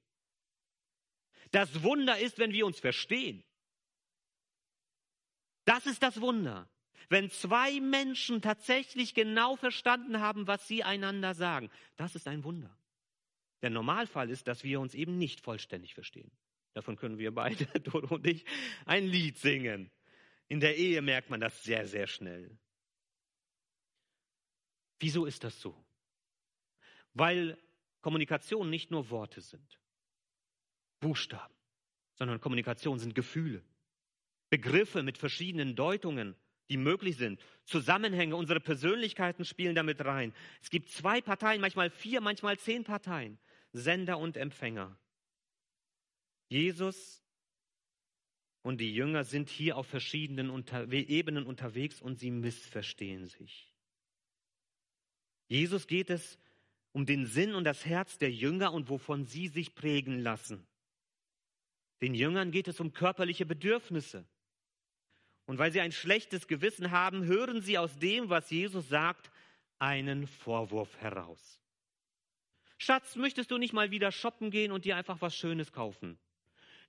Das 1.51 1.83
Wunder 1.83 2.17
ist, 2.19 2.37
wenn 2.39 2.51
wir 2.51 2.65
uns 2.65 2.79
verstehen. 2.79 3.43
Das 5.65 5.85
ist 5.85 6.03
das 6.03 6.21
Wunder. 6.21 6.69
Wenn 7.09 7.29
zwei 7.29 7.79
Menschen 7.79 8.41
tatsächlich 8.41 9.13
genau 9.13 9.55
verstanden 9.55 10.19
haben, 10.19 10.47
was 10.47 10.67
sie 10.67 10.83
einander 10.83 11.33
sagen, 11.33 11.69
das 11.95 12.15
ist 12.15 12.27
ein 12.27 12.43
Wunder. 12.43 12.75
Der 13.61 13.69
Normalfall 13.69 14.29
ist, 14.29 14.47
dass 14.47 14.63
wir 14.63 14.79
uns 14.79 14.93
eben 14.93 15.17
nicht 15.17 15.41
vollständig 15.41 15.93
verstehen. 15.93 16.31
Davon 16.73 16.95
können 16.95 17.17
wir 17.17 17.33
beide, 17.33 17.65
Dodo 17.79 18.15
und 18.15 18.27
ich, 18.27 18.45
ein 18.85 19.07
Lied 19.07 19.37
singen. 19.37 19.89
In 20.47 20.59
der 20.59 20.77
Ehe 20.77 21.01
merkt 21.01 21.29
man 21.29 21.39
das 21.39 21.63
sehr, 21.63 21.87
sehr 21.87 22.07
schnell. 22.07 22.57
Wieso 24.99 25.25
ist 25.25 25.43
das 25.43 25.59
so? 25.59 25.75
Weil 27.17 27.57
Kommunikation 28.01 28.69
nicht 28.69 28.91
nur 28.91 29.09
Worte 29.09 29.41
sind, 29.41 29.79
Buchstaben, 30.99 31.55
sondern 32.13 32.39
Kommunikation 32.39 32.99
sind 32.99 33.15
Gefühle, 33.15 33.63
Begriffe 34.51 35.01
mit 35.01 35.17
verschiedenen 35.17 35.75
Deutungen, 35.75 36.35
die 36.69 36.77
möglich 36.77 37.17
sind, 37.17 37.41
Zusammenhänge, 37.63 38.35
unsere 38.35 38.59
Persönlichkeiten 38.59 39.45
spielen 39.45 39.73
damit 39.73 40.05
rein. 40.05 40.31
Es 40.61 40.69
gibt 40.69 40.89
zwei 40.89 41.19
Parteien, 41.21 41.59
manchmal 41.59 41.89
vier, 41.89 42.21
manchmal 42.21 42.59
zehn 42.59 42.83
Parteien. 42.83 43.39
Sender 43.73 44.19
und 44.19 44.37
Empfänger. 44.37 44.97
Jesus 46.49 47.23
und 48.61 48.79
die 48.79 48.93
Jünger 48.93 49.23
sind 49.23 49.49
hier 49.49 49.75
auf 49.75 49.87
verschiedenen 49.87 50.49
Unter 50.49 50.91
Ebenen 50.91 51.45
unterwegs 51.45 52.01
und 52.01 52.19
sie 52.19 52.31
missverstehen 52.31 53.25
sich. 53.25 53.73
Jesus 55.47 55.87
geht 55.87 56.09
es 56.09 56.37
um 56.97 57.05
den 57.05 57.27
Sinn 57.27 57.53
und 57.53 57.63
das 57.63 57.85
Herz 57.85 58.17
der 58.17 58.31
Jünger 58.31 58.73
und 58.73 58.89
wovon 58.89 59.23
sie 59.23 59.49
sich 59.49 59.75
prägen 59.75 60.17
lassen. 60.17 60.65
Den 62.01 62.15
Jüngern 62.15 62.49
geht 62.49 62.67
es 62.67 62.79
um 62.79 62.91
körperliche 62.91 63.45
Bedürfnisse. 63.45 64.25
Und 65.45 65.59
weil 65.59 65.71
sie 65.71 65.79
ein 65.79 65.91
schlechtes 65.91 66.47
Gewissen 66.47 66.89
haben, 66.89 67.23
hören 67.23 67.61
sie 67.61 67.77
aus 67.77 67.99
dem, 67.99 68.29
was 68.29 68.49
Jesus 68.49 68.89
sagt, 68.89 69.29
einen 69.77 70.25
Vorwurf 70.25 70.97
heraus. 70.97 71.61
Schatz, 72.79 73.15
möchtest 73.15 73.51
du 73.51 73.59
nicht 73.59 73.73
mal 73.73 73.91
wieder 73.91 74.11
shoppen 74.11 74.49
gehen 74.49 74.71
und 74.71 74.83
dir 74.83 74.95
einfach 74.95 75.21
was 75.21 75.35
Schönes 75.35 75.71
kaufen? 75.71 76.17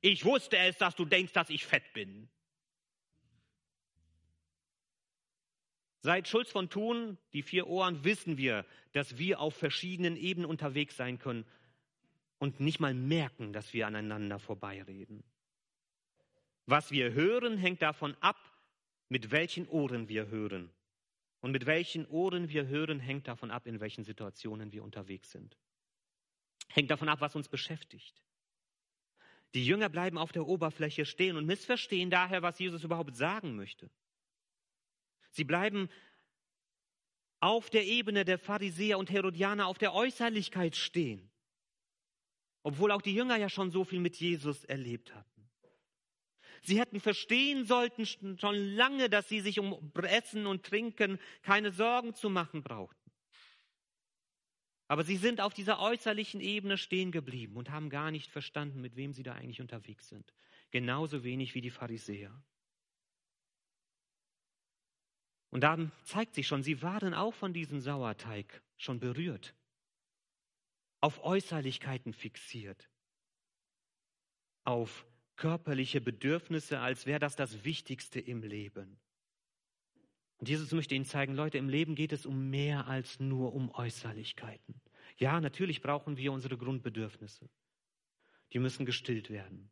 Ich 0.00 0.24
wusste 0.24 0.56
es, 0.56 0.78
dass 0.78 0.94
du 0.94 1.04
denkst, 1.04 1.34
dass 1.34 1.50
ich 1.50 1.66
fett 1.66 1.92
bin. 1.92 2.30
Seit 6.00 6.28
Schulz 6.28 6.50
von 6.50 6.70
Thun, 6.70 7.18
die 7.32 7.42
vier 7.42 7.66
Ohren, 7.66 8.04
wissen 8.04 8.36
wir, 8.38 8.64
dass 8.92 9.18
wir 9.18 9.40
auf 9.40 9.56
verschiedenen 9.56 10.16
Ebenen 10.16 10.48
unterwegs 10.48 10.96
sein 10.96 11.18
können 11.18 11.44
und 12.38 12.60
nicht 12.60 12.78
mal 12.78 12.94
merken, 12.94 13.52
dass 13.52 13.72
wir 13.72 13.86
aneinander 13.86 14.38
vorbeireden. 14.38 15.24
Was 16.66 16.90
wir 16.90 17.12
hören, 17.12 17.56
hängt 17.56 17.82
davon 17.82 18.16
ab, 18.20 18.36
mit 19.08 19.30
welchen 19.30 19.66
Ohren 19.68 20.08
wir 20.08 20.28
hören. 20.28 20.70
Und 21.40 21.52
mit 21.52 21.66
welchen 21.66 22.06
Ohren 22.06 22.48
wir 22.48 22.66
hören, 22.66 23.00
hängt 23.00 23.26
davon 23.28 23.50
ab, 23.50 23.66
in 23.66 23.80
welchen 23.80 24.04
Situationen 24.04 24.72
wir 24.72 24.82
unterwegs 24.82 25.30
sind. 25.30 25.56
Hängt 26.68 26.90
davon 26.90 27.08
ab, 27.08 27.20
was 27.20 27.34
uns 27.34 27.48
beschäftigt. 27.48 28.22
Die 29.54 29.64
Jünger 29.64 29.88
bleiben 29.88 30.18
auf 30.18 30.32
der 30.32 30.46
Oberfläche 30.46 31.06
stehen 31.06 31.36
und 31.36 31.46
missverstehen 31.46 32.10
daher, 32.10 32.42
was 32.42 32.58
Jesus 32.58 32.84
überhaupt 32.84 33.16
sagen 33.16 33.56
möchte. 33.56 33.88
Sie 35.38 35.44
bleiben 35.44 35.88
auf 37.38 37.70
der 37.70 37.86
Ebene 37.86 38.24
der 38.24 38.40
Pharisäer 38.40 38.98
und 38.98 39.08
Herodianer 39.08 39.68
auf 39.68 39.78
der 39.78 39.94
Äußerlichkeit 39.94 40.74
stehen, 40.74 41.30
obwohl 42.64 42.90
auch 42.90 43.02
die 43.02 43.14
Jünger 43.14 43.36
ja 43.36 43.48
schon 43.48 43.70
so 43.70 43.84
viel 43.84 44.00
mit 44.00 44.16
Jesus 44.16 44.64
erlebt 44.64 45.14
hatten. 45.14 45.48
Sie 46.62 46.80
hätten 46.80 46.98
verstehen 46.98 47.66
sollten 47.66 48.04
schon 48.04 48.56
lange, 48.74 49.08
dass 49.08 49.28
sie 49.28 49.38
sich 49.38 49.60
um 49.60 49.92
Essen 50.02 50.44
und 50.48 50.66
Trinken 50.66 51.20
keine 51.42 51.70
Sorgen 51.70 52.14
zu 52.14 52.28
machen 52.30 52.64
brauchten. 52.64 53.12
Aber 54.88 55.04
sie 55.04 55.18
sind 55.18 55.40
auf 55.40 55.54
dieser 55.54 55.78
äußerlichen 55.78 56.40
Ebene 56.40 56.76
stehen 56.76 57.12
geblieben 57.12 57.56
und 57.56 57.70
haben 57.70 57.90
gar 57.90 58.10
nicht 58.10 58.32
verstanden, 58.32 58.80
mit 58.80 58.96
wem 58.96 59.12
sie 59.12 59.22
da 59.22 59.34
eigentlich 59.34 59.60
unterwegs 59.60 60.08
sind. 60.08 60.34
Genauso 60.72 61.22
wenig 61.22 61.54
wie 61.54 61.60
die 61.60 61.70
Pharisäer. 61.70 62.42
Und 65.50 65.62
dann 65.62 65.92
zeigt 66.04 66.34
sich 66.34 66.46
schon, 66.46 66.62
sie 66.62 66.82
waren 66.82 67.14
auch 67.14 67.34
von 67.34 67.52
diesem 67.52 67.80
Sauerteig 67.80 68.62
schon 68.76 69.00
berührt, 69.00 69.54
auf 71.00 71.22
Äußerlichkeiten 71.24 72.12
fixiert, 72.12 72.90
auf 74.64 75.06
körperliche 75.36 76.00
Bedürfnisse, 76.00 76.80
als 76.80 77.06
wäre 77.06 77.20
das 77.20 77.36
das 77.36 77.64
Wichtigste 77.64 78.20
im 78.20 78.42
Leben. 78.42 78.98
Und 80.38 80.48
Jesus 80.48 80.72
möchte 80.72 80.94
ihnen 80.94 81.04
zeigen, 81.04 81.34
Leute, 81.34 81.58
im 81.58 81.68
Leben 81.68 81.94
geht 81.94 82.12
es 82.12 82.26
um 82.26 82.50
mehr 82.50 82.86
als 82.86 83.18
nur 83.18 83.54
um 83.54 83.70
Äußerlichkeiten. 83.70 84.80
Ja, 85.16 85.40
natürlich 85.40 85.80
brauchen 85.80 86.16
wir 86.16 86.32
unsere 86.32 86.56
Grundbedürfnisse. 86.56 87.48
Die 88.52 88.58
müssen 88.58 88.86
gestillt 88.86 89.30
werden. 89.30 89.70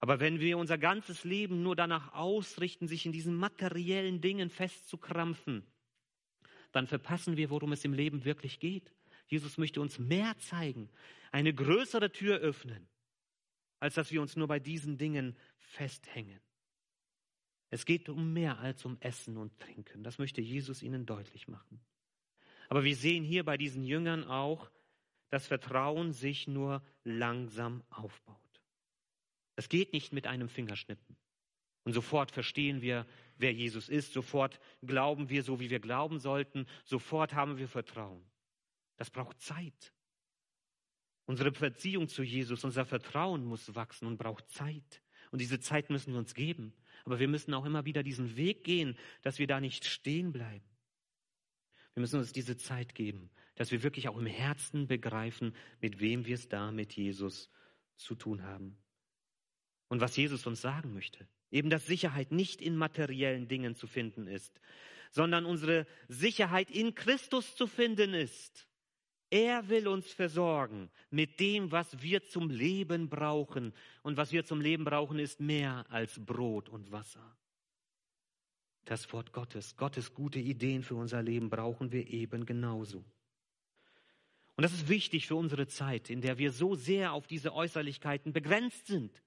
Aber 0.00 0.18
wenn 0.18 0.40
wir 0.40 0.56
unser 0.56 0.78
ganzes 0.78 1.24
Leben 1.24 1.62
nur 1.62 1.76
danach 1.76 2.14
ausrichten, 2.14 2.88
sich 2.88 3.04
in 3.04 3.12
diesen 3.12 3.34
materiellen 3.34 4.20
Dingen 4.20 4.48
festzukrampfen, 4.48 5.66
dann 6.72 6.86
verpassen 6.86 7.36
wir, 7.36 7.50
worum 7.50 7.72
es 7.72 7.84
im 7.84 7.92
Leben 7.92 8.24
wirklich 8.24 8.60
geht. 8.60 8.92
Jesus 9.26 9.58
möchte 9.58 9.80
uns 9.80 9.98
mehr 9.98 10.36
zeigen, 10.38 10.88
eine 11.32 11.52
größere 11.52 12.10
Tür 12.10 12.38
öffnen, 12.38 12.88
als 13.78 13.94
dass 13.94 14.10
wir 14.10 14.22
uns 14.22 14.36
nur 14.36 14.48
bei 14.48 14.58
diesen 14.58 14.96
Dingen 14.96 15.36
festhängen. 15.58 16.40
Es 17.68 17.84
geht 17.84 18.08
um 18.08 18.32
mehr 18.32 18.58
als 18.58 18.84
um 18.84 18.96
Essen 19.00 19.36
und 19.36 19.56
Trinken. 19.60 20.02
Das 20.02 20.18
möchte 20.18 20.40
Jesus 20.40 20.82
ihnen 20.82 21.06
deutlich 21.06 21.46
machen. 21.46 21.80
Aber 22.68 22.84
wir 22.84 22.96
sehen 22.96 23.22
hier 23.22 23.44
bei 23.44 23.56
diesen 23.56 23.84
Jüngern 23.84 24.24
auch, 24.24 24.70
dass 25.28 25.46
Vertrauen 25.46 26.12
sich 26.12 26.48
nur 26.48 26.82
langsam 27.04 27.84
aufbaut. 27.90 28.49
Es 29.60 29.68
geht 29.68 29.92
nicht 29.92 30.14
mit 30.14 30.26
einem 30.26 30.48
Fingerschnippen. 30.48 31.18
Und 31.84 31.92
sofort 31.92 32.30
verstehen 32.30 32.80
wir, 32.80 33.06
wer 33.36 33.52
Jesus 33.52 33.90
ist. 33.90 34.14
Sofort 34.14 34.58
glauben 34.80 35.28
wir 35.28 35.42
so, 35.42 35.60
wie 35.60 35.68
wir 35.68 35.80
glauben 35.80 36.18
sollten. 36.18 36.66
Sofort 36.82 37.34
haben 37.34 37.58
wir 37.58 37.68
Vertrauen. 37.68 38.24
Das 38.96 39.10
braucht 39.10 39.38
Zeit. 39.42 39.92
Unsere 41.26 41.52
Beziehung 41.52 42.08
zu 42.08 42.22
Jesus, 42.22 42.64
unser 42.64 42.86
Vertrauen 42.86 43.44
muss 43.44 43.74
wachsen 43.74 44.06
und 44.06 44.16
braucht 44.16 44.48
Zeit. 44.48 45.02
Und 45.30 45.42
diese 45.42 45.60
Zeit 45.60 45.90
müssen 45.90 46.14
wir 46.14 46.20
uns 46.20 46.32
geben. 46.32 46.72
Aber 47.04 47.18
wir 47.18 47.28
müssen 47.28 47.52
auch 47.52 47.66
immer 47.66 47.84
wieder 47.84 48.02
diesen 48.02 48.36
Weg 48.36 48.64
gehen, 48.64 48.96
dass 49.20 49.38
wir 49.38 49.46
da 49.46 49.60
nicht 49.60 49.84
stehen 49.84 50.32
bleiben. 50.32 50.64
Wir 51.92 52.00
müssen 52.00 52.18
uns 52.18 52.32
diese 52.32 52.56
Zeit 52.56 52.94
geben, 52.94 53.28
dass 53.56 53.72
wir 53.72 53.82
wirklich 53.82 54.08
auch 54.08 54.16
im 54.16 54.24
Herzen 54.24 54.86
begreifen, 54.86 55.54
mit 55.82 56.00
wem 56.00 56.24
wir 56.24 56.36
es 56.36 56.48
da 56.48 56.72
mit 56.72 56.94
Jesus 56.94 57.50
zu 57.96 58.14
tun 58.14 58.42
haben. 58.42 58.78
Und 59.90 60.00
was 60.00 60.16
Jesus 60.16 60.46
uns 60.46 60.60
sagen 60.60 60.94
möchte. 60.94 61.26
Eben, 61.50 61.68
dass 61.68 61.84
Sicherheit 61.84 62.30
nicht 62.30 62.62
in 62.62 62.76
materiellen 62.76 63.48
Dingen 63.48 63.74
zu 63.74 63.88
finden 63.88 64.28
ist, 64.28 64.60
sondern 65.10 65.44
unsere 65.44 65.84
Sicherheit 66.06 66.70
in 66.70 66.94
Christus 66.94 67.56
zu 67.56 67.66
finden 67.66 68.14
ist. 68.14 68.68
Er 69.30 69.68
will 69.68 69.88
uns 69.88 70.12
versorgen 70.12 70.90
mit 71.10 71.40
dem, 71.40 71.72
was 71.72 72.00
wir 72.02 72.24
zum 72.24 72.50
Leben 72.50 73.08
brauchen. 73.08 73.72
Und 74.02 74.16
was 74.16 74.30
wir 74.30 74.44
zum 74.44 74.60
Leben 74.60 74.84
brauchen, 74.84 75.18
ist 75.18 75.40
mehr 75.40 75.84
als 75.88 76.24
Brot 76.24 76.68
und 76.68 76.92
Wasser. 76.92 77.36
Das 78.84 79.12
Wort 79.12 79.32
Gottes, 79.32 79.76
Gottes 79.76 80.14
gute 80.14 80.38
Ideen 80.38 80.84
für 80.84 80.94
unser 80.94 81.20
Leben 81.22 81.50
brauchen 81.50 81.90
wir 81.90 82.08
eben 82.08 82.46
genauso. 82.46 83.04
Und 84.54 84.62
das 84.62 84.72
ist 84.72 84.88
wichtig 84.88 85.26
für 85.26 85.34
unsere 85.34 85.66
Zeit, 85.66 86.10
in 86.10 86.20
der 86.20 86.38
wir 86.38 86.52
so 86.52 86.76
sehr 86.76 87.12
auf 87.12 87.26
diese 87.26 87.52
Äußerlichkeiten 87.54 88.32
begrenzt 88.32 88.86
sind. 88.86 89.20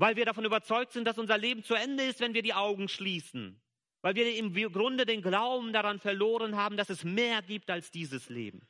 Weil 0.00 0.16
wir 0.16 0.24
davon 0.24 0.46
überzeugt 0.46 0.92
sind, 0.92 1.04
dass 1.04 1.18
unser 1.18 1.36
Leben 1.36 1.62
zu 1.62 1.74
Ende 1.74 2.04
ist, 2.04 2.20
wenn 2.20 2.32
wir 2.32 2.40
die 2.40 2.54
Augen 2.54 2.88
schließen. 2.88 3.60
Weil 4.00 4.14
wir 4.14 4.34
im 4.34 4.54
Grunde 4.72 5.04
den 5.04 5.20
Glauben 5.20 5.74
daran 5.74 6.00
verloren 6.00 6.56
haben, 6.56 6.78
dass 6.78 6.88
es 6.88 7.04
mehr 7.04 7.42
gibt 7.42 7.68
als 7.68 7.90
dieses 7.90 8.30
Leben. 8.30 8.66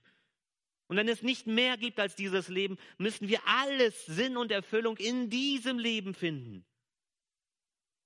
Und 0.88 0.96
wenn 0.96 1.06
es 1.06 1.22
nicht 1.22 1.46
mehr 1.46 1.76
gibt 1.76 2.00
als 2.00 2.16
dieses 2.16 2.48
Leben, 2.48 2.78
müssen 2.98 3.28
wir 3.28 3.38
alles 3.46 4.06
Sinn 4.06 4.36
und 4.36 4.50
Erfüllung 4.50 4.96
in 4.96 5.30
diesem 5.30 5.78
Leben 5.78 6.14
finden. 6.14 6.64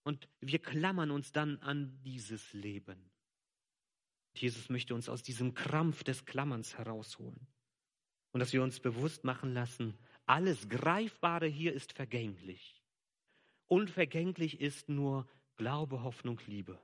Und 0.02 0.28
wir 0.40 0.58
klammern 0.58 1.10
uns 1.10 1.32
dann 1.32 1.56
an 1.60 1.98
dieses 2.04 2.52
Leben. 2.52 3.10
Jesus 4.34 4.68
möchte 4.68 4.94
uns 4.94 5.08
aus 5.08 5.22
diesem 5.22 5.54
Krampf 5.54 6.04
des 6.04 6.26
Klammerns 6.26 6.76
herausholen. 6.76 7.46
Und 8.32 8.40
dass 8.40 8.52
wir 8.52 8.62
uns 8.62 8.80
bewusst 8.80 9.24
machen 9.24 9.54
lassen, 9.54 9.96
alles 10.26 10.68
Greifbare 10.68 11.46
hier 11.46 11.72
ist 11.72 11.94
vergänglich. 11.94 12.83
Unvergänglich 13.68 14.60
ist 14.60 14.88
nur 14.88 15.28
Glaube, 15.56 16.02
Hoffnung, 16.02 16.40
Liebe. 16.46 16.80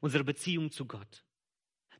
Unsere 0.00 0.24
Beziehung 0.24 0.70
zu 0.70 0.86
Gott. 0.86 1.24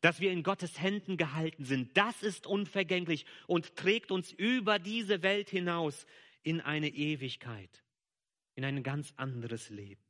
Dass 0.00 0.20
wir 0.20 0.32
in 0.32 0.42
Gottes 0.42 0.80
Händen 0.80 1.16
gehalten 1.16 1.64
sind, 1.64 1.96
das 1.96 2.22
ist 2.22 2.46
unvergänglich 2.46 3.24
und 3.46 3.74
trägt 3.76 4.10
uns 4.10 4.32
über 4.32 4.78
diese 4.78 5.22
Welt 5.22 5.48
hinaus 5.48 6.06
in 6.42 6.60
eine 6.60 6.88
Ewigkeit 6.88 7.84
in 8.54 8.64
ein 8.64 8.82
ganz 8.82 9.12
anderes 9.16 9.70
Leben. 9.70 10.02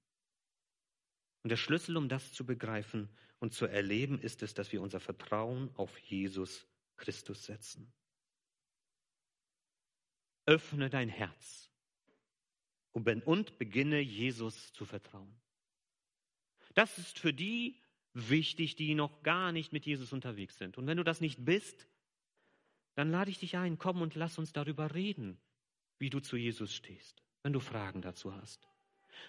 Und 1.43 1.51
der 1.51 1.57
Schlüssel, 1.57 1.97
um 1.97 2.09
das 2.09 2.33
zu 2.33 2.45
begreifen 2.45 3.09
und 3.39 3.53
zu 3.53 3.67
erleben, 3.67 4.19
ist 4.21 4.43
es, 4.43 4.55
dass 4.55 4.73
wir 4.73 4.81
unser 4.81 5.01
Vertrauen 5.01 5.71
auf 5.77 5.99
Jesus 5.99 6.67
Christus 6.97 7.45
setzen. 7.45 7.93
Öffne 10.47 10.91
dein 10.91 11.09
Herz 11.09 11.71
und 12.95 13.59
beginne 13.59 14.01
Jesus 14.01 14.73
zu 14.73 14.85
vertrauen. 14.85 15.35
Das 16.75 16.99
ist 16.99 17.19
für 17.19 17.33
die 17.33 17.81
wichtig, 18.13 18.77
die 18.77 18.95
noch 18.95 19.23
gar 19.23 19.53
nicht 19.53 19.73
mit 19.73 19.87
Jesus 19.87 20.13
unterwegs 20.13 20.59
sind. 20.59 20.79
Und 20.79 20.87
wenn 20.87 20.97
du 20.97 21.05
das 21.05 21.21
nicht 21.21 21.45
bist, 21.45 21.89
dann 22.95 23.11
lade 23.11 23.31
ich 23.31 23.39
dich 23.39 23.57
ein, 23.57 23.79
komm 23.79 24.03
und 24.03 24.15
lass 24.15 24.39
uns 24.39 24.53
darüber 24.53 24.95
reden, 24.95 25.39
wie 25.99 26.11
du 26.11 26.21
zu 26.21 26.37
Jesus 26.37 26.75
stehst 26.75 27.25
wenn 27.45 27.53
du 27.53 27.61
Fragen 27.61 28.03
dazu 28.03 28.35
hast. 28.35 28.67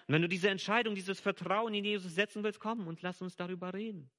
Und 0.08 0.14
wenn 0.14 0.22
du 0.22 0.28
diese 0.28 0.48
Entscheidung, 0.48 0.96
dieses 0.96 1.20
Vertrauen 1.20 1.74
in 1.74 1.84
Jesus 1.84 2.14
setzen 2.14 2.42
willst, 2.42 2.58
komm 2.58 2.88
und 2.88 3.02
lass 3.02 3.22
uns 3.22 3.36
darüber 3.36 3.72
reden. 3.72 4.10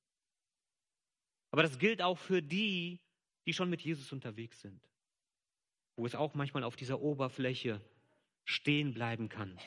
Aber 1.51 1.63
das 1.63 1.77
gilt 1.79 2.01
auch 2.01 2.17
für 2.17 2.41
die, 2.41 3.01
die 3.45 3.53
schon 3.53 3.69
mit 3.69 3.81
Jesus 3.81 4.13
unterwegs 4.13 4.61
sind, 4.61 4.87
wo 5.95 6.05
es 6.05 6.15
auch 6.15 6.35
manchmal 6.35 6.63
auf 6.63 6.75
dieser 6.75 7.01
Oberfläche 7.01 7.81
stehen 8.47 8.93
bleiben 8.93 9.29
kann, 9.29 9.59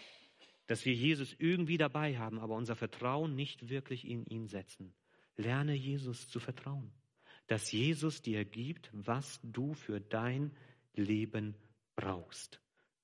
dass 0.66 0.84
wir 0.84 0.94
Jesus 0.94 1.36
irgendwie 1.38 1.78
dabei 1.78 2.18
haben, 2.18 2.40
aber 2.40 2.56
unser 2.56 2.74
Vertrauen 2.74 3.36
nicht 3.36 3.68
wirklich 3.68 4.04
in 4.04 4.26
ihn 4.26 4.48
setzen. 4.48 4.92
Lerne 5.36 5.74
Jesus 5.74 6.28
zu 6.28 6.40
vertrauen, 6.40 6.90
dass 7.46 7.70
Jesus 7.70 8.22
dir 8.22 8.44
gibt, 8.44 8.90
was 8.92 9.38
du 9.44 9.74
für 9.74 10.00
dein 10.00 10.56
Leben 10.94 11.54
brauchst 11.94 12.60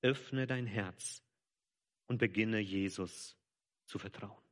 öffne 0.06 0.46
dein 0.46 0.66
Herz 0.66 1.22
und 2.06 2.18
beginne 2.18 2.60
Jesus 2.60 3.36
zu 3.86 3.98
vertrauen. 3.98 4.45